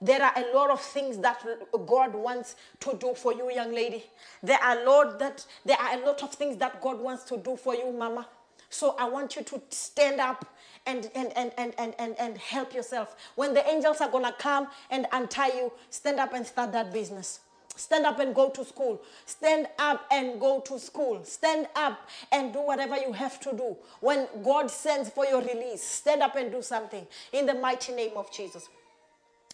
there 0.00 0.22
are 0.22 0.32
a 0.36 0.54
lot 0.54 0.70
of 0.70 0.80
things 0.80 1.18
that 1.18 1.44
God 1.86 2.14
wants 2.14 2.56
to 2.80 2.96
do 2.98 3.14
for 3.14 3.32
you, 3.32 3.52
young 3.52 3.72
lady. 3.72 4.04
There 4.42 4.58
are 4.58 4.84
Lord 4.84 5.18
that 5.20 5.46
there 5.64 5.76
are 5.78 5.94
a 6.00 6.04
lot 6.04 6.22
of 6.22 6.34
things 6.34 6.56
that 6.58 6.80
God 6.82 7.00
wants 7.00 7.24
to 7.24 7.36
do 7.36 7.56
for 7.56 7.74
you, 7.74 7.92
mama. 7.92 8.26
So 8.68 8.96
I 8.98 9.08
want 9.08 9.36
you 9.36 9.42
to 9.44 9.62
stand 9.70 10.20
up 10.20 10.46
and 10.86 11.10
and 11.14 11.32
and 11.36 11.52
and 11.56 11.74
and 11.78 11.94
and, 11.98 12.16
and 12.18 12.38
help 12.38 12.74
yourself. 12.74 13.14
When 13.36 13.54
the 13.54 13.68
angels 13.68 14.00
are 14.00 14.10
gonna 14.10 14.34
come 14.38 14.68
and 14.90 15.06
untie 15.12 15.48
you, 15.54 15.72
stand 15.90 16.18
up 16.18 16.32
and 16.34 16.46
start 16.46 16.72
that 16.72 16.92
business. 16.92 17.40
Stand 17.76 18.04
up 18.06 18.18
and 18.20 18.34
go 18.34 18.50
to 18.50 18.64
school. 18.64 19.00
Stand 19.24 19.66
up 19.78 20.06
and 20.10 20.38
go 20.40 20.60
to 20.60 20.78
school. 20.78 21.24
Stand 21.24 21.68
up 21.74 22.08
and 22.30 22.52
do 22.52 22.60
whatever 22.60 22.96
you 22.96 23.12
have 23.12 23.40
to 23.40 23.52
do. 23.52 23.76
When 24.00 24.28
God 24.44 24.70
sends 24.70 25.08
for 25.08 25.24
your 25.24 25.40
release, 25.40 25.82
stand 25.82 26.22
up 26.22 26.36
and 26.36 26.52
do 26.52 26.62
something 26.62 27.06
in 27.32 27.46
the 27.46 27.54
mighty 27.54 27.92
name 27.92 28.12
of 28.16 28.30
Jesus. 28.32 28.68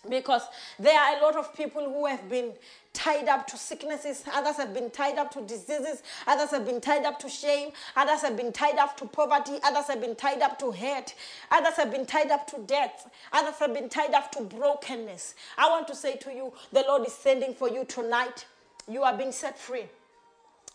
Because 0.09 0.43
there 0.79 0.99
are 0.99 1.19
a 1.19 1.23
lot 1.23 1.37
of 1.37 1.55
people 1.55 1.85
who 1.85 2.07
have 2.07 2.29
been 2.29 2.53
tied 2.93 3.29
up 3.29 3.47
to 3.47 3.57
sicknesses, 3.57 4.25
others 4.33 4.57
have 4.57 4.75
been 4.75 4.91
tied 4.91 5.19
up 5.19 5.31
to 5.33 5.41
diseases, 5.43 6.03
others 6.27 6.51
have 6.51 6.67
been 6.67 6.81
tied 6.81 7.05
up 7.05 7.19
to 7.21 7.29
shame, 7.29 7.71
others 7.97 8.23
have 8.23 8.37
been 8.37 8.53
tied 8.53 8.77
up 8.77 8.97
to 8.97 9.07
poverty, 9.07 9.59
others 9.63 9.87
have 9.87 10.01
been 10.01 10.17
tied 10.17 10.43
up 10.43 10.59
to 10.59 10.71
hate, 10.73 11.15
others 11.51 11.75
have 11.77 11.91
been 11.91 12.07
tied 12.07 12.31
up 12.31 12.47
to 12.49 12.59
death, 12.67 13.09
others 13.33 13.55
have 13.59 13.73
been 13.73 13.89
tied 13.89 14.15
up 14.15 14.33
to 14.33 14.43
brokenness. 14.43 15.35
I 15.57 15.69
want 15.69 15.87
to 15.89 15.95
say 15.95 16.17
to 16.17 16.33
you, 16.33 16.53
the 16.73 16.85
Lord 16.89 17.07
is 17.07 17.13
sending 17.13 17.55
for 17.55 17.69
you 17.69 17.85
tonight. 17.85 18.47
You 18.91 19.03
are 19.03 19.17
being 19.17 19.33
set 19.33 19.59
free 19.59 19.85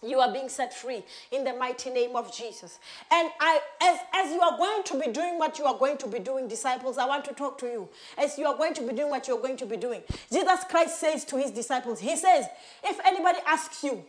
you 0.04 0.20
are 0.20 0.32
being 0.32 0.50
set 0.50 0.74
free 0.74 1.04
in 1.32 1.44
the 1.44 1.54
mighty 1.54 1.90
name 1.90 2.16
of 2.16 2.36
Jesus. 2.36 2.80
And 3.12 3.30
I 3.40 3.62
as 3.82 4.00
as 4.14 4.32
you 4.34 4.42
are 4.42 4.58
going 4.58 4.84
to 4.84 5.00
be 5.00 5.12
doing 5.12 5.38
what 5.38 5.58
you 5.60 5.66
are 5.66 5.78
going 5.78 5.98
to 5.98 6.08
be 6.08 6.20
doing 6.20 6.48
disciples, 6.48 6.98
I 6.98 7.06
want 7.06 7.26
to 7.26 7.34
talk 7.34 7.58
to 7.60 7.68
you. 7.68 7.90
As 8.18 8.38
you 8.38 8.46
are 8.46 8.56
going 8.58 8.74
to 8.76 8.82
be 8.82 8.94
doing 8.94 9.10
what 9.10 9.28
you 9.28 9.38
are 9.38 9.42
going 9.42 9.58
to 9.58 9.66
be 9.66 9.78
doing. 9.78 10.02
Jesus 10.32 10.64
Christ 10.70 11.00
says 11.00 11.26
to 11.26 11.38
his 11.38 11.52
disciples, 11.52 12.00
he 12.00 12.16
says, 12.16 12.46
if 12.84 13.00
anybody 13.06 13.40
asks 13.46 13.84
you 13.84 14.04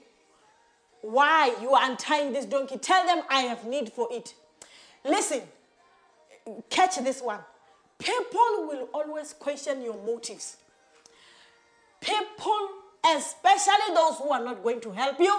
why 1.02 1.54
you 1.60 1.72
are 1.74 1.90
untying 1.90 2.32
this 2.32 2.46
donkey, 2.46 2.78
tell 2.78 3.04
them 3.06 3.22
I 3.28 3.42
have 3.42 3.64
need 3.64 3.92
for 3.92 4.08
it. 4.10 4.34
Listen, 5.04 5.42
catch 6.70 6.96
this 6.96 7.20
one. 7.20 7.40
People 7.98 8.66
will 8.68 8.88
always 8.92 9.32
question 9.34 9.82
your 9.82 9.96
motives. 10.04 10.56
People, 12.00 12.68
especially 13.06 13.94
those 13.94 14.16
who 14.18 14.30
are 14.30 14.42
not 14.42 14.62
going 14.62 14.80
to 14.80 14.90
help 14.90 15.18
you, 15.20 15.34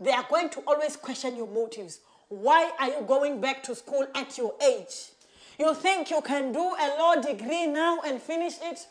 they 0.00 0.10
are 0.10 0.26
going 0.28 0.50
to 0.50 0.60
always 0.66 0.96
question 0.96 1.36
your 1.36 1.48
motives. 1.48 2.00
Why 2.28 2.70
are 2.78 2.88
you 2.88 3.04
going 3.06 3.40
back 3.40 3.62
to 3.64 3.74
school 3.74 4.06
at 4.14 4.36
your 4.36 4.54
age? 4.62 5.10
You 5.58 5.74
think 5.74 6.10
you 6.10 6.20
can 6.20 6.52
do 6.52 6.60
a 6.60 6.96
law 6.98 7.14
degree 7.14 7.66
now 7.66 8.00
and 8.04 8.20
finish 8.20 8.54
it? 8.62 8.86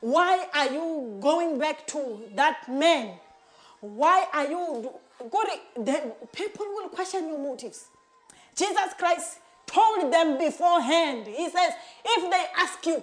Why 0.00 0.46
are 0.54 0.72
you 0.72 1.18
going 1.20 1.58
back 1.58 1.86
to 1.88 2.22
that 2.34 2.68
man? 2.68 3.14
Why 3.80 4.26
are 4.32 4.46
you 4.46 4.92
going? 5.30 5.58
Then 5.76 6.12
people 6.32 6.66
will 6.66 6.88
question 6.88 7.28
your 7.28 7.38
motives. 7.38 7.86
Jesus 8.56 8.94
Christ 8.98 9.38
told 9.66 10.12
them 10.12 10.38
beforehand. 10.38 11.26
He 11.26 11.48
says, 11.50 11.72
if 12.04 12.30
they 12.30 12.44
ask 12.56 12.84
you, 12.86 13.02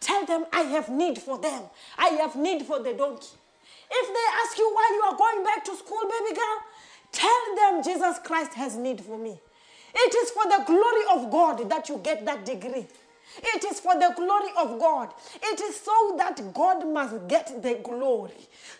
tell 0.00 0.24
them 0.26 0.46
I 0.52 0.62
have 0.62 0.88
need 0.88 1.18
for 1.18 1.38
them. 1.38 1.64
I 1.96 2.08
have 2.08 2.34
need 2.34 2.62
for 2.62 2.82
the 2.82 2.92
donkey. 2.92 3.26
If 3.90 4.06
they 4.08 4.26
ask 4.42 4.58
you 4.58 4.70
why 4.72 4.90
you 4.94 5.02
are 5.10 5.16
going 5.16 5.44
back 5.44 5.64
to 5.64 5.76
school, 5.76 6.02
baby 6.02 6.36
girl, 6.36 6.58
tell 7.12 7.56
them 7.56 7.82
Jesus 7.82 8.18
Christ 8.24 8.54
has 8.54 8.76
need 8.76 9.00
for 9.00 9.18
me. 9.18 9.40
It 9.94 10.14
is 10.14 10.30
for 10.30 10.44
the 10.44 10.62
glory 10.66 11.04
of 11.14 11.30
God 11.30 11.70
that 11.70 11.88
you 11.88 11.98
get 12.02 12.24
that 12.26 12.44
degree. 12.44 12.86
It 13.42 13.64
is 13.64 13.80
for 13.80 13.94
the 13.94 14.12
glory 14.16 14.50
of 14.58 14.78
God. 14.78 15.12
It 15.42 15.60
is 15.60 15.76
so 15.80 16.14
that 16.16 16.40
God 16.54 16.86
must 16.86 17.28
get 17.28 17.62
the 17.62 17.78
glory. 17.82 18.32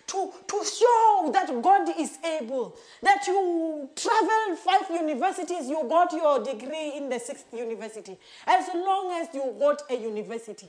To, 0.08 0.32
to 0.46 0.64
show 0.64 1.30
that 1.32 1.50
God 1.62 1.88
is 1.98 2.18
able. 2.24 2.76
That 3.02 3.26
you 3.26 3.88
travel 3.96 4.56
five 4.56 4.88
universities, 4.90 5.68
you 5.68 5.84
got 5.88 6.12
your 6.12 6.42
degree 6.42 6.92
in 6.96 7.08
the 7.08 7.18
sixth 7.18 7.46
university. 7.52 8.16
As 8.46 8.68
long 8.74 9.20
as 9.20 9.28
you 9.34 9.54
got 9.58 9.82
a 9.90 9.96
university. 9.96 10.68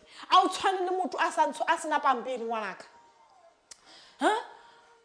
Huh? 4.19 4.41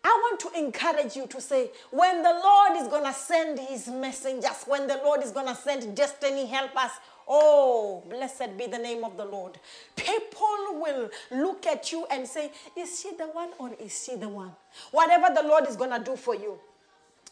I 0.05 0.09
want 0.09 0.41
to 0.41 0.59
encourage 0.59 1.15
you 1.15 1.27
to 1.29 1.41
say, 1.41 1.71
when 1.91 2.23
the 2.23 2.31
Lord 2.31 2.83
is 2.83 2.89
going 2.89 3.05
to 3.05 3.13
send 3.13 3.59
his 3.61 3.87
messengers, 3.87 4.65
when 4.67 4.89
the 4.89 5.01
Lord 5.05 5.23
is 5.23 5.31
going 5.31 5.47
to 5.47 5.55
send 5.55 5.97
destiny 5.97 6.47
helpers, 6.47 6.91
oh, 7.29 8.03
blessed 8.09 8.59
be 8.59 8.67
the 8.67 8.79
name 8.79 9.05
of 9.05 9.17
the 9.17 9.25
Lord. 9.25 9.59
People 9.95 10.81
will 10.81 11.09
look 11.31 11.67
at 11.67 11.93
you 11.93 12.05
and 12.11 12.27
say, 12.27 12.51
is 12.77 13.01
she 13.01 13.15
the 13.17 13.27
one 13.27 13.51
or 13.59 13.71
is 13.79 14.05
she 14.05 14.17
the 14.17 14.29
one? 14.29 14.53
Whatever 14.91 15.33
the 15.33 15.47
Lord 15.47 15.69
is 15.69 15.77
going 15.77 15.91
to 15.91 16.05
do 16.05 16.17
for 16.17 16.35
you, 16.35 16.59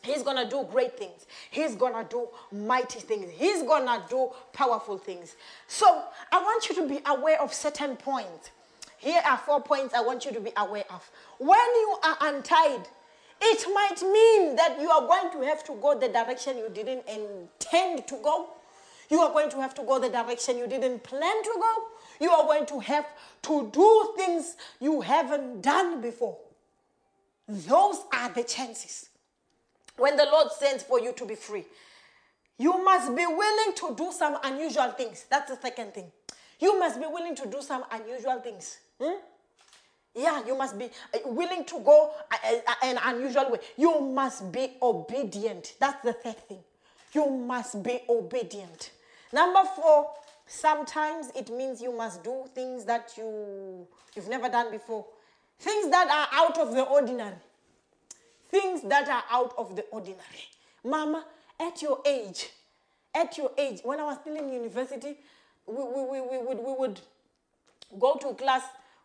He's 0.03 0.23
going 0.23 0.37
to 0.39 0.49
do 0.49 0.67
great 0.71 0.97
things. 0.97 1.27
He's 1.51 1.75
going 1.75 1.93
to 1.93 2.09
do 2.09 2.29
mighty 2.53 3.01
things. 3.01 3.31
He's 3.37 3.63
going 3.63 3.85
to 3.85 4.03
do 4.09 4.31
powerful 4.53 4.97
things. 4.97 5.37
So 5.67 6.05
I 6.33 6.41
want 6.41 6.69
you 6.71 6.75
to 6.77 6.89
be 6.89 7.01
aware 7.05 7.41
of 7.43 7.53
certain 7.53 7.97
points 7.97 8.51
here 9.01 9.23
are 9.27 9.39
four 9.39 9.63
points 9.63 9.95
I 9.95 10.03
want 10.03 10.27
you 10.27 10.33
to 10.33 10.41
be 10.41 10.53
aware 10.59 10.85
of. 10.91 11.11
When 11.39 11.57
you 11.57 11.97
are 12.05 12.17
untied, 12.21 12.87
it 13.41 13.67
might 13.73 14.03
mean 14.03 14.57
that 14.57 14.79
you 14.79 14.91
are 14.91 15.07
going 15.07 15.33
to 15.33 15.47
have 15.47 15.65
to 15.65 15.75
go 15.81 15.99
the 15.99 16.09
direction 16.09 16.59
you 16.59 16.69
didn't 16.69 17.09
intend 17.09 18.07
to 18.09 18.17
go. 18.23 18.51
You 19.09 19.21
are 19.21 19.33
going 19.33 19.51
to 19.53 19.61
have 19.63 19.75
to 19.77 19.83
go 19.83 19.99
the 19.99 20.11
direction 20.11 20.59
you 20.59 20.67
didn't 20.67 21.03
plan 21.03 21.43
to 21.43 21.51
go. 21.59 21.75
You 22.21 22.31
are 22.31 22.45
going 22.45 22.67
to 22.67 22.79
have 22.81 23.07
to 23.45 23.71
do 23.73 24.13
things 24.17 24.57
you 24.81 25.01
haven't 25.01 25.63
done 25.63 26.03
before. 26.03 26.37
Those 27.49 28.01
are 28.13 28.31
the 28.35 28.43
chances. 28.43 29.09
When 29.97 30.19
the 30.19 30.27
Lord 30.27 30.53
sends 30.53 30.83
for 30.83 31.01
you 31.01 31.15
to 31.15 31.25
be 31.25 31.37
free, 31.37 31.65
you 32.59 32.85
must 32.85 33.17
be 33.17 33.25
willing 33.27 33.75
to 33.77 33.95
do 33.97 34.13
some 34.13 34.37
unusual 34.45 34.91
things. 34.91 35.25
That's 35.31 35.51
the 35.51 35.59
second 35.61 35.95
thing. 35.95 36.13
You 36.61 36.79
must 36.79 37.01
be 37.01 37.07
willing 37.07 37.35
to 37.37 37.47
do 37.47 37.63
some 37.63 37.85
unusual 37.91 38.39
things. 38.41 38.81
Hmm? 39.01 39.17
Yeah, 40.15 40.45
you 40.45 40.57
must 40.59 40.79
be 40.79 40.87
uh, 40.87 41.19
willing 41.27 41.65
to 41.65 41.81
go 41.81 42.11
an 42.45 42.63
uh, 42.67 42.73
uh, 42.83 43.01
unusual 43.05 43.53
way. 43.53 43.59
You 43.77 44.01
must 44.01 44.51
be 44.51 44.73
obedient. 44.83 45.75
That's 45.79 46.03
the 46.03 46.13
third 46.13 46.37
thing. 46.49 46.59
You 47.13 47.31
must 47.31 47.83
be 47.83 48.01
obedient. 48.09 48.91
Number 49.33 49.61
four, 49.77 50.11
sometimes 50.47 51.31
it 51.37 51.49
means 51.51 51.81
you 51.81 51.97
must 51.97 52.25
do 52.25 52.45
things 52.55 52.85
that 52.87 53.13
you 53.17 53.87
you've 54.15 54.29
never 54.29 54.49
done 54.49 54.71
before. 54.73 55.07
Things 55.61 55.91
that 55.91 56.09
are 56.11 56.29
out 56.45 56.59
of 56.59 56.75
the 56.75 56.83
ordinary. 56.83 57.37
Things 58.49 58.83
that 58.83 59.09
are 59.09 59.23
out 59.31 59.55
of 59.57 59.77
the 59.77 59.83
ordinary. 59.93 60.49
Mama, 60.83 61.25
at 61.61 61.81
your 61.83 62.01
age, 62.05 62.51
at 63.15 63.37
your 63.39 63.53
age, 63.57 63.81
when 63.85 64.01
I 64.01 64.05
was 64.05 64.19
still 64.23 64.35
in 64.37 64.53
university, 64.53 65.15
we, 65.67 65.75
we, 65.77 66.03
we, 66.03 66.21
we, 66.21 66.39
would, 66.39 66.59
we 66.59 66.73
would 66.73 67.01
go 68.01 68.15
to 68.17 68.35
class 68.35 68.63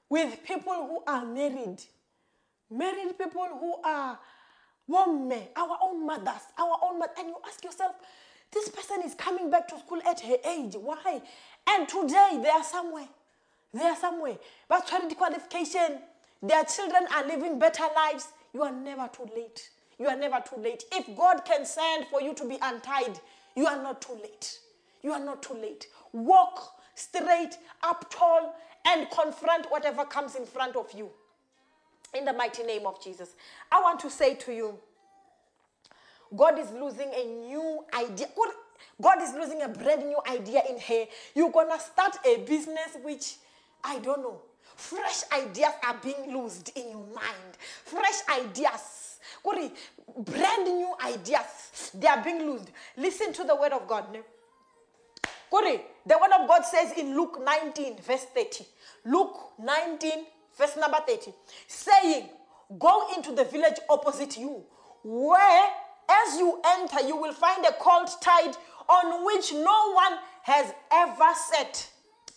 with 0.09 0.43
people 0.43 0.73
who 0.73 1.03
are 1.11 1.25
married. 1.25 1.81
Married 2.69 3.17
people 3.17 3.47
who 3.59 3.75
are 3.83 4.17
women, 4.87 5.43
our 5.55 5.77
own 5.83 6.05
mothers, 6.05 6.41
our 6.57 6.77
own 6.83 6.99
mothers. 6.99 7.15
And 7.19 7.29
you 7.29 7.35
ask 7.47 7.63
yourself, 7.63 7.95
this 8.51 8.69
person 8.69 9.01
is 9.03 9.13
coming 9.15 9.49
back 9.49 9.67
to 9.69 9.79
school 9.79 9.99
at 10.07 10.19
her 10.21 10.37
age. 10.47 10.75
Why? 10.75 11.21
And 11.67 11.87
today 11.87 12.39
they 12.41 12.49
are 12.49 12.63
somewhere. 12.63 13.07
They 13.73 13.83
are 13.83 13.95
somewhere. 13.95 14.37
But 14.69 14.87
charity 14.87 15.15
qualification, 15.15 15.99
their 16.41 16.63
children 16.63 17.07
are 17.13 17.27
living 17.27 17.59
better 17.59 17.83
lives. 17.95 18.29
You 18.53 18.63
are 18.63 18.71
never 18.71 19.09
too 19.11 19.29
late. 19.35 19.69
You 19.99 20.07
are 20.07 20.15
never 20.15 20.41
too 20.47 20.61
late. 20.61 20.83
If 20.91 21.15
God 21.17 21.43
can 21.45 21.65
send 21.65 22.07
for 22.07 22.21
you 22.21 22.33
to 22.35 22.47
be 22.47 22.57
untied, 22.61 23.19
you 23.55 23.65
are 23.65 23.81
not 23.81 24.01
too 24.01 24.13
late. 24.13 24.59
You 25.01 25.11
are 25.11 25.19
not 25.19 25.43
too 25.43 25.55
late. 25.55 25.87
Walk 26.13 26.75
straight, 26.95 27.57
up 27.83 28.09
tall, 28.09 28.55
and 28.85 29.09
confront 29.09 29.69
whatever 29.71 30.05
comes 30.05 30.35
in 30.35 30.45
front 30.45 30.75
of 30.75 30.91
you. 30.93 31.09
In 32.13 32.25
the 32.25 32.33
mighty 32.33 32.63
name 32.63 32.85
of 32.85 33.03
Jesus. 33.03 33.35
I 33.71 33.81
want 33.81 33.99
to 34.01 34.09
say 34.09 34.35
to 34.35 34.53
you, 34.53 34.79
God 36.35 36.57
is 36.59 36.71
losing 36.71 37.11
a 37.13 37.25
new 37.25 37.83
idea. 37.93 38.27
God 39.01 39.21
is 39.21 39.33
losing 39.33 39.61
a 39.61 39.67
brand 39.67 40.05
new 40.05 40.19
idea 40.29 40.61
in 40.69 40.77
here. 40.79 41.07
You're 41.33 41.51
going 41.51 41.69
to 41.69 41.79
start 41.79 42.17
a 42.25 42.37
business 42.45 42.97
which, 43.03 43.35
I 43.83 43.99
don't 43.99 44.21
know, 44.21 44.41
fresh 44.75 45.23
ideas 45.33 45.73
are 45.85 45.97
being 46.01 46.33
loosed 46.33 46.69
in 46.75 46.89
your 46.89 47.05
mind. 47.13 47.57
Fresh 47.83 48.21
ideas. 48.39 49.19
Brand 49.43 50.63
new 50.63 50.93
ideas. 51.03 51.91
They 51.93 52.07
are 52.07 52.23
being 52.23 52.45
loosed. 52.45 52.71
Listen 52.97 53.33
to 53.33 53.43
the 53.43 53.55
word 53.55 53.73
of 53.73 53.87
God. 53.87 54.05
The 55.51 56.17
word 56.19 56.31
of 56.39 56.47
God 56.47 56.63
says 56.65 56.91
in 56.97 57.15
Luke 57.15 57.39
19, 57.43 57.97
verse 58.01 58.25
30. 58.33 58.65
Luke 59.05 59.37
19, 59.59 60.11
verse 60.57 60.75
number 60.77 60.97
30. 61.07 61.31
Saying, 61.67 62.29
Go 62.79 63.07
into 63.15 63.31
the 63.31 63.45
village 63.45 63.77
opposite 63.89 64.37
you, 64.37 64.63
where 65.03 65.69
as 66.09 66.37
you 66.37 66.59
enter, 66.79 67.07
you 67.07 67.15
will 67.15 67.33
find 67.33 67.65
a 67.65 67.73
colt 67.73 68.09
tied 68.21 68.55
on 68.89 69.25
which 69.25 69.53
no 69.53 69.93
one 69.93 70.17
has 70.43 70.73
ever 70.91 71.33
sat. 71.51 71.89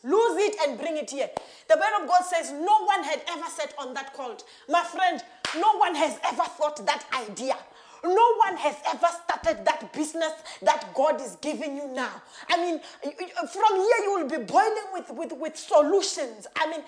Lose 0.05 0.37
it 0.39 0.57
and 0.67 0.79
bring 0.79 0.97
it 0.97 1.11
here. 1.11 1.29
The 1.69 1.77
word 1.77 2.03
of 2.03 2.09
God 2.09 2.23
says 2.23 2.53
no 2.53 2.85
one 2.85 3.03
had 3.03 3.23
ever 3.29 3.47
sat 3.49 3.75
on 3.79 3.95
that 3.95 4.15
colt. 4.15 4.45
My 4.69 4.83
friend, 4.85 5.23
no 5.57 5.77
one 5.79 5.95
has 5.95 6.19
ever 6.25 6.45
thought 6.45 6.85
that 6.87 7.05
idea. 7.29 7.57
No 8.05 8.35
one 8.47 8.57
has 8.57 8.77
ever 8.95 9.07
started 9.25 9.65
that 9.65 9.93
business 9.93 10.33
that 10.63 10.93
God 10.95 11.21
is 11.21 11.37
giving 11.41 11.77
you 11.77 11.89
now. 11.89 12.23
I 12.49 12.57
mean, 12.57 12.81
from 13.03 13.75
here 13.75 14.05
you 14.05 14.19
will 14.19 14.29
be 14.29 14.45
boiling 14.45 14.89
with, 14.93 15.11
with, 15.11 15.33
with 15.33 15.57
solutions. 15.57 16.47
I 16.57 16.71
mean, 16.71 16.81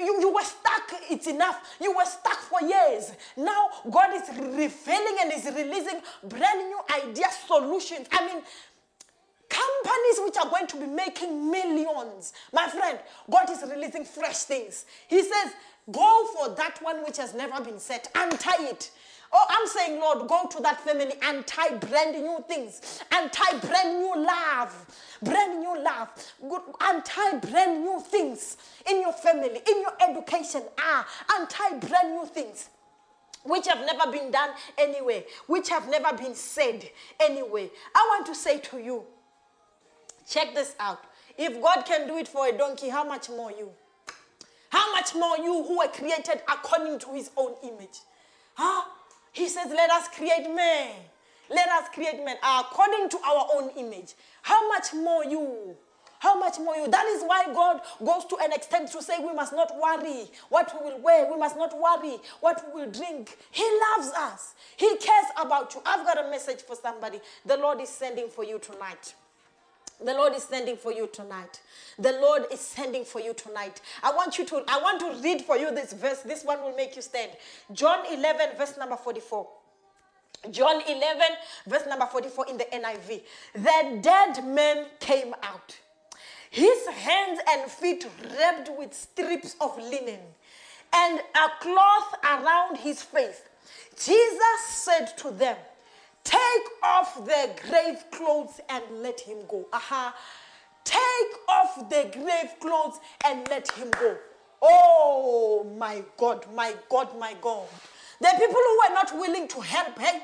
you, 0.00 0.20
you 0.20 0.32
were 0.32 0.42
stuck, 0.42 0.92
it's 1.10 1.26
enough. 1.26 1.76
You 1.80 1.96
were 1.96 2.04
stuck 2.04 2.38
for 2.38 2.60
years. 2.62 3.12
Now 3.36 3.68
God 3.90 4.14
is 4.14 4.28
revealing 4.38 5.16
and 5.22 5.32
is 5.32 5.44
releasing 5.46 6.00
brand 6.24 6.68
new 6.68 6.80
ideas, 7.04 7.36
solutions. 7.46 8.08
I 8.12 8.26
mean, 8.26 8.42
companies 9.48 10.20
which 10.24 10.36
are 10.36 10.50
going 10.50 10.66
to 10.66 10.76
be 10.76 10.86
making 10.86 11.50
millions. 11.50 12.32
My 12.52 12.68
friend, 12.68 12.98
God 13.30 13.50
is 13.50 13.62
releasing 13.68 14.04
fresh 14.04 14.38
things. 14.38 14.84
He 15.08 15.22
says, 15.22 15.52
go 15.90 16.26
for 16.36 16.54
that 16.54 16.78
one 16.82 17.04
which 17.04 17.16
has 17.16 17.34
never 17.34 17.62
been 17.64 17.78
set, 17.78 18.10
untie 18.14 18.68
it. 18.68 18.90
Oh, 19.32 19.44
I'm 19.48 19.66
saying, 19.66 20.00
Lord, 20.00 20.26
go 20.26 20.46
to 20.46 20.62
that 20.62 20.80
family 20.80 21.12
and 21.22 21.46
tie 21.46 21.76
brand 21.76 22.12
new 22.22 22.42
things, 22.48 23.02
and 23.12 23.30
tie 23.32 23.58
brand 23.58 23.98
new 23.98 24.14
love, 24.16 24.86
brand 25.22 25.60
new 25.60 25.82
love, 25.82 26.08
and 26.80 27.04
tie 27.04 27.36
brand 27.36 27.84
new 27.84 28.00
things 28.00 28.56
in 28.88 29.00
your 29.02 29.12
family, 29.12 29.60
in 29.68 29.80
your 29.82 29.92
education, 30.08 30.62
ah, 30.78 31.06
and 31.34 31.48
tie 31.50 31.78
brand 31.78 32.14
new 32.14 32.26
things 32.26 32.70
which 33.44 33.66
have 33.66 33.84
never 33.84 34.10
been 34.10 34.30
done 34.30 34.50
anyway, 34.76 35.24
which 35.46 35.68
have 35.68 35.88
never 35.88 36.16
been 36.16 36.34
said 36.34 36.88
anyway. 37.20 37.70
I 37.94 38.06
want 38.10 38.26
to 38.26 38.34
say 38.34 38.58
to 38.58 38.78
you, 38.78 39.04
check 40.28 40.54
this 40.54 40.74
out. 40.78 41.04
If 41.36 41.60
God 41.62 41.82
can 41.84 42.06
do 42.06 42.16
it 42.18 42.28
for 42.28 42.48
a 42.48 42.52
donkey, 42.56 42.88
how 42.88 43.04
much 43.04 43.28
more 43.28 43.50
you? 43.50 43.70
How 44.70 44.92
much 44.92 45.14
more 45.14 45.38
you 45.38 45.62
who 45.64 45.78
were 45.78 45.88
created 45.88 46.42
according 46.48 46.98
to 47.00 47.14
his 47.14 47.30
own 47.36 47.54
image? 47.62 48.00
Huh? 48.54 48.84
He 49.38 49.48
says, 49.48 49.68
Let 49.70 49.88
us 49.90 50.08
create 50.08 50.52
man. 50.52 50.90
Let 51.48 51.68
us 51.68 51.88
create 51.94 52.22
man 52.24 52.36
according 52.42 53.08
to 53.10 53.18
our 53.24 53.46
own 53.54 53.70
image. 53.76 54.14
How 54.42 54.68
much 54.68 54.92
more 54.92 55.24
you? 55.24 55.76
How 56.18 56.36
much 56.36 56.58
more 56.58 56.74
you? 56.74 56.88
That 56.88 57.06
is 57.06 57.22
why 57.22 57.44
God 57.54 57.80
goes 58.04 58.24
to 58.26 58.36
an 58.42 58.52
extent 58.52 58.90
to 58.90 59.00
say 59.00 59.14
we 59.20 59.32
must 59.32 59.52
not 59.52 59.72
worry 59.80 60.26
what 60.48 60.74
we 60.74 60.90
will 60.90 61.00
wear. 61.00 61.30
We 61.30 61.38
must 61.38 61.56
not 61.56 61.72
worry 61.78 62.16
what 62.40 62.64
we 62.74 62.82
will 62.82 62.90
drink. 62.90 63.38
He 63.52 63.62
loves 63.96 64.10
us. 64.10 64.54
He 64.76 64.88
cares 64.96 65.26
about 65.40 65.72
you. 65.72 65.82
I've 65.86 66.04
got 66.04 66.26
a 66.26 66.28
message 66.28 66.62
for 66.62 66.74
somebody. 66.74 67.20
The 67.46 67.56
Lord 67.56 67.80
is 67.80 67.88
sending 67.88 68.28
for 68.28 68.42
you 68.42 68.58
tonight. 68.58 69.14
The 70.04 70.14
Lord 70.14 70.34
is 70.34 70.44
sending 70.44 70.76
for 70.76 70.92
you 70.92 71.08
tonight. 71.12 71.60
The 71.98 72.12
Lord 72.12 72.44
is 72.52 72.60
sending 72.60 73.04
for 73.04 73.20
you 73.20 73.34
tonight. 73.34 73.80
I 74.02 74.12
want 74.12 74.38
you 74.38 74.44
to 74.46 74.62
I 74.68 74.80
want 74.80 75.00
to 75.00 75.22
read 75.22 75.42
for 75.42 75.56
you 75.56 75.74
this 75.74 75.92
verse. 75.92 76.20
This 76.20 76.44
one 76.44 76.62
will 76.62 76.76
make 76.76 76.94
you 76.94 77.02
stand. 77.02 77.32
John 77.72 78.04
11 78.12 78.50
verse 78.56 78.76
number 78.78 78.96
44. 78.96 79.48
John 80.50 80.82
11 80.88 81.22
verse 81.66 81.82
number 81.88 82.06
44 82.06 82.46
in 82.48 82.58
the 82.58 82.64
NIV. 82.64 83.22
The 83.54 83.98
dead 84.00 84.44
man 84.44 84.86
came 85.00 85.34
out. 85.42 85.76
His 86.50 86.86
hands 86.86 87.40
and 87.50 87.70
feet 87.70 88.06
wrapped 88.38 88.70
with 88.78 88.94
strips 88.94 89.56
of 89.60 89.76
linen 89.78 90.20
and 90.92 91.20
a 91.20 91.48
cloth 91.60 92.14
around 92.24 92.78
his 92.78 93.02
face. 93.02 93.42
Jesus 93.96 94.60
said 94.66 95.16
to 95.18 95.30
them, 95.30 95.56
Take 96.24 96.66
off 96.82 97.24
the 97.24 97.50
grave 97.68 98.04
clothes 98.12 98.60
and 98.68 98.84
let 99.02 99.20
him 99.20 99.38
go. 99.48 99.66
Aha. 99.72 100.14
take 100.84 101.32
off 101.48 101.88
the 101.90 102.10
grave 102.12 102.50
clothes 102.60 102.98
and 103.26 103.46
let 103.48 103.70
him 103.72 103.90
go. 103.90 104.16
Oh 104.62 105.64
my 105.78 106.02
God, 106.16 106.46
my 106.54 106.74
God, 106.90 107.18
my 107.18 107.34
God. 107.40 107.66
The 108.20 108.28
people 108.38 108.54
who 108.54 108.80
were 108.88 108.94
not 108.94 109.16
willing 109.16 109.48
to 109.48 109.60
help, 109.60 109.98
hey, 109.98 110.20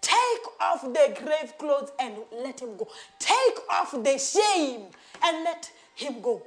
take 0.00 0.44
off 0.60 0.82
the 0.82 1.16
grave 1.22 1.54
clothes 1.58 1.90
and 2.00 2.16
let 2.32 2.60
him 2.60 2.76
go. 2.76 2.88
Take 3.18 3.58
off 3.70 3.92
the 3.92 4.18
shame 4.18 4.86
and 5.22 5.44
let 5.44 5.70
him 5.94 6.20
go. 6.20 6.42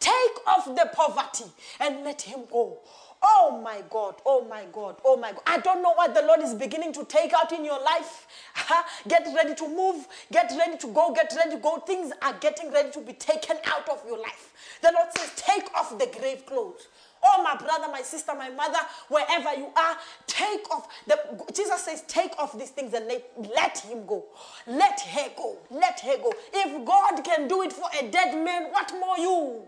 Take 0.00 0.46
off 0.46 0.66
the 0.66 0.90
poverty 0.94 1.44
and 1.80 2.04
let 2.04 2.22
him 2.22 2.42
go. 2.50 2.78
Oh 3.26 3.60
my 3.64 3.82
God, 3.90 4.16
oh 4.26 4.44
my 4.48 4.64
God, 4.72 4.96
oh 5.04 5.16
my 5.16 5.32
God. 5.32 5.42
I 5.46 5.58
don't 5.58 5.82
know 5.82 5.94
what 5.94 6.14
the 6.14 6.22
Lord 6.22 6.40
is 6.40 6.54
beginning 6.54 6.92
to 6.94 7.04
take 7.04 7.32
out 7.32 7.52
in 7.52 7.64
your 7.64 7.82
life. 7.82 8.26
get 9.08 9.26
ready 9.34 9.54
to 9.54 9.68
move, 9.68 10.06
get 10.30 10.52
ready 10.58 10.76
to 10.78 10.86
go, 10.88 11.12
get 11.14 11.32
ready 11.36 11.52
to 11.52 11.56
go. 11.58 11.78
Things 11.78 12.12
are 12.22 12.34
getting 12.40 12.70
ready 12.72 12.90
to 12.92 13.00
be 13.00 13.14
taken 13.14 13.56
out 13.66 13.88
of 13.88 14.02
your 14.06 14.18
life. 14.18 14.52
The 14.82 14.92
Lord 14.94 15.08
says, 15.16 15.32
Take 15.36 15.72
off 15.74 15.98
the 15.98 16.10
grave 16.18 16.44
clothes. 16.46 16.88
Oh, 17.24 17.42
my 17.42 17.56
brother, 17.56 17.86
my 17.90 18.02
sister, 18.02 18.34
my 18.34 18.50
mother, 18.50 18.78
wherever 19.08 19.54
you 19.58 19.68
are, 19.76 19.96
take 20.26 20.70
off. 20.70 20.88
The, 21.06 21.18
Jesus 21.54 21.82
says, 21.82 22.02
take 22.06 22.32
off 22.38 22.58
these 22.58 22.70
things 22.70 22.92
and 22.92 23.06
let, 23.08 23.30
let 23.56 23.78
him 23.78 24.06
go. 24.06 24.24
Let 24.66 25.00
her 25.00 25.30
go. 25.36 25.56
Let 25.70 26.00
her 26.00 26.18
go. 26.18 26.32
If 26.52 26.84
God 26.86 27.24
can 27.24 27.48
do 27.48 27.62
it 27.62 27.72
for 27.72 27.88
a 27.98 28.10
dead 28.10 28.44
man, 28.44 28.64
what 28.72 28.92
more 29.00 29.18
you? 29.18 29.62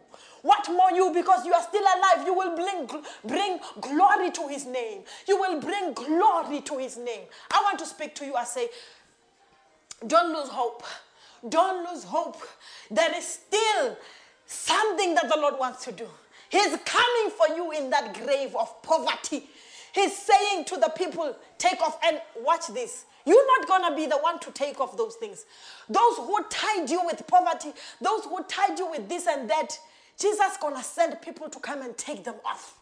What 0.46 0.68
more 0.68 0.92
you? 0.94 1.12
Because 1.12 1.44
you 1.44 1.52
are 1.52 1.62
still 1.62 1.82
alive, 1.82 2.24
you 2.24 2.32
will 2.32 2.54
bring, 2.54 2.88
bring 3.24 3.58
glory 3.80 4.30
to 4.30 4.46
his 4.46 4.64
name. 4.64 5.00
You 5.26 5.40
will 5.40 5.60
bring 5.60 5.92
glory 5.92 6.60
to 6.60 6.78
his 6.78 6.96
name. 6.96 7.22
I 7.50 7.60
want 7.64 7.80
to 7.80 7.86
speak 7.86 8.14
to 8.14 8.24
you. 8.24 8.36
I 8.36 8.44
say, 8.44 8.68
don't 10.06 10.32
lose 10.32 10.48
hope. 10.48 10.84
Don't 11.48 11.90
lose 11.90 12.04
hope. 12.04 12.40
There 12.92 13.12
is 13.16 13.26
still 13.26 13.96
something 14.46 15.16
that 15.16 15.28
the 15.28 15.36
Lord 15.36 15.58
wants 15.58 15.84
to 15.86 15.90
do. 15.90 16.06
He's 16.48 16.76
coming 16.84 17.30
for 17.36 17.48
you 17.56 17.72
in 17.72 17.90
that 17.90 18.14
grave 18.14 18.54
of 18.54 18.80
poverty. 18.82 19.48
He's 19.92 20.16
saying 20.16 20.66
to 20.66 20.76
the 20.76 20.92
people, 20.96 21.34
take 21.58 21.80
off 21.80 21.98
and 22.04 22.20
watch 22.40 22.68
this. 22.68 23.04
You're 23.24 23.58
not 23.58 23.66
going 23.66 23.90
to 23.90 23.96
be 23.96 24.06
the 24.06 24.18
one 24.18 24.38
to 24.38 24.52
take 24.52 24.78
off 24.78 24.96
those 24.96 25.16
things. 25.16 25.44
Those 25.88 26.18
who 26.18 26.38
tied 26.48 26.88
you 26.88 27.04
with 27.04 27.26
poverty, 27.26 27.72
those 28.00 28.24
who 28.24 28.44
tied 28.44 28.78
you 28.78 28.88
with 28.88 29.08
this 29.08 29.26
and 29.26 29.50
that, 29.50 29.76
Jesus 30.18 30.56
going 30.60 30.76
to 30.76 30.82
send 30.82 31.20
people 31.20 31.48
to 31.48 31.58
come 31.58 31.82
and 31.82 31.96
take 31.96 32.24
them 32.24 32.36
off. 32.44 32.78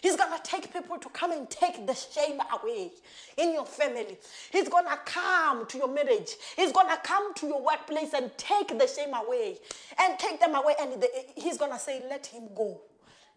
He's 0.00 0.16
going 0.16 0.32
to 0.32 0.42
take 0.42 0.72
people 0.72 0.96
to 0.98 1.08
come 1.08 1.32
and 1.32 1.50
take 1.50 1.86
the 1.86 1.94
shame 1.94 2.40
away 2.52 2.92
in 3.36 3.52
your 3.52 3.66
family. 3.66 4.16
He's 4.52 4.68
going 4.68 4.84
to 4.84 4.98
come 5.04 5.66
to 5.66 5.78
your 5.78 5.92
marriage. 5.92 6.30
He's 6.56 6.72
going 6.72 6.88
to 6.88 6.96
come 7.02 7.34
to 7.34 7.46
your 7.46 7.62
workplace 7.62 8.12
and 8.14 8.30
take 8.36 8.68
the 8.78 8.86
shame 8.86 9.12
away 9.12 9.58
and 10.00 10.18
take 10.18 10.40
them 10.40 10.54
away. 10.54 10.74
And 10.80 11.02
the, 11.02 11.08
he's 11.36 11.58
going 11.58 11.72
to 11.72 11.78
say, 11.78 12.02
Let 12.08 12.26
him 12.26 12.48
go. 12.54 12.80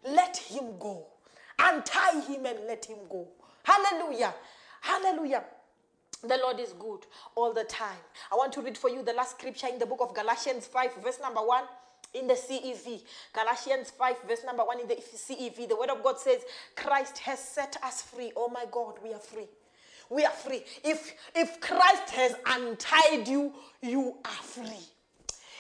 Let 0.08 0.38
him 0.38 0.78
go. 0.80 1.08
Untie 1.60 2.22
him 2.28 2.45
and 2.45 2.60
let 2.68 2.86
him 2.86 2.97
go. 3.10 3.28
Hallelujah. 3.64 4.34
Hallelujah. 4.82 5.43
The 6.24 6.38
Lord 6.38 6.60
is 6.60 6.74
good 6.74 7.06
all 7.36 7.54
the 7.54 7.64
time. 7.64 7.97
I 8.32 8.36
want 8.36 8.54
to 8.54 8.62
read 8.62 8.78
for 8.78 8.89
you 8.89 9.04
the 9.04 9.14
last 9.14 9.39
scripture 9.39 9.68
in 9.68 9.80
the 9.80 9.88
book 9.88 9.99
of 10.02 10.14
Galatians 10.14 10.68
5, 10.68 11.04
verse 11.04 11.20
number 11.20 11.41
1 11.41 11.64
in 12.14 12.28
the 12.28 12.34
CEV. 12.34 13.01
Galatians 13.34 13.91
5, 13.91 14.16
verse 14.28 14.43
number 14.45 14.64
1 14.64 14.82
in 14.82 14.88
the 14.88 14.95
CEV. 14.95 15.70
The 15.70 15.76
word 15.76 15.89
of 15.89 16.03
God 16.03 16.20
says, 16.20 16.41
Christ 16.76 17.18
has 17.20 17.39
set 17.39 17.78
us 17.84 18.01
free. 18.01 18.32
Oh 18.36 18.49
my 18.49 18.66
God, 18.72 18.95
we 19.03 19.14
are 19.14 19.20
free. 19.20 19.47
We 20.09 20.26
are 20.26 20.32
free. 20.32 20.64
If, 20.84 21.14
if 21.34 21.62
Christ 21.62 22.09
has 22.12 22.36
untied 22.45 23.28
you, 23.28 23.53
you 23.82 24.18
are 24.26 24.43
free. 24.43 24.86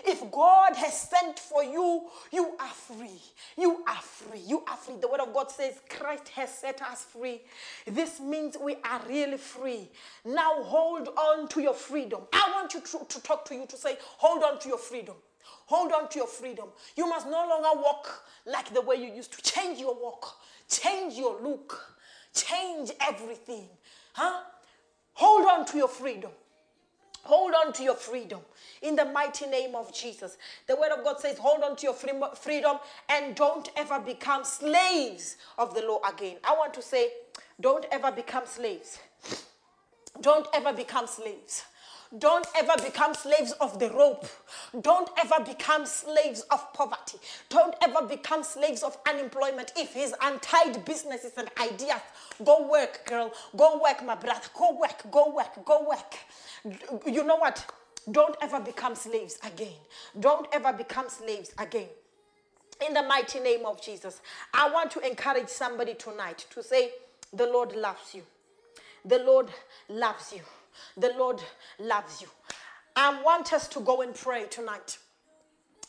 If 0.03 0.31
God 0.31 0.75
has 0.75 0.99
sent 0.99 1.37
for 1.37 1.63
you, 1.63 2.07
you 2.31 2.55
are 2.59 2.67
free. 2.67 3.21
You 3.57 3.83
are 3.87 4.01
free. 4.01 4.41
You 4.45 4.63
are 4.67 4.75
free. 4.75 4.95
The 4.99 5.07
word 5.07 5.21
of 5.21 5.33
God 5.33 5.51
says 5.51 5.79
Christ 5.89 6.29
has 6.29 6.49
set 6.49 6.81
us 6.81 7.03
free. 7.03 7.41
This 7.85 8.19
means 8.19 8.57
we 8.59 8.77
are 8.83 9.01
really 9.07 9.37
free. 9.37 9.89
Now 10.25 10.63
hold 10.63 11.07
on 11.09 11.47
to 11.49 11.61
your 11.61 11.73
freedom. 11.73 12.21
I 12.33 12.51
want 12.55 12.73
you 12.73 12.81
to, 12.81 13.05
to 13.07 13.23
talk 13.23 13.45
to 13.45 13.55
you 13.55 13.65
to 13.67 13.77
say, 13.77 13.97
hold 14.17 14.43
on 14.43 14.59
to 14.59 14.69
your 14.69 14.79
freedom. 14.79 15.15
Hold 15.71 15.93
on 15.93 16.09
to 16.09 16.17
your 16.17 16.27
freedom. 16.27 16.65
You 16.97 17.07
must 17.07 17.27
no 17.27 17.47
longer 17.47 17.81
walk 17.81 18.25
like 18.45 18.73
the 18.73 18.81
way 18.81 18.97
you 18.97 19.09
used 19.09 19.31
to. 19.31 19.41
Change 19.41 19.79
your 19.79 19.95
walk, 19.95 20.35
change 20.67 21.13
your 21.13 21.41
look, 21.41 21.95
change 22.35 22.91
everything. 23.07 23.69
Huh? 24.11 24.41
Hold 25.13 25.45
on 25.47 25.65
to 25.67 25.77
your 25.77 25.87
freedom. 25.87 26.31
Hold 27.23 27.53
on 27.53 27.71
to 27.71 27.83
your 27.83 27.95
freedom 27.95 28.41
in 28.81 28.97
the 28.97 29.05
mighty 29.05 29.47
name 29.47 29.73
of 29.75 29.93
Jesus. 29.93 30.37
The 30.67 30.75
word 30.75 30.91
of 30.91 31.05
God 31.05 31.21
says, 31.21 31.37
Hold 31.37 31.63
on 31.63 31.77
to 31.77 31.83
your 31.83 31.93
freedom 31.93 32.77
and 33.07 33.33
don't 33.33 33.69
ever 33.77 34.01
become 34.01 34.43
slaves 34.43 35.37
of 35.57 35.73
the 35.73 35.83
law 35.83 36.01
again. 36.05 36.35
I 36.43 36.51
want 36.51 36.73
to 36.73 36.81
say, 36.81 37.11
Don't 37.61 37.85
ever 37.93 38.11
become 38.11 38.45
slaves. 38.45 38.99
Don't 40.19 40.47
ever 40.53 40.73
become 40.73 41.07
slaves. 41.07 41.63
Don't 42.17 42.45
ever 42.57 42.73
become 42.83 43.13
slaves 43.13 43.53
of 43.61 43.79
the 43.79 43.89
rope. 43.89 44.25
Don't 44.81 45.09
ever 45.23 45.43
become 45.45 45.85
slaves 45.85 46.41
of 46.51 46.73
poverty. 46.73 47.17
Don't 47.47 47.73
ever 47.81 48.05
become 48.05 48.43
slaves 48.43 48.83
of 48.83 48.97
unemployment. 49.07 49.71
If 49.77 49.93
he's 49.93 50.13
untied 50.21 50.83
businesses 50.83 51.31
and 51.37 51.49
ideas, 51.59 52.01
go 52.43 52.67
work, 52.67 53.05
girl. 53.07 53.31
Go 53.55 53.79
work, 53.81 54.05
my 54.05 54.15
brother. 54.15 54.41
Go 54.57 54.77
work, 54.77 55.09
go 55.09 55.33
work, 55.33 55.65
go 55.65 55.87
work. 55.87 57.05
You 57.05 57.23
know 57.23 57.37
what? 57.37 57.65
Don't 58.11 58.35
ever 58.41 58.59
become 58.59 58.95
slaves 58.95 59.39
again. 59.45 59.75
Don't 60.19 60.47
ever 60.51 60.73
become 60.73 61.07
slaves 61.07 61.53
again. 61.57 61.87
In 62.85 62.93
the 62.93 63.03
mighty 63.03 63.39
name 63.39 63.65
of 63.65 63.81
Jesus, 63.81 64.21
I 64.53 64.69
want 64.69 64.91
to 64.91 65.07
encourage 65.07 65.49
somebody 65.49 65.93
tonight 65.93 66.45
to 66.49 66.61
say, 66.61 66.91
The 67.31 67.45
Lord 67.45 67.73
loves 67.73 68.13
you. 68.13 68.23
The 69.05 69.19
Lord 69.19 69.49
loves 69.87 70.33
you. 70.33 70.41
The 70.97 71.13
Lord 71.17 71.41
loves 71.79 72.21
you. 72.21 72.27
I 72.95 73.21
want 73.23 73.53
us 73.53 73.67
to 73.69 73.79
go 73.79 74.01
and 74.01 74.13
pray 74.13 74.45
tonight. 74.45 74.97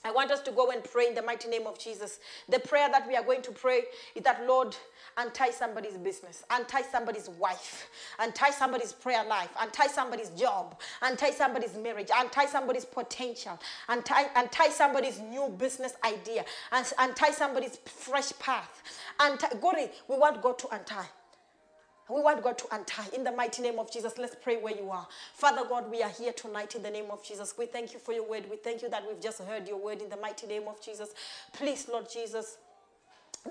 I 0.05 0.11
want 0.11 0.33
us 0.33 0.41
to 0.41 0.51
go 0.51 0.73
and 0.73 0.83
pray 0.83 1.07
in 1.07 1.15
the 1.15 1.23
mighty 1.23 1.49
name 1.49 1.67
of 1.69 1.79
Jesus. 1.79 2.19
The 2.49 2.59
prayer 2.59 2.89
that 2.91 3.07
we 3.07 3.15
are 3.15 3.23
going 3.23 3.43
to 3.43 3.53
pray 3.53 3.83
is 4.17 4.25
that, 4.25 4.45
Lord, 4.49 4.77
untie 5.17 5.51
somebody's 5.51 5.97
business, 5.97 6.43
untie 6.51 6.83
somebody's 6.83 7.29
wife, 7.29 7.89
untie 8.19 8.51
somebody's 8.51 8.93
prayer 8.93 9.25
life, 9.25 9.51
untie 9.61 9.87
somebody's 9.87 10.31
job, 10.31 10.81
untie 11.03 11.31
somebody's 11.31 11.77
marriage, 11.77 12.09
untie 12.13 12.47
somebody's 12.47 12.85
potential, 12.85 13.61
untie, 13.89 14.27
untie 14.35 14.71
somebody's 14.71 15.21
new 15.21 15.49
business 15.57 15.95
idea, 16.05 16.45
untie 16.99 17.31
somebody's 17.31 17.79
fresh 17.85 18.33
path. 18.41 18.83
Untie, 19.21 19.51
God, 19.61 19.77
we 20.09 20.17
want 20.17 20.43
God 20.43 20.59
to 20.59 20.69
untie. 20.75 21.07
We 22.13 22.21
want 22.21 22.43
God 22.43 22.59
to 22.59 22.67
untie 22.75 23.09
in 23.15 23.25
the 23.25 23.33
mighty 23.33 23.63
name 23.63 23.79
of 23.79 23.91
Jesus. 23.91 24.19
Let's 24.19 24.37
pray 24.37 24.57
where 24.59 24.77
you 24.77 24.91
are. 24.91 25.07
Father 25.35 25.63
God, 25.69 25.91
we 25.91 26.03
are 26.03 26.11
here 26.11 26.33
tonight 26.33 26.75
in 26.75 26.83
the 26.83 26.91
name 26.91 27.07
of 27.11 27.25
Jesus. 27.25 27.55
We 27.57 27.67
thank 27.67 27.95
you 27.95 27.99
for 28.01 28.13
your 28.13 28.29
word. 28.29 28.45
We 28.51 28.57
thank 28.57 28.83
you 28.83 28.91
that 28.91 29.03
we've 29.07 29.21
just 29.21 29.41
heard 29.41 29.67
your 29.67 29.79
word 29.79 30.03
in 30.03 30.11
the 30.11 30.19
mighty 30.19 30.47
name 30.47 30.65
of 30.69 30.81
Jesus. 30.83 31.11
Please, 31.55 31.89
Lord 31.89 32.09
Jesus. 32.13 32.59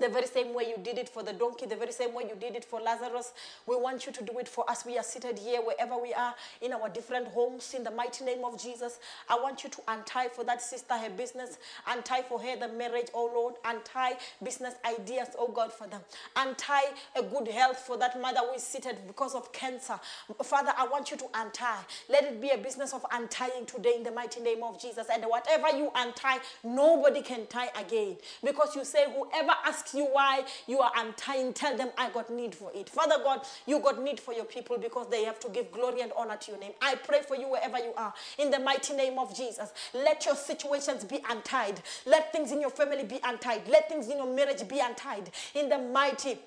The 0.00 0.08
very 0.08 0.26
same 0.26 0.54
way 0.54 0.64
you 0.74 0.82
did 0.82 0.96
it 0.96 1.08
for 1.10 1.22
the 1.22 1.34
donkey, 1.34 1.66
the 1.66 1.76
very 1.76 1.92
same 1.92 2.14
way 2.14 2.24
you 2.24 2.34
did 2.34 2.56
it 2.56 2.64
for 2.64 2.80
Lazarus, 2.80 3.34
we 3.66 3.76
want 3.76 4.06
you 4.06 4.12
to 4.12 4.24
do 4.24 4.38
it 4.38 4.48
for 4.48 4.68
us. 4.70 4.86
We 4.86 4.96
are 4.96 5.02
seated 5.02 5.38
here 5.38 5.60
wherever 5.60 5.98
we 5.98 6.14
are 6.14 6.34
in 6.62 6.72
our 6.72 6.88
different 6.88 7.28
homes 7.28 7.74
in 7.74 7.84
the 7.84 7.90
mighty 7.90 8.24
name 8.24 8.42
of 8.42 8.60
Jesus. 8.60 8.98
I 9.28 9.34
want 9.36 9.64
you 9.64 9.70
to 9.70 9.82
untie 9.88 10.28
for 10.28 10.44
that 10.44 10.62
sister 10.62 10.94
her 10.94 11.10
business, 11.10 11.58
untie 11.86 12.22
for 12.22 12.40
her 12.40 12.56
the 12.56 12.68
marriage, 12.68 13.08
oh 13.12 13.30
Lord, 13.34 13.56
untie 13.66 14.14
business 14.42 14.74
ideas, 14.86 15.28
oh 15.38 15.48
God, 15.48 15.70
for 15.70 15.86
them, 15.86 16.00
untie 16.36 16.94
a 17.14 17.22
good 17.22 17.48
health 17.48 17.78
for 17.78 17.98
that 17.98 18.18
mother 18.18 18.40
who 18.48 18.54
is 18.54 18.62
seated 18.62 18.96
because 19.06 19.34
of 19.34 19.52
cancer. 19.52 20.00
Father, 20.42 20.72
I 20.78 20.86
want 20.86 21.10
you 21.10 21.18
to 21.18 21.26
untie. 21.34 21.80
Let 22.08 22.24
it 22.24 22.40
be 22.40 22.48
a 22.48 22.58
business 22.58 22.94
of 22.94 23.04
untying 23.12 23.66
today 23.66 23.92
in 23.96 24.04
the 24.04 24.10
mighty 24.10 24.40
name 24.40 24.62
of 24.62 24.80
Jesus. 24.80 25.08
And 25.12 25.22
whatever 25.24 25.68
you 25.76 25.90
untie, 25.94 26.38
nobody 26.64 27.20
can 27.20 27.46
tie 27.46 27.70
again 27.78 28.16
because 28.42 28.74
you 28.74 28.86
say, 28.86 29.04
whoever 29.14 29.52
asks 29.66 29.81
ask 29.82 29.94
you 29.94 30.06
why 30.06 30.44
you 30.66 30.80
are 30.80 30.92
untying, 30.96 31.52
tell 31.52 31.76
them 31.76 31.90
I 31.98 32.10
got 32.10 32.30
need 32.30 32.54
for 32.54 32.70
it. 32.74 32.88
Father 32.88 33.16
God, 33.22 33.40
you 33.66 33.80
got 33.80 34.02
need 34.02 34.20
for 34.20 34.32
your 34.32 34.44
people 34.44 34.78
because 34.78 35.08
they 35.10 35.24
have 35.24 35.40
to 35.40 35.48
give 35.48 35.70
glory 35.72 36.00
and 36.02 36.12
honor 36.16 36.36
to 36.36 36.50
your 36.52 36.60
name. 36.60 36.72
I 36.80 36.94
pray 36.94 37.22
for 37.26 37.36
you 37.36 37.48
wherever 37.48 37.78
you 37.78 37.92
are. 37.96 38.12
In 38.38 38.50
the 38.50 38.58
mighty 38.58 38.94
name 38.94 39.18
of 39.18 39.36
Jesus, 39.36 39.72
let 39.94 40.24
your 40.24 40.36
situations 40.36 41.04
be 41.04 41.20
untied. 41.28 41.80
Let 42.06 42.32
things 42.32 42.52
in 42.52 42.60
your 42.60 42.70
family 42.70 43.04
be 43.04 43.20
untied. 43.24 43.68
Let 43.68 43.88
things 43.88 44.08
in 44.08 44.18
your 44.18 44.32
marriage 44.32 44.66
be 44.68 44.80
untied. 44.80 45.30
In 45.54 45.68
the 45.68 45.78
mighty 45.78 46.38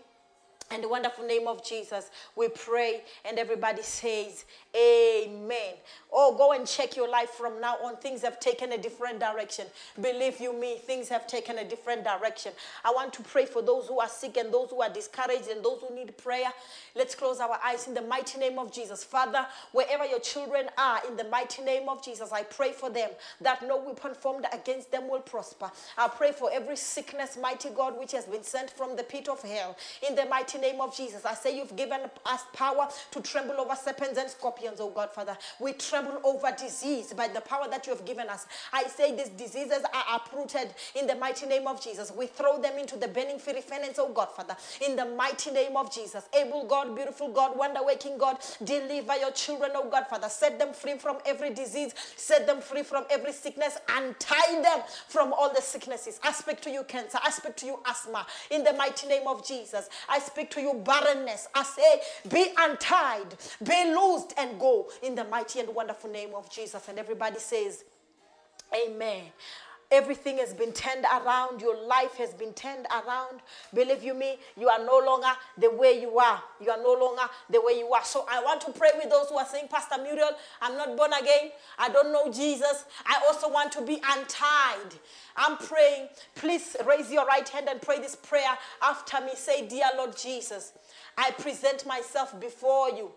In 0.74 0.82
the 0.82 0.90
wonderful 0.90 1.26
name 1.26 1.48
of 1.48 1.64
Jesus, 1.64 2.10
we 2.36 2.50
pray, 2.50 3.04
and 3.24 3.38
everybody 3.38 3.84
says, 3.84 4.46
Amen. 4.76 5.76
Oh, 6.12 6.36
go 6.36 6.54
and 6.54 6.66
check 6.68 6.96
your 6.98 7.08
life 7.08 7.30
from 7.30 7.62
now 7.62 7.78
on. 7.84 7.98
Things 7.98 8.24
have 8.24 8.40
taken 8.40 8.72
a 8.72 8.78
different 8.78 9.20
direction. 9.20 9.68
Believe 10.02 10.40
you 10.40 10.54
me, 10.54 10.78
things 10.78 11.08
have 11.10 11.28
taken 11.28 11.60
a 11.60 11.64
different 11.64 12.04
direction. 12.04 12.52
I 12.84 12.92
want 12.92 13.14
to 13.14 13.22
pray 13.22 13.46
for 13.46 13.62
those 13.62 13.88
who 13.88 14.00
are 14.00 14.10
sick 14.10 14.38
and 14.38 14.52
those 14.52 14.72
who 14.72 14.82
are 14.82 14.90
discouraged 14.90 15.50
and 15.50 15.64
those 15.64 15.82
who 15.88 15.94
need 15.94 16.18
prayer. 16.18 16.52
Let's 16.96 17.14
close 17.14 17.40
our 17.40 17.60
eyes 17.64 17.88
in 17.88 17.94
the 17.94 18.02
mighty 18.02 18.40
name 18.40 18.58
of 18.58 18.72
Jesus. 18.72 19.04
Father, 19.04 19.46
wherever 19.72 20.06
your 20.06 20.20
children 20.20 20.68
are, 20.78 21.00
in 21.08 21.16
the 21.16 21.26
mighty 21.26 21.62
name 21.62 21.88
of 21.90 22.04
Jesus, 22.04 22.32
I 22.32 22.42
pray 22.44 22.72
for 22.72 22.90
them 22.90 23.12
that 23.42 23.62
no 23.66 23.78
weapon 23.78 24.16
formed 24.16 24.48
against 24.52 24.92
them 24.92 25.08
will 25.08 25.22
prosper. 25.22 25.72
I 25.98 26.08
pray 26.08 26.32
for 26.32 26.50
every 26.52 26.76
sickness, 26.76 27.38
mighty 27.40 27.70
God, 27.70 28.00
which 28.00 28.14
has 28.14 28.26
been 28.26 28.44
sent 28.44 28.72
from 28.72 28.96
the 28.96 29.04
pit 29.04 29.30
of 29.30 29.42
hell. 29.44 29.78
In 30.08 30.16
the 30.16 30.26
mighty 30.26 30.55
name 30.58 30.82
of 30.82 30.96
Jesus, 30.96 31.26
I 31.26 31.34
say 31.34 31.58
you've 31.58 31.76
given 31.76 32.02
us 32.26 32.42
power 32.54 32.88
to 33.12 33.22
tremble 33.22 33.60
over 33.60 33.76
serpents 33.76 34.18
and 34.20 34.30
scorpions, 34.30 34.80
oh 34.80 34.90
God, 34.90 35.12
Father. 35.12 35.38
We 35.60 35.74
tremble 35.74 36.20
over 36.24 36.52
disease 36.58 37.14
by 37.14 37.28
the 37.28 37.42
power 37.42 37.68
that 37.70 37.86
you 37.88 37.94
have 37.94 38.06
given 38.06 38.30
us. 38.30 38.46
I 38.74 38.84
say 38.86 39.16
these 39.16 39.30
diseases 39.30 39.84
are 39.94 40.18
uprooted 40.18 40.74
in 40.96 41.08
the 41.08 41.16
mighty 41.16 41.46
name 41.46 41.68
of 41.68 41.82
Jesus. 41.82 42.12
We 42.16 42.28
throw 42.28 42.62
them 42.62 42.78
into 42.78 42.98
the 42.98 43.08
burning 43.08 43.40
fiery 43.40 43.62
furnace, 43.62 43.98
oh 44.00 44.12
God, 44.12 44.30
Father, 44.36 44.56
in 44.86 44.96
the 44.96 45.06
mighty 45.06 45.52
name 45.52 45.78
of 45.78 45.94
Jesus. 45.94 46.28
Able 46.34 46.66
God, 46.66 46.96
beautiful 46.96 47.30
God, 47.30 47.58
wonder 47.58 47.82
waking 47.84 48.18
God, 48.18 48.38
deliver 48.64 49.16
your 49.18 49.32
children, 49.32 49.72
oh 49.76 49.90
God, 49.90 50.08
Father. 50.08 50.30
Set 50.30 50.60
them 50.60 50.74
free 50.74 50.98
from 50.98 51.18
every 51.26 51.54
disease, 51.54 51.94
set 52.16 52.48
them 52.48 52.62
free 52.62 52.84
from 52.84 53.06
every 53.10 53.32
sickness, 53.32 53.78
untie 53.90 54.62
them 54.62 54.82
from 55.08 55.34
all 55.34 55.54
the 55.54 55.62
sicknesses. 55.62 56.20
I 56.24 56.32
speak 56.32 56.62
to 56.62 56.70
you, 56.72 56.84
cancer. 56.84 57.20
I 57.24 57.30
speak 57.32 57.56
to 57.58 57.66
you, 57.66 57.80
asthma, 57.86 58.26
in 58.52 58.64
the 58.64 58.74
mighty 58.74 59.08
name 59.08 59.28
of 59.28 59.46
Jesus. 59.46 59.90
I 60.10 60.20
speak 60.20 60.45
to 60.52 60.62
you, 60.62 60.74
barrenness. 60.86 61.48
I 61.56 61.64
say, 61.64 62.02
be 62.30 62.50
untied, 62.58 63.36
be 63.64 63.94
loosed, 63.96 64.34
and 64.38 64.60
go 64.60 64.90
in 65.04 65.16
the 65.16 65.26
mighty 65.26 65.60
and 65.60 65.70
wonderful 65.76 66.10
name 66.12 66.32
of 66.36 66.50
Jesus. 66.52 66.88
And 66.90 67.00
everybody 67.00 67.40
says, 67.40 67.84
Amen. 68.76 69.26
Everything 69.92 70.38
has 70.40 70.54
been 70.54 70.74
turned 70.74 71.06
around. 71.06 71.62
Your 71.62 71.78
life 71.86 72.16
has 72.18 72.34
been 72.34 72.54
turned 72.54 72.88
around. 72.92 73.42
Believe 73.74 74.04
you 74.04 74.14
me, 74.14 74.38
you 74.58 74.68
are 74.68 74.84
no 74.84 75.00
longer 75.06 75.32
the 75.58 75.70
way 75.70 76.02
you 76.02 76.18
are. 76.18 76.42
You 76.60 76.72
are 76.72 76.82
no 76.82 76.94
longer 76.94 77.24
the 77.50 77.62
way 77.62 77.78
you 77.78 77.94
are. 77.94 78.04
So 78.04 78.26
I 78.30 78.44
want 78.44 78.62
to 78.62 78.72
pray 78.72 78.90
with 78.98 79.10
those 79.10 79.30
who 79.30 79.38
are 79.38 79.46
saying, 79.46 79.68
Pastor 79.70 80.02
Muriel, 80.02 80.32
I'm 80.62 80.76
not 80.76 80.98
born 80.98 81.14
again. 81.14 81.52
I 81.78 81.90
don't 81.90 82.12
know 82.12 82.32
Jesus. 82.32 82.86
I 83.06 83.22
also 83.28 83.50
want 83.50 83.72
to 83.74 83.82
be 83.82 83.96
untied. 83.96 84.96
I'm 85.38 85.58
praying. 85.58 86.10
Please 86.36 86.76
raise 86.86 87.12
your 87.12 87.26
right 87.26 87.48
hand 87.48 87.68
and 87.70 87.82
pray 87.82 88.00
this 88.00 88.16
prayer 88.16 88.58
after 88.82 89.22
me. 89.22 89.32
Say, 89.36 89.68
Dear 89.68 89.90
Lord 89.98 90.18
Jesus, 90.18 90.74
I 91.18 91.32
present 91.32 91.86
myself 91.86 92.40
before 92.40 92.90
you. 92.90 93.12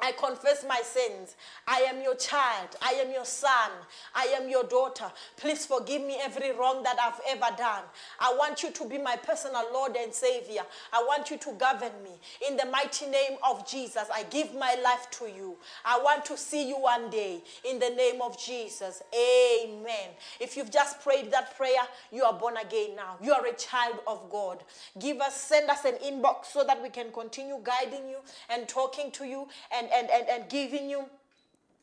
I 0.00 0.12
confess 0.12 0.64
my 0.68 0.80
sins. 0.84 1.36
I 1.66 1.86
am 1.88 2.02
your 2.02 2.16
child. 2.16 2.76
I 2.82 2.92
am 3.04 3.10
your 3.12 3.24
son. 3.24 3.70
I 4.14 4.24
am 4.38 4.48
your 4.48 4.64
daughter. 4.64 5.10
Please 5.36 5.64
forgive 5.64 6.02
me 6.02 6.18
every 6.20 6.52
wrong 6.52 6.82
that 6.82 6.96
I've 7.00 7.20
ever 7.28 7.56
done. 7.56 7.82
I 8.20 8.34
want 8.38 8.62
you 8.62 8.70
to 8.72 8.88
be 8.88 8.98
my 8.98 9.16
personal 9.16 9.64
Lord 9.72 9.96
and 9.96 10.12
Savior. 10.12 10.62
I 10.92 11.02
want 11.02 11.30
you 11.30 11.38
to 11.38 11.52
govern 11.52 11.92
me. 12.04 12.10
In 12.46 12.56
the 12.58 12.66
mighty 12.66 13.06
name 13.06 13.38
of 13.48 13.66
Jesus, 13.66 14.04
I 14.12 14.24
give 14.24 14.54
my 14.54 14.76
life 14.84 15.10
to 15.12 15.26
you. 15.26 15.56
I 15.84 15.98
want 15.98 16.26
to 16.26 16.36
see 16.36 16.68
you 16.68 16.76
one 16.76 17.08
day. 17.08 17.42
In 17.64 17.78
the 17.78 17.90
name 17.90 18.20
of 18.20 18.38
Jesus. 18.38 19.02
Amen. 19.14 20.10
If 20.40 20.56
you've 20.56 20.70
just 20.70 21.00
prayed 21.00 21.30
that 21.32 21.56
prayer, 21.56 21.82
you 22.12 22.22
are 22.24 22.34
born 22.34 22.56
again 22.58 22.96
now. 22.96 23.16
You 23.22 23.32
are 23.32 23.46
a 23.46 23.54
child 23.54 23.96
of 24.06 24.30
God. 24.30 24.62
Give 24.98 25.20
us, 25.20 25.34
send 25.40 25.70
us 25.70 25.86
an 25.86 25.94
inbox 26.04 26.46
so 26.46 26.64
that 26.64 26.82
we 26.82 26.90
can 26.90 27.10
continue 27.12 27.56
guiding 27.64 28.08
you 28.08 28.18
and 28.50 28.68
talking 28.68 29.10
to 29.12 29.24
you 29.24 29.48
and 29.74 29.85
and, 29.94 30.10
and, 30.10 30.28
and, 30.28 30.48
giving 30.48 30.88
you 30.88 31.04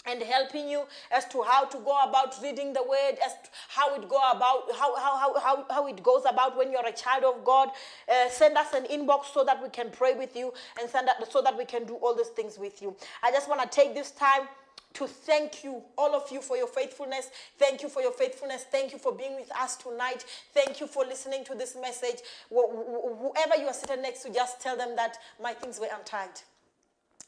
and 0.05 0.21
helping 0.21 0.67
you 0.67 0.83
as 1.11 1.25
to 1.25 1.41
how 1.43 1.65
to 1.65 1.77
go 1.77 1.97
about 2.07 2.35
reading 2.41 2.73
the 2.73 2.83
word 2.83 3.17
as 3.25 3.33
how 3.69 3.95
it 3.95 4.07
go 4.09 4.17
about 4.31 4.63
how, 4.77 4.95
how, 4.97 5.39
how, 5.39 5.65
how, 5.69 5.87
it 5.87 6.03
goes 6.03 6.23
about 6.29 6.57
when 6.57 6.71
you're 6.71 6.85
a 6.85 6.91
child 6.91 7.23
of 7.23 7.43
god 7.45 7.69
uh, 8.09 8.29
send 8.29 8.57
us 8.57 8.73
an 8.73 8.83
inbox 8.85 9.25
so 9.33 9.43
that 9.45 9.61
we 9.63 9.69
can 9.69 9.89
pray 9.91 10.13
with 10.13 10.35
you 10.35 10.53
and 10.79 10.89
send 10.89 11.07
that 11.07 11.31
so 11.31 11.41
that 11.41 11.57
we 11.57 11.63
can 11.65 11.85
do 11.85 11.95
all 11.95 12.15
these 12.15 12.27
things 12.29 12.57
with 12.57 12.81
you 12.81 12.95
i 13.21 13.31
just 13.31 13.47
want 13.47 13.61
to 13.61 13.67
take 13.67 13.93
this 13.93 14.11
time 14.11 14.47
to 14.93 15.07
thank 15.07 15.63
you, 15.63 15.81
all 15.97 16.13
of 16.15 16.31
you, 16.31 16.41
for 16.41 16.55
your 16.55 16.67
faithfulness. 16.67 17.29
Thank 17.57 17.81
you 17.81 17.89
for 17.89 18.01
your 18.01 18.11
faithfulness. 18.11 18.63
Thank 18.71 18.93
you 18.93 18.99
for 18.99 19.11
being 19.11 19.35
with 19.35 19.51
us 19.55 19.75
tonight. 19.75 20.23
Thank 20.53 20.79
you 20.79 20.87
for 20.87 21.03
listening 21.03 21.43
to 21.45 21.55
this 21.55 21.75
message. 21.79 22.19
Whoever 22.49 23.55
you 23.59 23.67
are 23.67 23.73
sitting 23.73 24.01
next 24.01 24.23
to, 24.23 24.31
just 24.31 24.61
tell 24.61 24.77
them 24.77 24.95
that 24.95 25.17
my 25.41 25.53
things 25.53 25.79
were 25.79 25.87
untied. 25.97 26.29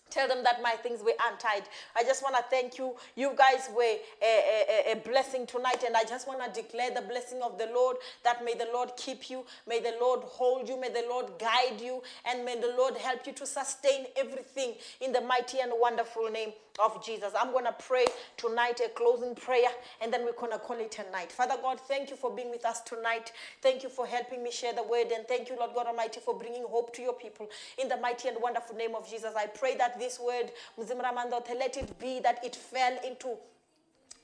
Tell 0.09 0.27
them 0.27 0.43
that 0.43 0.61
my 0.61 0.71
things 0.71 1.01
were 1.03 1.15
untied. 1.29 1.63
I 1.95 2.03
just 2.03 2.23
want 2.23 2.35
to 2.35 2.43
thank 2.49 2.77
you. 2.77 2.95
You 3.15 3.33
guys 3.35 3.69
were 3.75 3.83
a, 3.83 3.95
a, 4.21 4.91
a, 4.93 4.95
blessing 4.97 5.45
tonight, 5.45 5.83
and 5.85 5.97
I 5.97 6.03
just 6.03 6.27
want 6.27 6.41
to 6.41 6.61
declare 6.61 6.91
the 6.91 7.01
blessing 7.01 7.41
of 7.41 7.57
the 7.57 7.67
Lord 7.73 7.97
that 8.23 8.45
may 8.45 8.53
the 8.53 8.67
Lord 8.73 8.91
keep 8.97 9.29
you, 9.29 9.45
may 9.67 9.79
the 9.79 9.95
Lord 9.99 10.21
hold 10.21 10.69
you, 10.69 10.79
may 10.79 10.89
the 10.89 11.05
Lord 11.09 11.25
guide 11.39 11.81
you, 11.81 12.01
and 12.25 12.45
may 12.45 12.59
the 12.59 12.73
Lord 12.77 12.95
help 12.97 13.25
you 13.27 13.33
to 13.33 13.45
sustain 13.45 14.05
everything 14.15 14.75
in 15.01 15.11
the 15.11 15.21
mighty 15.21 15.59
and 15.59 15.71
wonderful 15.75 16.29
name 16.29 16.53
of 16.79 17.03
Jesus. 17.03 17.33
I'm 17.37 17.51
going 17.51 17.65
to 17.65 17.75
pray 17.77 18.05
tonight 18.37 18.81
a 18.85 18.89
closing 18.89 19.35
prayer, 19.35 19.69
and 20.01 20.11
then 20.11 20.25
we're 20.25 20.33
going 20.33 20.51
to 20.51 20.59
call 20.59 20.77
it 20.77 20.97
a 20.99 21.11
night. 21.11 21.31
Father 21.31 21.55
God, 21.61 21.79
thank 21.79 22.09
you 22.09 22.15
for 22.15 22.33
being 22.35 22.49
with 22.49 22.65
us 22.65 22.81
tonight. 22.81 23.31
Thank 23.61 23.83
you 23.83 23.89
for 23.89 24.05
helping 24.05 24.43
me 24.43 24.51
share 24.51 24.73
the 24.73 24.83
word, 24.83 25.11
and 25.15 25.27
thank 25.27 25.49
you, 25.49 25.57
Lord 25.57 25.71
God 25.73 25.87
Almighty, 25.87 26.19
for 26.19 26.37
bringing 26.37 26.63
hope 26.63 26.93
to 26.95 27.01
your 27.01 27.13
people. 27.13 27.49
In 27.77 27.87
the 27.87 27.97
mighty 27.97 28.27
and 28.27 28.37
wonderful 28.41 28.75
name 28.75 28.95
of 28.95 29.09
Jesus, 29.09 29.33
I 29.35 29.47
pray 29.47 29.75
that 29.77 29.99
this 29.99 30.19
word, 30.19 30.51
let 30.77 31.77
it 31.77 31.99
be 31.99 32.19
that 32.19 32.43
it 32.43 32.55
fell 32.55 32.97
into 33.05 33.37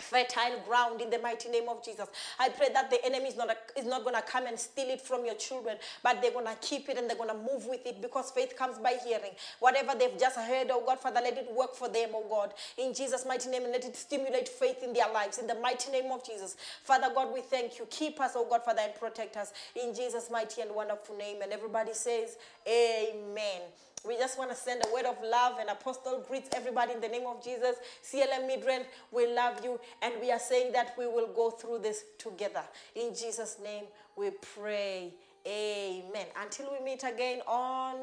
fertile 0.02 0.60
ground 0.68 1.02
in 1.02 1.10
the 1.10 1.20
mighty 1.20 1.50
name 1.50 1.70
of 1.70 1.84
Jesus. 1.84 2.08
I 2.40 2.50
pray 2.50 2.70
that 2.74 2.90
the 2.90 3.04
enemy 3.06 3.30
is 3.30 3.38
not, 3.38 3.50
is 3.78 3.86
not 3.86 4.04
going 4.04 4.16
to 4.16 4.22
come 4.22 4.46
and 4.48 4.60
steal 4.60 4.90
it 4.90 5.02
from 5.02 5.26
your 5.26 5.36
children, 5.36 5.78
but 6.04 6.22
they're 6.22 6.32
going 6.32 6.46
to 6.46 6.56
keep 6.62 6.90
it 6.90 6.98
and 6.98 7.10
they're 7.10 7.18
going 7.18 7.30
to 7.30 7.36
move 7.36 7.66
with 7.68 7.86
it 7.86 8.02
because 8.02 8.32
faith 8.32 8.56
comes 8.58 8.78
by 8.80 8.96
hearing. 9.06 9.32
Whatever 9.60 9.94
they've 9.98 10.18
just 10.20 10.38
heard, 10.38 10.68
oh 10.72 10.84
God, 10.86 11.00
Father, 11.00 11.22
let 11.24 11.38
it 11.38 11.50
work 11.56 11.76
for 11.76 11.90
them, 11.90 12.10
oh 12.14 12.26
God. 12.30 12.54
In 12.78 12.94
Jesus' 12.94 13.26
mighty 13.26 13.50
name, 13.50 13.64
and 13.64 13.72
let 13.72 13.86
it 13.86 13.96
stimulate 13.96 14.48
faith 14.48 14.84
in 14.84 14.94
their 14.94 15.12
lives. 15.12 15.38
In 15.38 15.48
the 15.48 15.56
mighty 15.56 15.92
name 15.92 16.12
of 16.12 16.26
Jesus. 16.26 16.56
Father 16.84 17.08
God, 17.14 17.34
we 17.34 17.42
thank 17.42 17.80
you. 17.80 17.88
Keep 17.90 18.20
us, 18.20 18.34
oh 18.36 18.46
God, 18.50 18.64
Father, 18.64 18.82
and 18.84 18.96
protect 18.96 19.38
us. 19.38 19.54
In 19.82 19.94
Jesus' 19.94 20.30
mighty 20.32 20.62
and 20.62 20.74
wonderful 20.74 21.16
name. 21.18 21.42
And 21.42 21.52
everybody 21.52 21.94
says, 21.94 22.38
Amen. 22.68 23.62
We 24.08 24.18
just 24.18 24.38
want 24.38 24.50
to 24.50 24.56
send 24.56 24.84
a 24.86 24.94
word 24.94 25.06
of 25.06 25.18
love 25.24 25.58
and 25.60 25.70
apostle 25.70 26.24
greets 26.28 26.50
everybody 26.54 26.94
in 26.94 27.02
the 27.02 27.08
name 27.08 27.28
of 27.28 27.44
Jesus. 27.44 27.76
CLM 28.04 28.50
Midrand, 28.50 28.86
we 29.12 29.32
love 29.32 29.64
you 29.64 29.80
and 30.02 30.14
we 30.20 30.32
are 30.32 30.40
saying 30.40 30.72
that 30.74 30.96
we 30.98 31.06
will 31.08 31.28
go 31.28 31.52
through 31.52 31.80
this 31.80 32.04
together. 32.18 32.64
In 32.96 33.14
Jesus' 33.14 33.58
name 33.64 33.84
we 34.16 34.32
pray. 34.32 35.14
Amen. 35.46 36.26
Until 36.42 36.72
we 36.72 36.84
meet 36.84 37.04
again 37.04 37.42
on 37.48 37.96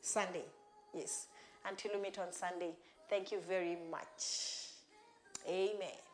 Sunday. 0.00 0.44
Yes. 0.92 1.26
Until 1.68 1.92
we 1.94 2.00
meet 2.00 2.18
on 2.18 2.32
Sunday. 2.32 2.72
Thank 3.08 3.32
you 3.32 3.40
very 3.46 3.78
much. 3.90 4.68
Amen. 5.48 6.13